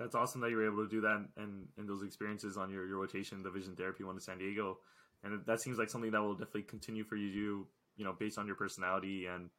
That's 0.00 0.16
awesome 0.16 0.40
that 0.40 0.50
you 0.50 0.56
were 0.56 0.66
able 0.66 0.82
to 0.82 0.90
do 0.90 1.02
that 1.02 1.24
and 1.36 1.68
in 1.78 1.86
those 1.86 2.02
experiences 2.02 2.56
on 2.56 2.70
your, 2.70 2.88
your 2.88 2.98
rotation, 2.98 3.42
the 3.44 3.50
vision 3.50 3.76
therapy 3.76 4.02
one 4.02 4.16
to 4.16 4.20
San 4.20 4.38
Diego, 4.38 4.78
and 5.22 5.40
that 5.46 5.60
seems 5.60 5.78
like 5.78 5.90
something 5.90 6.10
that 6.10 6.22
will 6.22 6.34
definitely 6.34 6.62
continue 6.62 7.04
for 7.04 7.14
you 7.14 7.30
to 7.32 7.66
you 8.00 8.06
know, 8.06 8.14
based 8.18 8.38
on 8.38 8.46
your 8.46 8.56
personality 8.56 9.26
and 9.26 9.50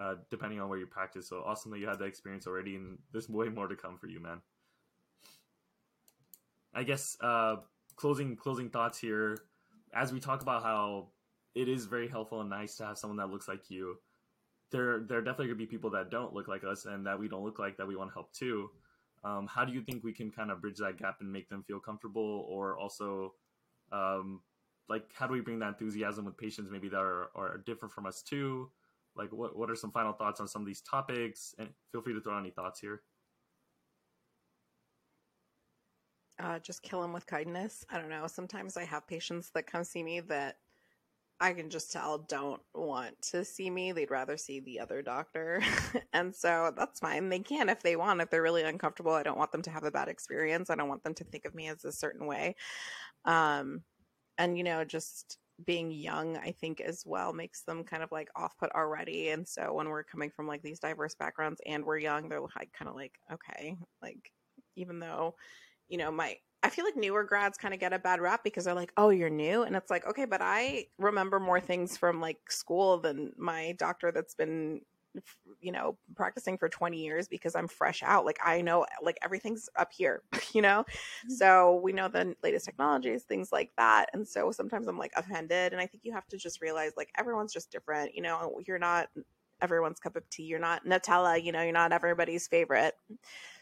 uh, 0.00 0.16
depending 0.28 0.60
on 0.60 0.68
where 0.68 0.78
you 0.78 0.86
practice. 0.86 1.28
So 1.28 1.44
awesome 1.46 1.70
that 1.70 1.78
you 1.78 1.86
had 1.86 2.00
that 2.00 2.06
experience 2.06 2.46
already, 2.46 2.74
and 2.74 2.98
there's 3.12 3.28
way 3.28 3.48
more 3.48 3.68
to 3.68 3.76
come 3.76 3.96
for 3.98 4.08
you, 4.08 4.20
man. 4.20 4.40
I 6.74 6.82
guess 6.82 7.16
uh, 7.20 7.56
closing 7.94 8.34
closing 8.34 8.68
thoughts 8.68 8.98
here 8.98 9.38
as 9.94 10.12
we 10.12 10.18
talk 10.18 10.42
about 10.42 10.64
how 10.64 11.10
it 11.54 11.68
is 11.68 11.86
very 11.86 12.08
helpful 12.08 12.40
and 12.40 12.50
nice 12.50 12.76
to 12.78 12.84
have 12.84 12.98
someone 12.98 13.18
that 13.18 13.30
looks 13.30 13.46
like 13.46 13.70
you, 13.70 13.96
there 14.72 15.04
there 15.08 15.18
are 15.18 15.22
definitely 15.22 15.46
gonna 15.46 15.58
be 15.58 15.66
people 15.66 15.90
that 15.90 16.10
don't 16.10 16.34
look 16.34 16.48
like 16.48 16.64
us 16.64 16.86
and 16.86 17.06
that 17.06 17.20
we 17.20 17.28
don't 17.28 17.44
look 17.44 17.60
like 17.60 17.76
that 17.76 17.86
we 17.86 17.94
want 17.94 18.10
to 18.10 18.14
help 18.14 18.32
too. 18.32 18.70
Um, 19.24 19.46
how 19.46 19.64
do 19.64 19.72
you 19.72 19.82
think 19.82 20.04
we 20.04 20.12
can 20.12 20.30
kind 20.30 20.50
of 20.50 20.60
bridge 20.60 20.78
that 20.78 20.98
gap 20.98 21.16
and 21.20 21.32
make 21.32 21.48
them 21.48 21.64
feel 21.64 21.80
comfortable, 21.80 22.44
or 22.48 22.78
also, 22.78 23.34
um, 23.92 24.42
like, 24.88 25.10
how 25.14 25.26
do 25.26 25.32
we 25.32 25.40
bring 25.40 25.58
that 25.60 25.68
enthusiasm 25.68 26.24
with 26.26 26.36
patients 26.36 26.70
maybe 26.70 26.88
that 26.90 26.98
are, 26.98 27.30
are 27.34 27.58
different 27.64 27.92
from 27.94 28.06
us 28.06 28.22
too? 28.22 28.70
Like, 29.16 29.32
what 29.32 29.56
what 29.56 29.70
are 29.70 29.76
some 29.76 29.92
final 29.92 30.12
thoughts 30.12 30.40
on 30.40 30.48
some 30.48 30.62
of 30.62 30.66
these 30.66 30.82
topics? 30.82 31.54
And 31.58 31.70
feel 31.92 32.02
free 32.02 32.14
to 32.14 32.20
throw 32.20 32.38
any 32.38 32.50
thoughts 32.50 32.80
here. 32.80 33.02
uh, 36.38 36.58
just 36.58 36.82
kill 36.82 37.00
them 37.02 37.12
with 37.12 37.26
kindness. 37.26 37.84
I 37.90 37.98
don't 37.98 38.08
know. 38.08 38.26
Sometimes 38.26 38.76
I 38.76 38.84
have 38.84 39.06
patients 39.06 39.50
that 39.54 39.66
come 39.66 39.84
see 39.84 40.02
me 40.02 40.20
that 40.20 40.58
I 41.40 41.52
can 41.52 41.68
just 41.68 41.92
tell 41.92 42.18
don't 42.18 42.62
want 42.74 43.20
to 43.22 43.44
see 43.44 43.68
me. 43.68 43.92
They'd 43.92 44.10
rather 44.10 44.36
see 44.36 44.60
the 44.60 44.80
other 44.80 45.02
doctor. 45.02 45.62
and 46.12 46.34
so 46.34 46.72
that's 46.76 47.00
fine. 47.00 47.28
They 47.28 47.40
can 47.40 47.68
if 47.68 47.82
they 47.82 47.96
want. 47.96 48.20
If 48.20 48.30
they're 48.30 48.42
really 48.42 48.62
uncomfortable, 48.62 49.12
I 49.12 49.22
don't 49.22 49.38
want 49.38 49.52
them 49.52 49.62
to 49.62 49.70
have 49.70 49.84
a 49.84 49.90
bad 49.90 50.08
experience. 50.08 50.70
I 50.70 50.76
don't 50.76 50.88
want 50.88 51.02
them 51.02 51.14
to 51.14 51.24
think 51.24 51.44
of 51.44 51.54
me 51.54 51.68
as 51.68 51.84
a 51.84 51.92
certain 51.92 52.26
way. 52.26 52.54
Um, 53.24 53.82
and, 54.38 54.56
you 54.56 54.64
know, 54.64 54.84
just 54.84 55.38
being 55.64 55.90
young, 55.90 56.36
I 56.36 56.52
think 56.52 56.80
as 56.80 57.04
well 57.06 57.32
makes 57.32 57.62
them 57.62 57.84
kind 57.84 58.02
of 58.02 58.12
like 58.12 58.28
off 58.36 58.56
put 58.58 58.72
already. 58.72 59.28
And 59.30 59.46
so 59.46 59.72
when 59.72 59.88
we're 59.88 60.04
coming 60.04 60.30
from 60.30 60.46
like 60.48 60.62
these 60.62 60.80
diverse 60.80 61.14
backgrounds 61.14 61.60
and 61.66 61.84
we're 61.84 61.98
young, 61.98 62.28
they're 62.28 62.40
like 62.40 62.72
kind 62.76 62.88
of 62.88 62.94
like, 62.96 63.12
okay, 63.32 63.76
like 64.02 64.32
even 64.76 64.98
though 64.98 65.34
you 65.88 65.98
know, 65.98 66.10
my 66.10 66.36
I 66.64 66.70
feel 66.70 66.86
like 66.86 66.96
newer 66.96 67.24
grads 67.24 67.58
kind 67.58 67.74
of 67.74 67.78
get 67.78 67.92
a 67.92 67.98
bad 67.98 68.22
rap 68.22 68.42
because 68.42 68.64
they're 68.64 68.74
like, 68.74 68.92
"Oh, 68.96 69.10
you're 69.10 69.28
new," 69.28 69.64
and 69.64 69.76
it's 69.76 69.90
like, 69.90 70.06
okay, 70.06 70.24
but 70.24 70.40
I 70.42 70.86
remember 70.98 71.38
more 71.38 71.60
things 71.60 71.98
from 71.98 72.22
like 72.22 72.50
school 72.50 72.98
than 72.98 73.34
my 73.36 73.72
doctor 73.78 74.10
that's 74.10 74.34
been, 74.34 74.80
you 75.60 75.70
know, 75.72 75.98
practicing 76.16 76.56
for 76.56 76.70
20 76.70 76.96
years 76.96 77.28
because 77.28 77.54
I'm 77.54 77.68
fresh 77.68 78.02
out. 78.02 78.24
Like 78.24 78.38
I 78.42 78.62
know, 78.62 78.86
like 79.02 79.18
everything's 79.22 79.68
up 79.76 79.92
here, 79.92 80.22
you 80.54 80.62
know. 80.62 80.84
Mm-hmm. 80.88 81.34
So 81.34 81.80
we 81.84 81.92
know 81.92 82.08
the 82.08 82.34
latest 82.42 82.64
technologies, 82.64 83.24
things 83.24 83.52
like 83.52 83.70
that, 83.76 84.08
and 84.14 84.26
so 84.26 84.50
sometimes 84.50 84.88
I'm 84.88 84.98
like 84.98 85.12
offended, 85.16 85.72
and 85.74 85.82
I 85.82 85.86
think 85.86 86.02
you 86.04 86.14
have 86.14 86.26
to 86.28 86.38
just 86.38 86.62
realize 86.62 86.92
like 86.96 87.10
everyone's 87.18 87.52
just 87.52 87.70
different. 87.70 88.14
You 88.14 88.22
know, 88.22 88.58
you're 88.66 88.78
not 88.78 89.10
everyone's 89.60 90.00
cup 90.00 90.16
of 90.16 90.28
tea. 90.30 90.44
You're 90.44 90.58
not 90.58 90.84
Nutella, 90.84 91.42
you 91.42 91.52
know, 91.52 91.62
you're 91.62 91.72
not 91.72 91.92
everybody's 91.92 92.48
favorite. 92.48 92.94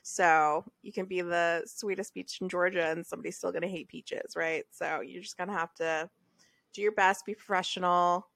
So 0.02 0.64
you 0.82 0.92
can 0.92 1.06
be 1.06 1.20
the 1.22 1.62
sweetest 1.66 2.14
peach 2.14 2.40
in 2.40 2.48
Georgia 2.48 2.90
and 2.90 3.06
somebody's 3.06 3.36
still 3.36 3.52
going 3.52 3.62
to 3.62 3.68
hate 3.68 3.88
peaches, 3.88 4.34
right? 4.36 4.64
So 4.70 5.00
you're 5.00 5.22
just 5.22 5.36
going 5.36 5.48
to 5.48 5.54
have 5.54 5.74
to 5.74 6.10
do 6.74 6.82
your 6.82 6.92
best, 6.92 7.24
be 7.24 7.34
professional. 7.34 8.28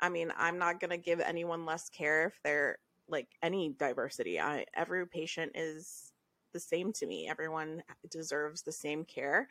I 0.00 0.08
mean, 0.08 0.32
I'm 0.36 0.58
not 0.58 0.80
going 0.80 0.90
to 0.90 0.96
give 0.96 1.20
anyone 1.20 1.64
less 1.64 1.88
care 1.88 2.26
if 2.26 2.40
they're 2.42 2.78
like 3.08 3.28
any 3.42 3.74
diversity. 3.78 4.40
I 4.40 4.64
every 4.74 5.06
patient 5.06 5.52
is 5.54 6.12
the 6.52 6.60
same 6.60 6.92
to 6.94 7.06
me. 7.06 7.28
Everyone 7.28 7.82
deserves 8.10 8.62
the 8.62 8.72
same 8.72 9.04
care. 9.04 9.48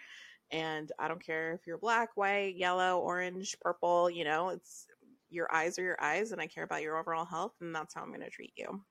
And 0.51 0.91
I 0.99 1.07
don't 1.07 1.23
care 1.23 1.53
if 1.53 1.65
you're 1.65 1.77
black, 1.77 2.09
white, 2.15 2.55
yellow, 2.55 2.99
orange, 2.99 3.55
purple, 3.61 4.09
you 4.09 4.23
know, 4.25 4.49
it's 4.49 4.87
your 5.29 5.53
eyes 5.53 5.79
are 5.79 5.83
your 5.83 6.01
eyes 6.01 6.31
and 6.31 6.39
I 6.41 6.47
care 6.47 6.63
about 6.63 6.83
your 6.83 6.97
overall 6.97 7.25
health 7.25 7.53
and 7.61 7.73
that's 7.73 7.93
how 7.93 8.01
I'm 8.01 8.09
going 8.09 8.21
to 8.21 8.29
treat 8.29 8.53
you. 8.55 8.83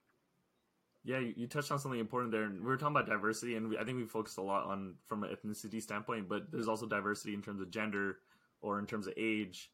Yeah, 1.05 1.19
you, 1.19 1.33
you, 1.35 1.47
touched 1.47 1.71
on 1.71 1.79
something 1.79 1.99
important 1.99 2.31
there. 2.31 2.49
We 2.49 2.61
were 2.61 2.77
talking 2.77 2.95
about 2.95 3.07
diversity, 3.07 3.55
and 3.55 3.69
we, 3.69 3.77
I 3.77 3.83
think 3.83 3.97
we 3.97 4.05
focused 4.05 4.37
a 4.37 4.41
lot 4.41 4.65
on 4.65 4.95
from 5.05 5.23
an 5.23 5.35
ethnicity 5.35 5.81
standpoint, 5.81 6.29
but 6.29 6.49
there's 6.49 6.69
also 6.69 6.85
diversity 6.85 7.33
in 7.33 7.41
terms 7.41 7.59
of 7.59 7.69
gender 7.71 8.19
or 8.61 8.79
in 8.79 8.85
terms 8.85 9.07
of 9.07 9.13
age. 9.17 9.69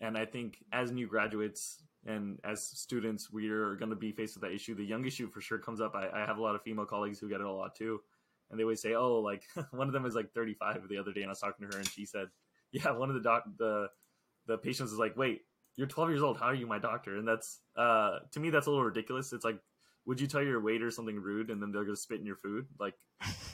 And 0.00 0.16
I 0.16 0.24
think 0.24 0.64
as 0.72 0.90
new 0.90 1.06
graduates 1.06 1.82
and 2.06 2.38
as 2.44 2.62
students, 2.62 3.30
we 3.30 3.50
are 3.50 3.76
going 3.76 3.90
to 3.90 3.96
be 3.96 4.10
faced 4.10 4.36
with 4.36 4.42
that 4.42 4.54
issue. 4.54 4.74
The 4.74 4.84
young 4.84 5.04
issue 5.04 5.28
for 5.28 5.42
sure 5.42 5.58
comes 5.58 5.82
up. 5.82 5.94
I, 5.94 6.08
I 6.14 6.24
have 6.24 6.38
a 6.38 6.42
lot 6.42 6.54
of 6.54 6.62
female 6.62 6.86
colleagues 6.86 7.18
who 7.18 7.28
get 7.28 7.42
it 7.42 7.46
a 7.46 7.52
lot 7.52 7.74
too, 7.74 8.00
and 8.50 8.58
they 8.58 8.64
always 8.64 8.80
say, 8.80 8.94
"Oh, 8.94 9.18
like 9.18 9.42
one 9.72 9.86
of 9.86 9.92
them 9.92 10.06
is 10.06 10.14
like 10.14 10.32
35 10.32 10.88
the 10.88 10.96
other 10.96 11.12
day," 11.12 11.20
and 11.20 11.28
I 11.28 11.32
was 11.32 11.40
talking 11.40 11.68
to 11.68 11.76
her, 11.76 11.78
and 11.78 11.90
she 11.90 12.06
said, 12.06 12.28
"Yeah, 12.72 12.92
one 12.92 13.10
of 13.10 13.14
the 13.14 13.20
doc 13.20 13.44
the 13.58 13.88
the 14.46 14.56
patients 14.56 14.92
is 14.92 14.98
like, 14.98 15.14
wait, 15.16 15.42
you're 15.76 15.86
12 15.86 16.08
years 16.10 16.22
old. 16.22 16.38
How 16.38 16.46
are 16.46 16.54
you 16.54 16.66
my 16.66 16.78
doctor?" 16.78 17.18
And 17.18 17.28
that's 17.28 17.60
uh 17.76 18.20
to 18.32 18.40
me 18.40 18.48
that's 18.48 18.66
a 18.66 18.70
little 18.70 18.86
ridiculous. 18.86 19.34
It's 19.34 19.44
like 19.44 19.58
would 20.10 20.20
you 20.20 20.26
tell 20.26 20.42
your 20.42 20.60
waiter 20.60 20.90
something 20.90 21.20
rude 21.20 21.50
and 21.50 21.62
then 21.62 21.70
they're 21.70 21.84
gonna 21.84 21.94
spit 21.94 22.18
in 22.18 22.26
your 22.26 22.34
food? 22.34 22.66
Like, 22.80 22.94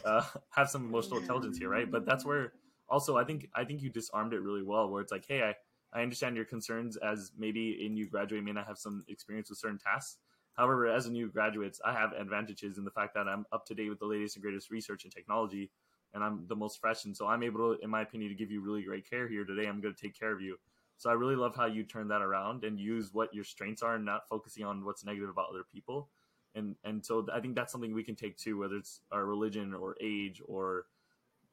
uh, 0.07 0.25
have 0.49 0.71
some 0.71 0.87
emotional 0.87 1.21
intelligence 1.21 1.59
here, 1.59 1.69
right? 1.69 1.89
But 1.89 2.07
that's 2.07 2.25
where 2.25 2.55
also 2.89 3.19
I 3.19 3.25
think 3.25 3.51
I 3.55 3.65
think 3.65 3.83
you 3.83 3.91
disarmed 3.91 4.33
it 4.33 4.41
really 4.41 4.63
well, 4.63 4.89
where 4.89 5.03
it's 5.03 5.13
like, 5.13 5.27
hey, 5.29 5.43
I 5.43 5.55
I 5.93 6.03
understand 6.03 6.35
your 6.35 6.47
concerns 6.47 6.97
as 6.97 7.33
maybe 7.37 7.85
a 7.85 7.91
new 7.91 8.09
graduate 8.09 8.43
may 8.43 8.53
not 8.53 8.67
have 8.67 8.79
some 8.79 9.05
experience 9.07 9.51
with 9.51 9.59
certain 9.59 9.79
tasks. 9.79 10.17
However, 10.55 10.87
as 10.87 11.05
a 11.05 11.13
new 11.13 11.29
graduate, 11.29 11.77
I 11.85 11.93
have 11.93 12.13
advantages 12.13 12.79
in 12.79 12.85
the 12.87 12.91
fact 12.91 13.13
that 13.17 13.29
I'm 13.29 13.45
up 13.53 13.67
to 13.67 13.75
date 13.75 13.91
with 13.91 13.99
the 13.99 14.07
latest 14.07 14.37
and 14.37 14.43
greatest 14.43 14.71
research 14.71 15.05
and 15.05 15.13
technology, 15.13 15.71
and 16.15 16.25
I'm 16.25 16.47
the 16.49 16.57
most 16.57 16.81
fresh, 16.81 17.05
and 17.05 17.15
so 17.15 17.27
I'm 17.27 17.43
able 17.43 17.75
to, 17.75 17.85
in 17.85 17.91
my 17.91 18.01
opinion, 18.01 18.31
to 18.31 18.35
give 18.35 18.51
you 18.51 18.63
really 18.63 18.83
great 18.83 19.09
care 19.09 19.29
here 19.29 19.45
today. 19.45 19.69
I'm 19.69 19.83
going 19.83 19.95
to 19.95 20.03
take 20.03 20.19
care 20.19 20.33
of 20.33 20.41
you. 20.41 20.57
So 20.97 21.11
I 21.11 21.13
really 21.13 21.37
love 21.37 21.55
how 21.55 21.67
you 21.67 21.85
turn 21.85 22.09
that 22.09 22.23
around 22.23 22.65
and 22.65 22.81
use 22.81 23.11
what 23.13 23.35
your 23.35 23.45
strengths 23.45 23.83
are, 23.83 23.97
and 23.97 24.07
not 24.07 24.27
focusing 24.27 24.65
on 24.65 24.87
what's 24.87 25.05
negative 25.05 25.29
about 25.29 25.51
other 25.51 25.65
people 25.71 26.09
and 26.57 26.75
and 26.85 27.05
so 27.05 27.27
I 27.33 27.41
think 27.41 27.55
that's 27.55 27.71
something 27.71 27.95
we 27.95 28.03
can 28.03 28.17
take 28.17 28.37
too, 28.37 28.59
whether 28.59 28.77
it's 28.77 29.03
our 29.13 29.25
religion 29.25 29.75
or 29.75 29.97
age 30.01 30.43
or 30.47 30.87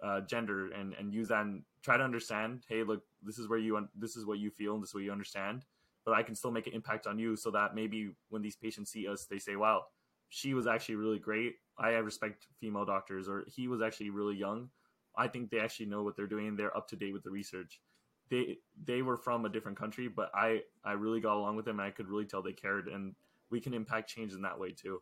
uh, 0.04 0.22
gender, 0.22 0.72
and 0.72 0.93
and 0.93 1.14
use 1.14 1.28
that 1.28 1.45
and 1.45 1.64
try 1.82 1.97
to 1.97 2.04
understand. 2.04 2.64
Hey, 2.68 2.84
look, 2.84 3.04
this 3.22 3.38
is 3.38 3.47
where 3.47 3.60
you 3.60 3.78
un- 3.78 3.89
this 3.95 4.16
is 4.16 4.26
what 4.26 4.39
you 4.39 4.49
feel, 4.49 4.74
and 4.74 4.82
this 4.82 4.89
is 4.89 4.95
what 4.95 5.04
you 5.04 5.12
understand, 5.12 5.66
but 6.06 6.14
I 6.14 6.24
can 6.24 6.36
still 6.36 6.51
make 6.51 6.68
an 6.68 6.74
impact 6.74 7.06
on 7.06 7.20
you 7.20 7.36
so 7.36 7.51
that 7.51 7.76
maybe 7.76 8.12
when 8.30 8.41
these 8.41 8.56
patients 8.56 8.91
see 8.91 9.08
us, 9.08 9.26
they 9.26 9.39
say, 9.39 9.56
wow, 9.56 9.86
she 10.30 10.54
was 10.54 10.68
actually 10.68 10.95
really 10.95 11.20
great. 11.20 11.56
I 11.78 11.91
respect 11.91 12.47
female 12.60 12.86
doctors, 12.86 13.28
or 13.28 13.45
he 13.47 13.68
was 13.68 13.82
actually 13.82 14.10
really 14.10 14.36
young. 14.36 14.70
I 15.16 15.28
think 15.28 15.51
they 15.51 15.60
actually 15.60 15.86
know 15.88 16.04
what 16.04 16.16
they're 16.16 16.28
doing. 16.28 16.56
They're 16.56 16.76
up 16.76 16.88
to 16.89 16.95
date 16.95 17.14
with 17.14 17.24
the 17.24 17.30
research. 17.30 17.82
They 18.30 18.58
they 18.86 19.01
were 19.01 19.18
from 19.18 19.45
a 19.45 19.49
different 19.49 19.78
country, 19.78 20.08
but 20.08 20.32
I 20.34 20.62
I 20.84 20.93
really 20.93 21.20
got 21.20 21.38
along 21.38 21.56
with 21.56 21.66
them, 21.66 21.80
and 21.80 21.88
I 21.88 21.91
could 21.91 22.08
really 22.08 22.26
tell 22.26 22.41
they 22.41 22.54
cared, 22.54 22.88
and 22.88 23.16
we 23.54 23.62
can 23.62 23.76
impact 23.76 24.10
change 24.10 24.34
in 24.34 24.41
that 24.41 24.60
way 24.60 24.72
too. 24.72 24.99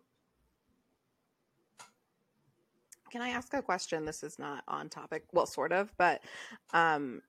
Can 3.10 3.22
I 3.22 3.30
ask 3.30 3.54
a 3.54 3.62
question? 3.62 4.04
This 4.04 4.24
is 4.24 4.38
not 4.38 4.64
on 4.68 4.89
topic, 4.89 5.24
well, 5.32 5.45
sort 5.45 5.72
of, 5.72 5.91
but 5.97 6.22
um, 6.74 7.22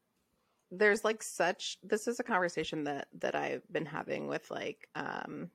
there's 0.72 1.04
like 1.04 1.22
such. 1.22 1.78
This 1.84 2.08
is 2.08 2.18
a 2.18 2.24
conversation 2.24 2.82
that 2.84 3.06
that 3.20 3.36
I've 3.36 3.62
been 3.70 3.86
having 3.86 4.26
with 4.26 4.50
like 4.50 4.88
um, 4.96 5.48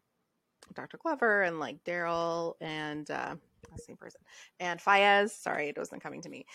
Dr. 0.73 0.97
Glover 0.97 1.41
and 1.41 1.59
like 1.59 1.83
Daryl 1.83 2.53
and 2.61 3.11
uh, 3.11 3.35
same 3.77 3.97
person 3.97 4.21
and 4.61 4.79
Fayez. 4.79 5.31
Sorry, 5.31 5.67
it 5.67 5.77
wasn't 5.77 6.01
coming 6.01 6.21
to 6.21 6.29
me. 6.29 6.45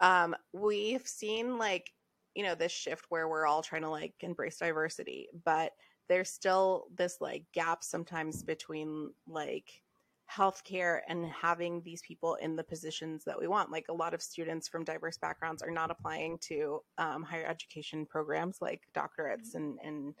Um, 0.00 0.34
we've 0.54 1.06
seen 1.06 1.58
like 1.58 1.92
you 2.34 2.42
know 2.42 2.54
this 2.54 2.72
shift 2.72 3.04
where 3.10 3.28
we're 3.28 3.46
all 3.46 3.62
trying 3.62 3.82
to 3.82 3.90
like 3.90 4.14
embrace 4.20 4.56
diversity, 4.56 5.28
but 5.44 5.72
there's 6.08 6.30
still 6.30 6.86
this 6.96 7.18
like 7.20 7.44
gap 7.52 7.82
sometimes 7.84 8.42
between 8.42 9.12
like 9.26 9.82
healthcare 10.30 11.00
and 11.08 11.26
having 11.26 11.82
these 11.82 12.02
people 12.02 12.36
in 12.36 12.56
the 12.56 12.64
positions 12.64 13.22
that 13.24 13.38
we 13.38 13.46
want. 13.46 13.70
Like 13.70 13.86
a 13.88 13.94
lot 13.94 14.14
of 14.14 14.22
students 14.22 14.68
from 14.68 14.84
diverse 14.84 15.18
backgrounds 15.18 15.62
are 15.62 15.70
not 15.70 15.90
applying 15.90 16.38
to 16.42 16.80
um, 16.98 17.22
higher 17.22 17.46
education 17.46 18.06
programs 18.06 18.58
like 18.60 18.82
doctorates 18.94 19.54
and, 19.54 19.78
and 19.84 20.14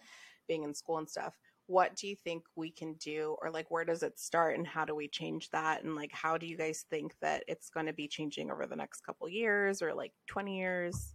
being 0.48 0.64
in 0.64 0.74
school 0.74 0.98
and 0.98 1.08
stuff. 1.08 1.38
What 1.66 1.96
do 1.96 2.08
you 2.08 2.16
think 2.16 2.42
we 2.56 2.70
can 2.70 2.94
do, 2.94 3.36
or 3.40 3.50
like 3.50 3.70
where 3.70 3.84
does 3.84 4.02
it 4.02 4.18
start, 4.18 4.58
and 4.58 4.66
how 4.66 4.84
do 4.84 4.94
we 4.94 5.08
change 5.08 5.48
that? 5.50 5.84
And 5.84 5.94
like, 5.94 6.10
how 6.12 6.36
do 6.36 6.44
you 6.44 6.56
guys 6.56 6.84
think 6.90 7.14
that 7.22 7.44
it's 7.46 7.70
going 7.70 7.86
to 7.86 7.92
be 7.92 8.08
changing 8.08 8.50
over 8.50 8.66
the 8.66 8.76
next 8.76 9.02
couple 9.02 9.28
years, 9.28 9.80
or 9.80 9.94
like 9.94 10.12
twenty 10.26 10.58
years? 10.58 11.14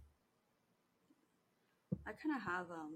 I 2.06 2.12
kind 2.12 2.34
of 2.34 2.42
have 2.42 2.70
um, 2.70 2.94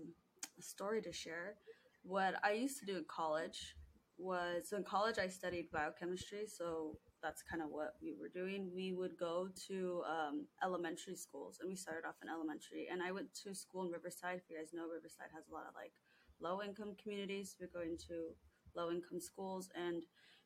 a 0.58 0.62
story 0.62 1.02
to 1.02 1.12
share. 1.12 1.56
What 2.02 2.34
I 2.42 2.52
used 2.52 2.78
to 2.80 2.86
do 2.86 2.96
in 2.96 3.04
college 3.08 3.76
was 4.18 4.72
in 4.72 4.84
college 4.84 5.18
I 5.18 5.28
studied 5.28 5.70
biochemistry, 5.72 6.46
so 6.46 6.98
that's 7.22 7.42
kind 7.42 7.62
of 7.62 7.70
what 7.70 7.94
we 8.02 8.14
were 8.18 8.28
doing. 8.28 8.70
We 8.74 8.92
would 8.92 9.16
go 9.16 9.48
to 9.68 10.02
um, 10.08 10.46
elementary 10.62 11.14
schools, 11.14 11.58
and 11.60 11.68
we 11.68 11.76
started 11.76 12.06
off 12.06 12.16
in 12.22 12.28
elementary. 12.28 12.88
And 12.90 13.02
I 13.02 13.12
went 13.12 13.28
to 13.44 13.54
school 13.54 13.84
in 13.84 13.90
Riverside. 13.90 14.36
If 14.42 14.50
you 14.50 14.56
guys 14.58 14.72
know, 14.72 14.86
Riverside 14.88 15.30
has 15.34 15.48
a 15.48 15.54
lot 15.54 15.66
of 15.68 15.74
like 15.74 15.92
low 16.40 16.62
income 16.62 16.94
communities. 17.00 17.56
We're 17.60 17.68
going 17.72 17.96
to 18.08 18.34
low 18.74 18.90
income 18.90 19.20
schools, 19.20 19.70
and 19.74 20.02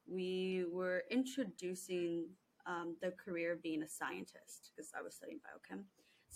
we 0.06 0.64
were 0.70 1.04
introducing 1.10 2.26
um, 2.66 2.96
the 3.00 3.12
career 3.12 3.52
of 3.52 3.62
being 3.62 3.82
a 3.82 3.88
scientist 3.88 4.72
because 4.74 4.92
I 4.98 5.02
was 5.02 5.14
studying 5.14 5.38
biochem. 5.38 5.84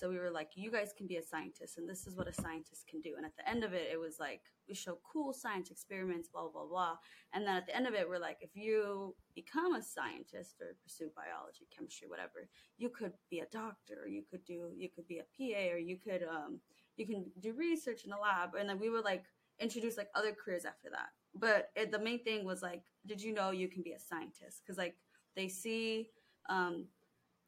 So 0.00 0.08
we 0.08 0.18
were 0.18 0.30
like, 0.30 0.52
you 0.54 0.70
guys 0.70 0.94
can 0.96 1.06
be 1.06 1.16
a 1.16 1.22
scientist, 1.22 1.76
and 1.76 1.86
this 1.86 2.06
is 2.06 2.16
what 2.16 2.26
a 2.26 2.32
scientist 2.32 2.86
can 2.88 3.02
do. 3.02 3.16
And 3.18 3.26
at 3.26 3.36
the 3.36 3.46
end 3.46 3.62
of 3.62 3.74
it, 3.74 3.90
it 3.92 4.00
was 4.00 4.18
like, 4.18 4.40
we 4.66 4.74
show 4.74 4.98
cool 5.04 5.34
science 5.34 5.70
experiments, 5.70 6.26
blah, 6.26 6.48
blah, 6.48 6.64
blah. 6.64 6.96
And 7.34 7.46
then 7.46 7.54
at 7.54 7.66
the 7.66 7.76
end 7.76 7.86
of 7.86 7.92
it, 7.92 8.08
we're 8.08 8.18
like, 8.18 8.38
if 8.40 8.56
you 8.56 9.14
become 9.34 9.74
a 9.74 9.82
scientist 9.82 10.54
or 10.58 10.74
pursue 10.82 11.10
biology, 11.14 11.68
chemistry, 11.76 12.08
whatever, 12.08 12.48
you 12.78 12.88
could 12.88 13.12
be 13.30 13.40
a 13.40 13.46
doctor, 13.52 13.98
or 14.02 14.08
you 14.08 14.22
could 14.30 14.42
do, 14.46 14.70
you 14.74 14.88
could 14.88 15.06
be 15.06 15.18
a 15.18 15.28
PA, 15.36 15.74
or 15.74 15.76
you 15.76 15.98
could, 15.98 16.22
um, 16.22 16.60
you 16.96 17.04
can 17.04 17.26
do 17.38 17.52
research 17.52 18.06
in 18.06 18.12
a 18.12 18.18
lab. 18.18 18.54
And 18.58 18.66
then 18.66 18.78
we 18.78 18.88
would 18.88 19.04
like 19.04 19.24
introduce 19.60 19.98
like 19.98 20.08
other 20.14 20.32
careers 20.32 20.64
after 20.64 20.88
that. 20.88 21.10
But 21.34 21.72
it, 21.76 21.92
the 21.92 21.98
main 21.98 22.24
thing 22.24 22.46
was 22.46 22.62
like, 22.62 22.80
did 23.04 23.20
you 23.20 23.34
know 23.34 23.50
you 23.50 23.68
can 23.68 23.82
be 23.82 23.92
a 23.92 24.00
scientist? 24.00 24.62
Because 24.64 24.78
like 24.78 24.96
they 25.36 25.48
see, 25.48 26.08
um, 26.48 26.86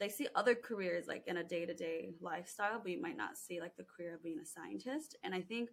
they 0.02 0.08
see 0.08 0.26
other 0.34 0.54
careers 0.54 1.06
like 1.06 1.22
in 1.28 1.36
a 1.36 1.44
day-to-day 1.44 2.10
lifestyle 2.20 2.80
but 2.82 2.90
you 2.90 3.00
might 3.00 3.16
not 3.16 3.38
see 3.38 3.60
like 3.60 3.76
the 3.76 3.84
career 3.84 4.14
of 4.14 4.22
being 4.22 4.40
a 4.40 4.46
scientist. 4.46 5.16
And 5.22 5.34
i 5.34 5.40
think 5.40 5.70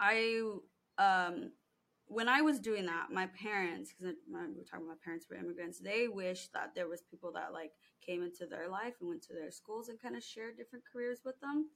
i 0.00 0.40
um 0.98 1.52
when 2.06 2.28
i 2.28 2.40
was 2.40 2.58
doing 2.58 2.86
that 2.86 3.10
my 3.10 3.26
parents 3.26 3.92
because 3.92 4.14
we 4.26 4.60
are 4.60 4.64
talking 4.64 4.86
about 4.86 5.00
parents 5.02 5.26
were 5.28 5.36
immigrants 5.36 5.78
they 5.78 6.08
wish 6.08 6.48
that 6.54 6.74
there 6.74 6.88
was 6.88 7.02
people 7.02 7.30
that 7.32 7.52
like 7.52 7.72
came 8.04 8.22
into 8.22 8.46
their 8.46 8.68
life 8.68 8.94
and 9.00 9.08
went 9.08 9.22
to 9.22 9.32
their 9.32 9.50
schools 9.50 9.88
and 9.88 10.00
kind 10.00 10.16
of 10.16 10.22
shared 10.22 10.56
different 10.56 10.84
careers 10.92 11.20
with 11.24 11.40
them. 11.40 11.68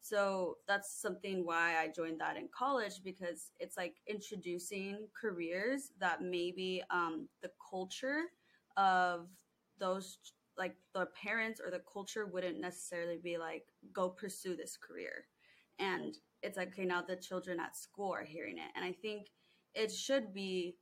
So 0.00 0.58
that's 0.66 1.00
something 1.00 1.44
why 1.44 1.78
i 1.78 1.88
joined 1.88 2.20
that 2.20 2.36
in 2.36 2.48
college 2.56 3.02
because 3.04 3.50
it's 3.58 3.76
like 3.76 3.96
introducing 4.06 5.08
careers 5.18 5.92
that 6.00 6.22
maybe 6.22 6.82
um, 6.90 7.28
the 7.42 7.50
culture 7.70 8.22
of 8.76 9.28
those 9.78 10.18
like 10.58 10.76
the 10.94 11.06
parents 11.20 11.60
or 11.64 11.70
the 11.70 11.82
culture 11.92 12.26
wouldn't 12.26 12.60
necessarily 12.60 13.18
be 13.22 13.38
like 13.38 13.64
go 13.92 14.08
pursue 14.08 14.56
this 14.56 14.76
career. 14.76 15.26
And 15.78 16.16
it's 16.42 16.56
like 16.56 16.68
okay 16.68 16.84
now 16.84 17.02
the 17.02 17.16
children 17.16 17.58
at 17.60 17.76
school 17.76 18.12
are 18.12 18.24
hearing 18.24 18.58
it. 18.58 18.70
And 18.76 18.84
i 18.84 18.92
think 18.92 19.28
it 19.74 19.90
should 19.90 20.32
be 20.32 20.76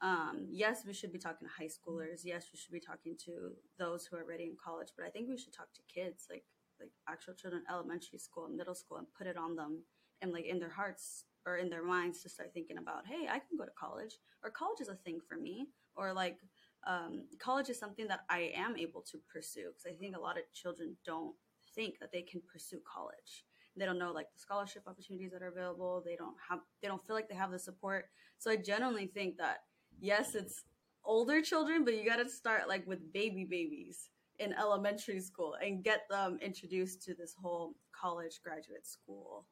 um, 0.00 0.46
yes 0.50 0.84
we 0.86 0.92
should 0.94 1.12
be 1.12 1.18
talking 1.18 1.48
to 1.48 1.54
high 1.58 1.68
schoolers. 1.68 2.20
Yes 2.24 2.46
we 2.52 2.58
should 2.58 2.72
be 2.72 2.80
talking 2.80 3.16
to 3.26 3.52
those 3.78 4.06
who 4.06 4.16
are 4.16 4.22
already 4.22 4.44
in 4.44 4.56
college. 4.62 4.88
But 4.96 5.06
i 5.06 5.10
think 5.10 5.28
we 5.28 5.38
should 5.38 5.52
talk 5.52 5.72
to 5.74 5.82
kids 5.92 6.26
like 6.30 6.44
like 6.80 6.90
actual 7.08 7.34
children 7.34 7.62
elementary 7.70 8.18
school 8.18 8.46
and 8.46 8.56
middle 8.56 8.74
school 8.74 8.98
and 8.98 9.06
put 9.16 9.26
it 9.26 9.36
on 9.36 9.56
them 9.56 9.82
and 10.22 10.32
like 10.32 10.44
in 10.46 10.58
their 10.58 10.70
hearts 10.70 11.24
or 11.46 11.56
in 11.56 11.68
their 11.68 11.82
minds 11.84 12.22
to 12.22 12.28
start 12.28 12.52
thinking 12.54 12.78
about 12.78 13.06
hey 13.06 13.26
i 13.28 13.38
can 13.38 13.56
go 13.58 13.64
to 13.64 13.70
college 13.78 14.14
or 14.44 14.50
college 14.50 14.80
is 14.80 14.88
a 14.88 14.94
thing 14.94 15.18
for 15.28 15.36
me 15.36 15.66
or 15.96 16.12
like 16.12 16.38
um, 16.86 17.24
college 17.38 17.68
is 17.68 17.78
something 17.78 18.06
that 18.08 18.20
I 18.30 18.52
am 18.54 18.76
able 18.76 19.02
to 19.10 19.18
pursue 19.32 19.68
because 19.68 19.86
I 19.86 19.96
think 19.98 20.16
a 20.16 20.20
lot 20.20 20.38
of 20.38 20.44
children 20.54 20.96
don't 21.04 21.34
think 21.74 21.98
that 22.00 22.12
they 22.12 22.22
can 22.22 22.40
pursue 22.50 22.80
college. 22.90 23.44
They 23.76 23.84
don't 23.84 23.98
know 23.98 24.12
like 24.12 24.26
the 24.32 24.38
scholarship 24.40 24.82
opportunities 24.86 25.30
that 25.32 25.42
are 25.42 25.48
available. 25.48 26.02
They 26.04 26.16
don't 26.16 26.36
have 26.48 26.60
they 26.82 26.88
don't 26.88 27.04
feel 27.06 27.14
like 27.14 27.28
they 27.28 27.34
have 27.36 27.50
the 27.50 27.58
support. 27.58 28.06
So 28.38 28.50
I 28.50 28.56
genuinely 28.56 29.06
think 29.06 29.36
that 29.38 29.58
yes, 30.00 30.34
it's 30.34 30.64
older 31.04 31.40
children, 31.42 31.84
but 31.84 31.94
you 31.94 32.04
got 32.04 32.16
to 32.16 32.28
start 32.28 32.68
like 32.68 32.86
with 32.86 33.12
baby 33.12 33.44
babies 33.48 34.10
in 34.38 34.52
elementary 34.52 35.20
school 35.20 35.54
and 35.62 35.82
get 35.84 36.02
them 36.10 36.38
introduced 36.40 37.02
to 37.02 37.14
this 37.14 37.34
whole 37.40 37.74
college 37.98 38.40
graduate 38.42 38.86
school 38.86 39.46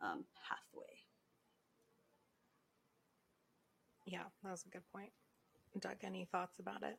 um, 0.00 0.24
pathway. 0.48 0.84
Yeah, 4.06 4.24
that 4.42 4.50
was 4.50 4.64
a 4.66 4.68
good 4.68 4.84
point. 4.92 5.12
Doug, 5.78 5.96
any 6.02 6.28
thoughts 6.30 6.58
about 6.58 6.82
it? 6.82 6.98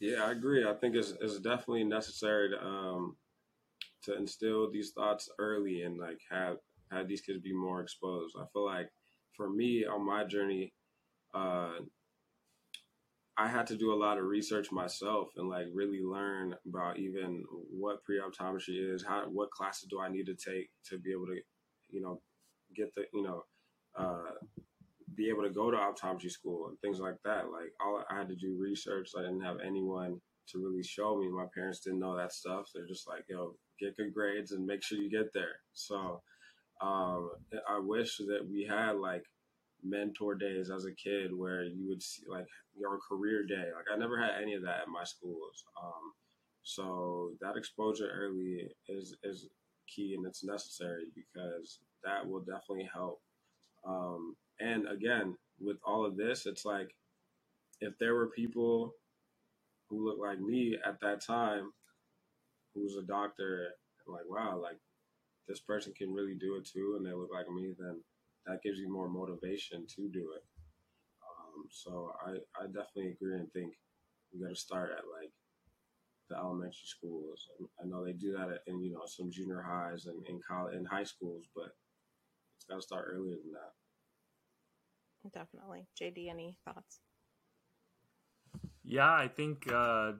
Yeah, 0.00 0.24
I 0.24 0.32
agree. 0.32 0.66
I 0.66 0.74
think 0.74 0.96
it's, 0.96 1.14
it's 1.20 1.38
definitely 1.38 1.84
necessary 1.84 2.50
to 2.50 2.64
um, 2.64 3.16
to 4.02 4.16
instill 4.16 4.70
these 4.70 4.90
thoughts 4.90 5.28
early 5.38 5.82
and 5.82 5.98
like 5.98 6.18
have 6.30 6.56
have 6.90 7.08
these 7.08 7.20
kids 7.20 7.38
be 7.40 7.52
more 7.52 7.80
exposed. 7.80 8.34
I 8.36 8.44
feel 8.52 8.64
like 8.64 8.88
for 9.36 9.48
me 9.48 9.84
on 9.86 10.04
my 10.04 10.24
journey, 10.24 10.72
uh, 11.34 11.78
I 13.36 13.48
had 13.48 13.66
to 13.68 13.76
do 13.76 13.92
a 13.92 13.96
lot 13.96 14.18
of 14.18 14.24
research 14.24 14.70
myself 14.72 15.28
and 15.36 15.48
like 15.48 15.66
really 15.72 16.00
learn 16.02 16.54
about 16.68 16.98
even 16.98 17.44
what 17.70 18.04
pre-optometry 18.04 18.94
is, 18.94 19.04
how 19.04 19.22
what 19.28 19.50
classes 19.50 19.88
do 19.88 20.00
I 20.00 20.08
need 20.08 20.26
to 20.26 20.34
take 20.34 20.68
to 20.90 20.98
be 20.98 21.12
able 21.12 21.26
to, 21.26 21.40
you 21.88 22.02
know, 22.02 22.20
get 22.76 22.94
the 22.94 23.04
you 23.12 23.22
know 23.22 23.44
uh, 23.96 24.34
be 25.14 25.28
able 25.28 25.42
to 25.42 25.50
go 25.50 25.70
to 25.70 25.76
optometry 25.76 26.30
school 26.30 26.68
and 26.68 26.78
things 26.80 27.00
like 27.00 27.16
that. 27.24 27.50
Like 27.50 27.72
all 27.84 28.02
I 28.10 28.18
had 28.18 28.28
to 28.28 28.36
do 28.36 28.56
research. 28.58 29.10
I 29.16 29.22
didn't 29.22 29.42
have 29.42 29.58
anyone 29.64 30.20
to 30.48 30.58
really 30.58 30.82
show 30.82 31.16
me. 31.16 31.28
My 31.28 31.46
parents 31.54 31.80
didn't 31.80 32.00
know 32.00 32.16
that 32.16 32.32
stuff. 32.32 32.66
They're 32.74 32.86
just 32.86 33.08
like, 33.08 33.24
yo, 33.28 33.54
get 33.78 33.96
good 33.96 34.12
grades 34.14 34.52
and 34.52 34.66
make 34.66 34.82
sure 34.82 34.98
you 34.98 35.10
get 35.10 35.32
there. 35.32 35.56
So 35.72 36.22
um, 36.80 37.30
I 37.68 37.78
wish 37.78 38.16
that 38.18 38.46
we 38.48 38.66
had 38.68 38.96
like 38.96 39.24
mentor 39.84 40.34
days 40.34 40.70
as 40.70 40.84
a 40.84 40.94
kid 40.94 41.34
where 41.34 41.64
you 41.64 41.88
would 41.88 42.02
see 42.02 42.22
like 42.28 42.46
your 42.76 42.98
career 43.08 43.44
day. 43.44 43.70
Like 43.74 43.86
I 43.92 43.96
never 43.96 44.20
had 44.20 44.40
any 44.40 44.54
of 44.54 44.62
that 44.62 44.82
at 44.82 44.88
my 44.88 45.04
schools. 45.04 45.64
Um, 45.82 46.12
so 46.62 47.32
that 47.40 47.56
exposure 47.56 48.08
early 48.14 48.68
is 48.88 49.16
is 49.24 49.48
key 49.88 50.14
and 50.16 50.26
it's 50.26 50.44
necessary 50.44 51.06
because 51.14 51.80
that 52.04 52.26
will 52.26 52.40
definitely 52.40 52.88
help 52.92 53.20
um, 53.86 54.36
and 54.62 54.86
again, 54.88 55.36
with 55.60 55.78
all 55.84 56.06
of 56.06 56.16
this, 56.16 56.46
it's 56.46 56.64
like 56.64 56.94
if 57.80 57.98
there 57.98 58.14
were 58.14 58.28
people 58.28 58.94
who 59.88 60.06
looked 60.06 60.20
like 60.20 60.40
me 60.40 60.76
at 60.86 61.00
that 61.00 61.24
time, 61.24 61.72
who 62.74 62.82
was 62.82 62.96
a 62.96 63.02
doctor, 63.02 63.68
like, 64.06 64.24
wow, 64.28 64.58
like 64.60 64.78
this 65.48 65.60
person 65.60 65.92
can 65.96 66.12
really 66.14 66.34
do 66.34 66.56
it 66.56 66.68
too, 66.72 66.94
and 66.96 67.04
they 67.04 67.12
look 67.12 67.30
like 67.32 67.48
me, 67.50 67.74
then 67.78 68.00
that 68.46 68.62
gives 68.62 68.78
you 68.78 68.90
more 68.90 69.08
motivation 69.08 69.86
to 69.96 70.08
do 70.08 70.30
it. 70.36 70.44
Um, 71.22 71.64
so 71.70 72.12
I, 72.24 72.30
I 72.60 72.66
definitely 72.66 73.12
agree 73.12 73.34
and 73.34 73.52
think 73.52 73.74
we 74.32 74.40
got 74.40 74.50
to 74.50 74.56
start 74.56 74.90
at 74.92 75.04
like 75.20 75.30
the 76.30 76.36
elementary 76.36 76.86
schools. 76.86 77.48
I 77.82 77.86
know 77.86 78.04
they 78.04 78.12
do 78.12 78.32
that 78.32 78.62
in 78.66 78.80
you 78.82 78.92
know 78.92 79.02
some 79.06 79.30
junior 79.30 79.62
highs 79.62 80.06
and 80.06 80.24
in 80.26 80.40
college 80.46 80.74
in 80.74 80.84
high 80.84 81.04
schools, 81.04 81.46
but 81.54 81.74
it's 82.56 82.64
got 82.68 82.76
to 82.76 82.82
start 82.82 83.08
earlier 83.12 83.36
than 83.36 83.52
that. 83.52 83.81
Definitely. 85.30 85.86
JD, 86.00 86.30
any 86.30 86.56
thoughts? 86.64 87.00
Yeah, 88.84 89.12
I 89.12 89.28
think 89.28 89.70
uh, 89.72 90.12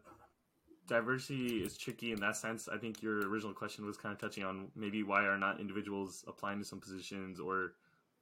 diversity 0.86 1.62
is 1.62 1.76
tricky 1.76 2.12
in 2.12 2.20
that 2.20 2.36
sense. 2.36 2.68
I 2.68 2.78
think 2.78 3.02
your 3.02 3.28
original 3.28 3.52
question 3.52 3.84
was 3.86 3.96
kind 3.96 4.12
of 4.12 4.20
touching 4.20 4.44
on 4.44 4.68
maybe 4.76 5.02
why 5.02 5.24
are 5.24 5.38
not 5.38 5.60
individuals 5.60 6.24
applying 6.28 6.58
to 6.60 6.64
some 6.64 6.80
positions 6.80 7.40
or 7.40 7.72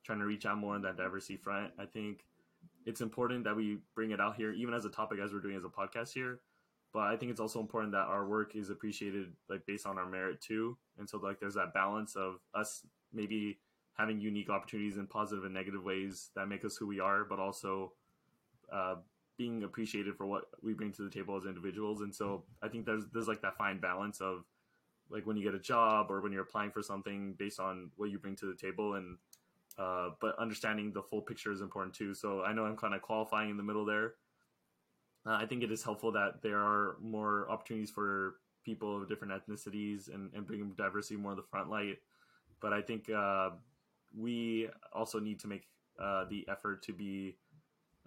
trying 0.05 0.19
to 0.19 0.25
reach 0.25 0.47
out 0.47 0.59
more 0.59 0.75
on 0.75 0.83
that 0.83 0.97
diversity 0.97 1.37
front. 1.37 1.73
I 1.79 1.85
think 1.85 2.25
it's 2.87 3.01
important 3.01 3.45
that 3.45 3.57
we 3.57 3.79
bring 3.95 4.11
it 4.11 4.21
out 4.21 4.37
here, 4.37 4.53
even 4.53 4.75
as 4.75 4.85
a 4.85 4.91
topic 4.91 5.19
as 5.23 5.33
we're 5.33 5.41
doing 5.41 5.57
as 5.57 5.65
a 5.65 5.69
podcast 5.69 6.13
here. 6.13 6.41
But 6.93 7.03
I 7.03 7.17
think 7.17 7.31
it's 7.31 7.41
also 7.41 7.61
important 7.61 7.93
that 7.93 8.07
our 8.07 8.27
work 8.27 8.57
is 8.57 8.71
appreciated, 8.71 9.33
like 9.49 9.65
based 9.67 9.87
on 9.87 9.97
our 9.97 10.09
merit 10.09 10.41
too. 10.41 10.77
And 10.99 11.09
so, 11.09 11.19
like, 11.19 11.39
there's 11.39 11.55
that 11.55 11.73
balance 11.73 12.17
of 12.17 12.41
us 12.55 12.85
maybe 13.13 13.59
having 14.01 14.21
unique 14.21 14.51
opportunities 14.51 14.97
in 14.97 15.07
positive 15.07 15.45
and 15.45 15.55
negative 15.55 15.85
ways 15.85 16.31
that 16.35 16.49
make 16.49 16.65
us 16.65 16.77
who 16.77 16.87
we 16.87 17.01
are, 17.01 17.25
but 17.25 17.39
also 17.39 17.93
uh, 18.73 18.97
being 19.37 19.63
appreciated 19.63 20.17
for 20.17 20.27
what 20.27 20.45
we 20.63 20.73
bring 20.73 20.93
to 20.93 21.03
the 21.03 21.11
table 21.11 21.37
as 21.37 21.45
individuals. 21.45 22.01
And 22.01 22.15
so, 22.15 22.45
I 22.63 22.69
think 22.69 22.87
there's 22.87 23.05
there's 23.13 23.29
like 23.29 23.43
that 23.43 23.57
fine 23.57 23.79
balance 23.79 24.21
of 24.21 24.45
like 25.11 25.27
when 25.27 25.37
you 25.37 25.45
get 25.45 25.55
a 25.55 25.61
job 25.61 26.07
or 26.11 26.21
when 26.21 26.33
you're 26.33 26.43
applying 26.43 26.71
for 26.71 26.83
something 26.83 27.35
based 27.39 27.61
on 27.61 27.91
what 27.97 28.11
you 28.11 28.19
bring 28.19 28.37
to 28.37 28.47
the 28.47 28.55
table 28.55 28.95
and 28.95 29.19
uh, 29.79 30.11
but 30.21 30.39
understanding 30.39 30.93
the 30.93 31.03
full 31.03 31.23
picture 31.23 31.53
is 31.53 31.61
important 31.61 31.95
too. 31.95 32.15
So 32.15 32.43
I 32.43 32.53
know 32.53 32.65
I'm 32.65 32.77
kind 32.77 32.95
of 32.95 33.03
qualifying 33.03 33.51
in 33.51 33.57
the 33.57 33.63
middle 33.63 33.85
there. 33.85 34.15
Uh, 35.27 35.33
I 35.33 35.47
think 35.47 35.63
it 35.63 35.73
is 35.73 35.83
helpful 35.83 36.13
that 36.13 36.43
there 36.43 36.59
are 36.59 36.97
more 37.01 37.51
opportunities 37.51 37.91
for 37.91 38.37
people 38.65 39.03
of 39.03 39.09
different 39.09 39.33
ethnicities 39.33 40.13
and, 40.13 40.31
and 40.35 40.47
bringing 40.47 40.71
diversity 40.77 41.17
more 41.17 41.33
in 41.33 41.37
the 41.37 41.43
front 41.43 41.71
light. 41.71 41.99
But 42.61 42.73
I 42.73 42.83
think 42.83 43.09
uh, 43.11 43.51
we 44.17 44.69
also 44.93 45.21
need 45.21 45.41
to 45.41 45.49
make 45.49 45.67
uh, 46.03 46.25
the 46.29 46.47
effort 46.49 46.83
to 46.85 46.93
be 46.93 47.37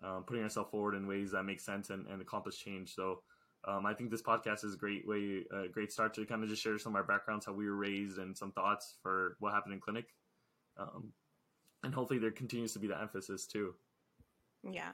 um, 0.03 0.23
putting 0.25 0.43
ourselves 0.43 0.69
forward 0.71 0.95
in 0.95 1.07
ways 1.07 1.31
that 1.31 1.43
make 1.43 1.61
sense 1.61 1.89
and, 1.89 2.07
and 2.07 2.21
accomplish 2.21 2.57
change. 2.57 2.93
So 2.93 3.21
um, 3.65 3.85
I 3.85 3.93
think 3.93 4.11
this 4.11 4.21
podcast 4.21 4.65
is 4.65 4.73
a 4.73 4.77
great 4.77 5.07
way, 5.07 5.45
a 5.51 5.69
great 5.69 5.91
start 5.91 6.13
to 6.15 6.25
kind 6.25 6.43
of 6.43 6.49
just 6.49 6.61
share 6.61 6.77
some 6.77 6.93
of 6.93 6.97
our 6.97 7.03
backgrounds, 7.03 7.45
how 7.45 7.53
we 7.53 7.69
were 7.69 7.75
raised, 7.75 8.17
and 8.17 8.37
some 8.37 8.51
thoughts 8.51 8.97
for 9.01 9.37
what 9.39 9.53
happened 9.53 9.73
in 9.73 9.79
clinic. 9.79 10.07
Um, 10.77 11.13
and 11.83 11.93
hopefully 11.93 12.19
there 12.19 12.31
continues 12.31 12.73
to 12.73 12.79
be 12.79 12.87
that 12.87 13.01
emphasis 13.01 13.45
too. 13.45 13.75
Yeah. 14.69 14.91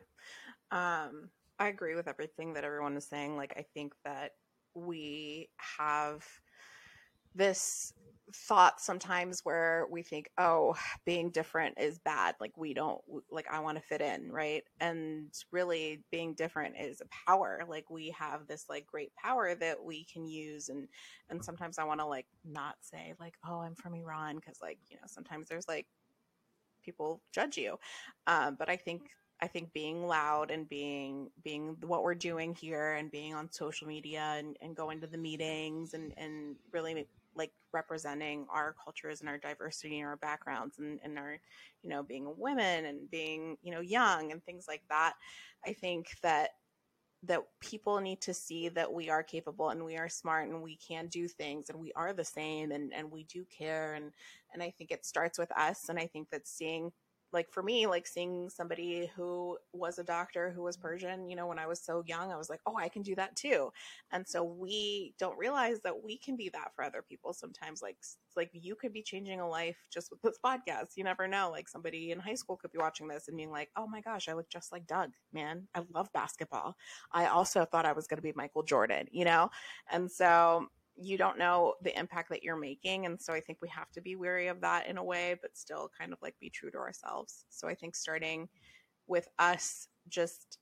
Um, 0.72 1.30
I 1.57 1.68
agree 1.68 1.95
with 1.95 2.07
everything 2.07 2.53
that 2.53 2.64
everyone 2.64 2.95
is 2.95 3.07
saying. 3.07 3.36
Like, 3.36 3.53
I 3.57 3.66
think 3.74 3.93
that 4.05 4.34
we 4.76 5.49
have 5.78 6.26
this 7.34 7.93
thought 8.34 8.82
sometimes 8.82 9.41
where 9.43 9.88
we 9.89 10.01
think, 10.01 10.30
oh, 10.38 10.75
being 11.05 11.30
different 11.30 11.80
is 11.80 11.99
bad. 11.99 12.36
Like, 12.39 12.57
we 12.57 12.73
don't, 12.73 13.01
like, 13.32 13.47
I 13.51 13.59
want 13.59 13.77
to 13.77 13.84
fit 13.84 14.01
in, 14.01 14.32
right? 14.32 14.63
And 14.80 15.34
really, 15.51 16.03
being 16.11 16.34
different 16.34 16.75
is 16.80 17.01
a 17.01 17.27
power. 17.27 17.61
Like, 17.67 17.89
we 17.89 18.13
have 18.17 18.47
this, 18.47 18.65
like, 18.69 18.88
great 18.88 19.13
power 19.15 19.55
that 19.55 19.84
we 19.84 20.05
can 20.05 20.27
use. 20.27 20.69
And, 20.69 20.88
and 21.30 21.43
sometimes 21.43 21.77
I 21.77 21.84
want 21.84 21.99
to, 21.99 22.05
like, 22.05 22.27
not 22.45 22.75
say, 22.82 23.13
like, 23.19 23.36
oh, 23.47 23.59
I'm 23.59 23.75
from 23.75 23.93
Iran. 23.95 24.39
Cause, 24.39 24.59
like, 24.61 24.80
you 24.89 24.97
know, 24.97 25.07
sometimes 25.07 25.49
there's, 25.49 25.67
like, 25.67 25.88
people 26.84 27.21
judge 27.32 27.57
you. 27.57 27.77
Um, 28.27 28.55
but 28.57 28.69
I 28.69 28.75
think 28.75 29.09
I 29.41 29.47
think 29.47 29.71
being 29.71 30.05
loud 30.05 30.51
and 30.51 30.67
being 30.67 31.30
being 31.43 31.77
what 31.82 32.03
we're 32.03 32.15
doing 32.15 32.53
here 32.53 32.93
and 32.95 33.09
being 33.09 33.34
on 33.34 33.51
social 33.51 33.88
media 33.88 34.36
and, 34.38 34.57
and 34.61 34.75
going 34.75 34.99
to 35.01 35.07
the 35.07 35.17
meetings 35.17 35.93
and, 35.93 36.13
and 36.17 36.57
really 36.73 37.07
representing 37.74 38.45
our 38.51 38.76
cultures 38.84 39.22
and 39.22 39.30
our 39.30 39.38
diversity 39.38 39.99
and 39.99 40.07
our 40.07 40.17
backgrounds 40.17 40.80
and, 40.80 40.99
and 41.03 41.17
our 41.17 41.39
you 41.84 41.89
know 41.89 42.03
being 42.03 42.34
women 42.38 42.86
and 42.86 43.09
being 43.09 43.57
you 43.61 43.72
know 43.72 43.82
young 43.82 44.32
and 44.32 44.43
things 44.43 44.65
like 44.67 44.84
that 44.89 45.13
i 45.65 45.74
think 45.74 46.07
that 46.22 46.51
that 47.24 47.41
people 47.59 47.99
need 47.99 48.22
to 48.22 48.34
see 48.34 48.70
that 48.70 48.91
we 48.91 49.09
are 49.09 49.24
capable 49.24 49.70
and 49.70 49.84
we 49.84 49.97
are 49.97 50.07
smart 50.07 50.47
and 50.47 50.61
we 50.61 50.78
can 50.78 51.07
do 51.07 51.28
things 51.28 51.70
and 51.70 51.78
we 51.78 51.91
are 51.93 52.13
the 52.13 52.24
same 52.24 52.72
and, 52.72 52.93
and 52.93 53.11
we 53.11 53.24
do 53.26 53.45
care 53.45 53.95
and 53.95 54.11
and 54.53 54.63
i 54.63 54.70
think 54.78 54.91
it 54.91 55.05
starts 55.05 55.38
with 55.38 55.51
us 55.57 55.89
and 55.89 55.99
i 55.99 56.07
think 56.07 56.30
that 56.30 56.47
seeing 56.47 56.91
like 57.32 57.51
for 57.51 57.61
me 57.63 57.88
like 57.88 58.07
seeing 58.07 58.49
somebody 58.49 59.09
who 59.15 59.57
was 59.73 59.99
a 59.99 60.03
doctor 60.03 60.51
who 60.51 60.63
was 60.63 60.77
persian 60.77 61.30
you 61.30 61.36
know 61.36 61.47
when 61.47 61.59
i 61.59 61.67
was 61.67 61.80
so 61.80 62.03
young 62.07 62.32
i 62.32 62.38
was 62.38 62.49
like 62.49 62.61
oh 62.65 62.75
i 62.77 62.89
can 62.89 63.01
do 63.01 63.15
that 63.15 63.36
too. 63.36 63.71
And 64.11 64.27
so 64.27 64.43
we 64.43 65.13
don't 65.19 65.38
realize 65.38 65.80
that 65.84 66.03
we 66.03 66.17
can 66.17 66.36
be 66.36 66.49
that 66.49 66.71
for 66.75 66.84
other 66.84 67.03
people 67.07 67.34
sometimes 67.34 67.82
like 67.82 67.97
like 68.36 68.49
you 68.53 68.75
could 68.75 68.93
be 68.93 69.01
changing 69.01 69.39
a 69.39 69.47
life 69.47 69.77
just 69.93 70.11
with 70.11 70.21
this 70.21 70.39
podcast 70.43 70.95
you 70.95 71.03
never 71.03 71.27
know 71.27 71.49
like 71.51 71.67
somebody 71.67 72.11
in 72.11 72.19
high 72.19 72.36
school 72.36 72.57
could 72.57 72.71
be 72.71 72.80
watching 72.80 73.07
this 73.07 73.27
and 73.27 73.38
being 73.38 73.51
like 73.51 73.69
oh 73.75 73.88
my 73.88 74.01
gosh 74.01 74.27
i 74.30 74.34
look 74.34 74.49
just 74.49 74.71
like 74.71 74.88
doug 74.88 75.11
man. 75.34 75.67
I 75.75 75.82
love 75.93 76.11
basketball. 76.13 76.75
I 77.11 77.27
also 77.27 77.65
thought 77.65 77.86
i 77.86 77.93
was 77.93 78.07
going 78.07 78.17
to 78.17 78.23
be 78.23 78.34
michael 78.36 78.63
jordan 78.63 79.07
you 79.11 79.25
know? 79.25 79.49
And 79.91 80.09
so 80.11 80.67
you 81.02 81.18
don't 81.18 81.38
know 81.38 81.74
the 81.82 81.97
impact 81.97 82.30
that 82.30 82.43
you're 82.43 82.60
making 82.60 83.06
and 83.06 83.20
so 83.20 83.34
i 83.34 83.39
think 83.39 83.58
we 83.62 83.70
have 83.70 83.89
to 83.91 84.02
be 84.02 84.16
wary 84.16 84.47
of 84.47 84.60
that 84.60 84.88
in 84.88 84.97
a 84.97 85.04
way 85.04 85.36
but 85.41 85.58
still 85.58 85.89
kind 85.97 86.12
of 86.12 86.20
like 86.22 86.36
be 86.39 86.50
true 86.50 86.70
to 86.70 86.78
ourselves. 86.78 87.45
So 87.50 87.68
i 87.68 87.74
think 87.74 87.95
starting 87.95 88.50
with 89.08 89.28
us 89.39 89.88
just 90.10 90.60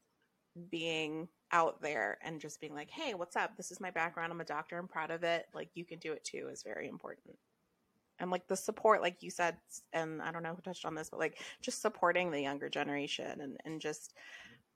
being 0.70 1.28
out 1.52 1.82
there 1.82 2.18
and 2.24 2.42
just 2.42 2.60
being 2.60 2.74
like 2.74 2.90
hey 2.90 3.14
what's 3.14 3.36
up? 3.36 3.56
This 3.58 3.72
is 3.72 3.80
my 3.80 3.92
background. 3.92 4.32
I'm 4.32 4.42
a 4.42 4.46
doctor. 4.46 4.78
I'm 4.78 4.88
proud 4.88 5.12
of 5.12 5.24
it. 5.24 5.46
Like 5.54 5.70
you 5.74 5.86
can 5.86 6.00
do 6.00 6.14
it 6.14 6.24
too 6.24 6.50
is 6.52 6.64
very 6.64 6.88
important. 6.88 7.36
And 8.20 8.32
like 8.32 8.48
the 8.48 8.56
support 8.56 9.02
like 9.02 9.22
you 9.22 9.30
said 9.30 9.58
and 9.94 10.22
i 10.22 10.32
don't 10.32 10.44
know 10.44 10.56
who 10.56 10.62
touched 10.62 10.86
on 10.86 10.96
this 10.96 11.10
but 11.10 11.20
like 11.20 11.40
just 11.62 11.82
supporting 11.82 12.32
the 12.32 12.42
younger 12.42 12.68
generation 12.70 13.42
and, 13.42 13.58
and 13.66 13.80
just 13.80 14.16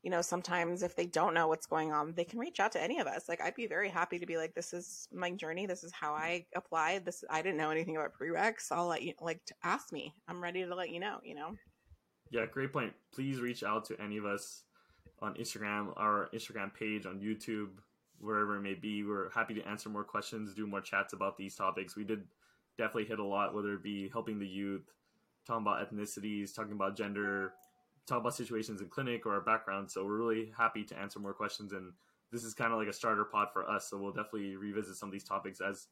you 0.04 0.10
know, 0.10 0.22
sometimes 0.22 0.82
if 0.82 0.96
they 0.96 1.06
don't 1.06 1.34
know 1.34 1.48
what's 1.48 1.68
going 1.68 1.92
on, 1.92 2.14
they 2.14 2.24
can 2.24 2.40
reach 2.40 2.60
out 2.60 2.72
to 2.72 2.82
any 2.82 3.00
of 3.00 3.08
us. 3.08 3.30
Like 3.30 3.42
I'd 3.42 3.56
be 3.56 3.68
very 3.68 3.90
happy 3.90 4.18
to 4.18 4.26
be 4.26 4.38
like, 4.38 4.56
this 4.56 4.74
is 4.74 5.08
my 5.14 5.32
journey. 5.32 5.66
This 5.66 5.84
is 5.84 5.92
how 5.92 6.14
I 6.14 6.46
applied. 6.56 7.06
This 7.06 7.24
I 7.30 7.42
didn't 7.42 7.58
know 7.58 7.70
anything 7.70 7.98
about 7.98 8.14
prereqs. 8.18 8.72
I'll 8.72 8.88
let 8.88 9.04
you 9.04 9.14
like 9.22 9.46
to 9.46 9.54
ask 9.64 9.92
me. 9.92 10.14
I'm 10.28 10.42
ready 10.42 10.66
to 10.66 10.76
let 10.76 10.90
you 10.90 11.00
know. 11.00 11.20
You 11.24 11.36
know. 11.36 11.56
Yeah, 12.32 12.46
great 12.46 12.74
point. 12.74 12.94
Please 13.14 13.40
reach 13.40 13.64
out 13.64 13.86
to 13.86 14.02
any 14.02 14.18
of 14.18 14.26
us 14.26 14.64
on 15.22 15.36
Instagram, 15.36 15.94
our 15.98 16.30
Instagram 16.34 16.74
page, 16.74 17.06
on 17.06 17.20
YouTube, 17.20 17.70
wherever 18.20 18.58
it 18.58 18.62
may 18.62 18.74
be. 18.74 19.04
We're 19.04 19.30
happy 19.32 19.54
to 19.56 19.68
answer 19.68 19.90
more 19.90 20.04
questions, 20.04 20.54
do 20.54 20.66
more 20.66 20.82
chats 20.82 21.14
about 21.14 21.38
these 21.38 21.56
topics. 21.56 21.96
We 21.96 22.06
did 22.06 22.24
definitely 22.78 23.06
hit 23.06 23.20
a 23.20 23.24
lot, 23.24 23.54
whether 23.54 23.74
it 23.74 23.84
be 23.84 24.10
helping 24.10 24.40
the 24.40 24.48
youth, 24.48 24.90
talking 25.46 25.62
about 25.62 25.92
ethnicities, 25.92 26.56
talking 26.56 26.74
about 26.74 26.96
gender, 26.96 27.54
talk 28.12 28.22
about 28.22 28.36
situations 28.36 28.82
in 28.82 28.88
clinic 28.88 29.26
or 29.26 29.34
our 29.34 29.42
background. 29.42 29.90
So 29.90 30.06
we're 30.06 30.18
really 30.18 30.52
happy 30.58 30.84
to 30.84 31.00
answer 31.00 31.20
more 31.20 31.34
questions. 31.34 31.72
And 31.72 31.94
this 32.32 32.44
is 32.44 32.54
kind 32.54 32.74
of 32.74 32.80
like 32.80 32.88
a 32.88 32.94
starter 32.94 33.26
pod 33.26 33.50
for 33.54 33.70
us. 33.70 33.90
So 33.90 33.98
we'll 33.98 34.12
definitely 34.12 34.56
revisit 34.56 34.96
some 34.98 35.10
of 35.10 35.14
these 35.14 35.24
topics 35.24 35.62
as 35.62 35.88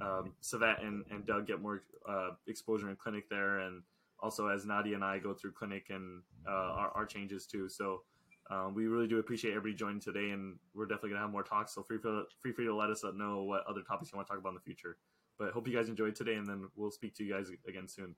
um, 0.00 0.32
and, 0.82 1.04
and 1.10 1.24
Doug 1.26 1.46
get 1.46 1.62
more 1.62 1.84
uh, 2.08 2.30
exposure 2.48 2.90
in 2.90 2.96
clinic 2.96 3.28
there. 3.30 3.60
And 3.60 3.82
also 4.20 4.48
as 4.48 4.66
Nadia 4.66 4.94
and 4.94 5.04
I 5.04 5.18
go 5.18 5.34
through 5.34 5.52
clinic 5.52 5.86
and 5.90 6.22
uh, 6.48 6.50
our, 6.50 6.90
our, 6.94 7.06
changes 7.06 7.46
too. 7.46 7.68
So 7.68 8.02
um, 8.50 8.74
we 8.74 8.86
really 8.86 9.06
do 9.06 9.18
appreciate 9.18 9.52
everybody 9.52 9.74
joining 9.74 10.00
today. 10.00 10.30
And 10.30 10.56
we're 10.74 10.86
definitely 10.86 11.10
going 11.10 11.20
to 11.20 11.26
have 11.26 11.30
more 11.30 11.44
talks. 11.44 11.74
So 11.74 11.82
free, 11.82 11.98
free 11.98 12.52
free 12.52 12.64
to 12.64 12.74
let 12.74 12.90
us 12.90 13.04
know 13.14 13.44
what 13.44 13.64
other 13.68 13.82
topics 13.82 14.10
you 14.10 14.16
want 14.16 14.26
to 14.26 14.32
talk 14.32 14.40
about 14.40 14.50
in 14.50 14.54
the 14.56 14.60
future. 14.60 14.96
But 15.38 15.52
hope 15.52 15.68
you 15.68 15.76
guys 15.76 15.88
enjoyed 15.88 16.16
today. 16.16 16.34
And 16.34 16.46
then 16.46 16.68
we'll 16.74 16.90
speak 16.90 17.14
to 17.16 17.24
you 17.24 17.32
guys 17.32 17.50
again 17.68 17.86
soon. 17.86 18.16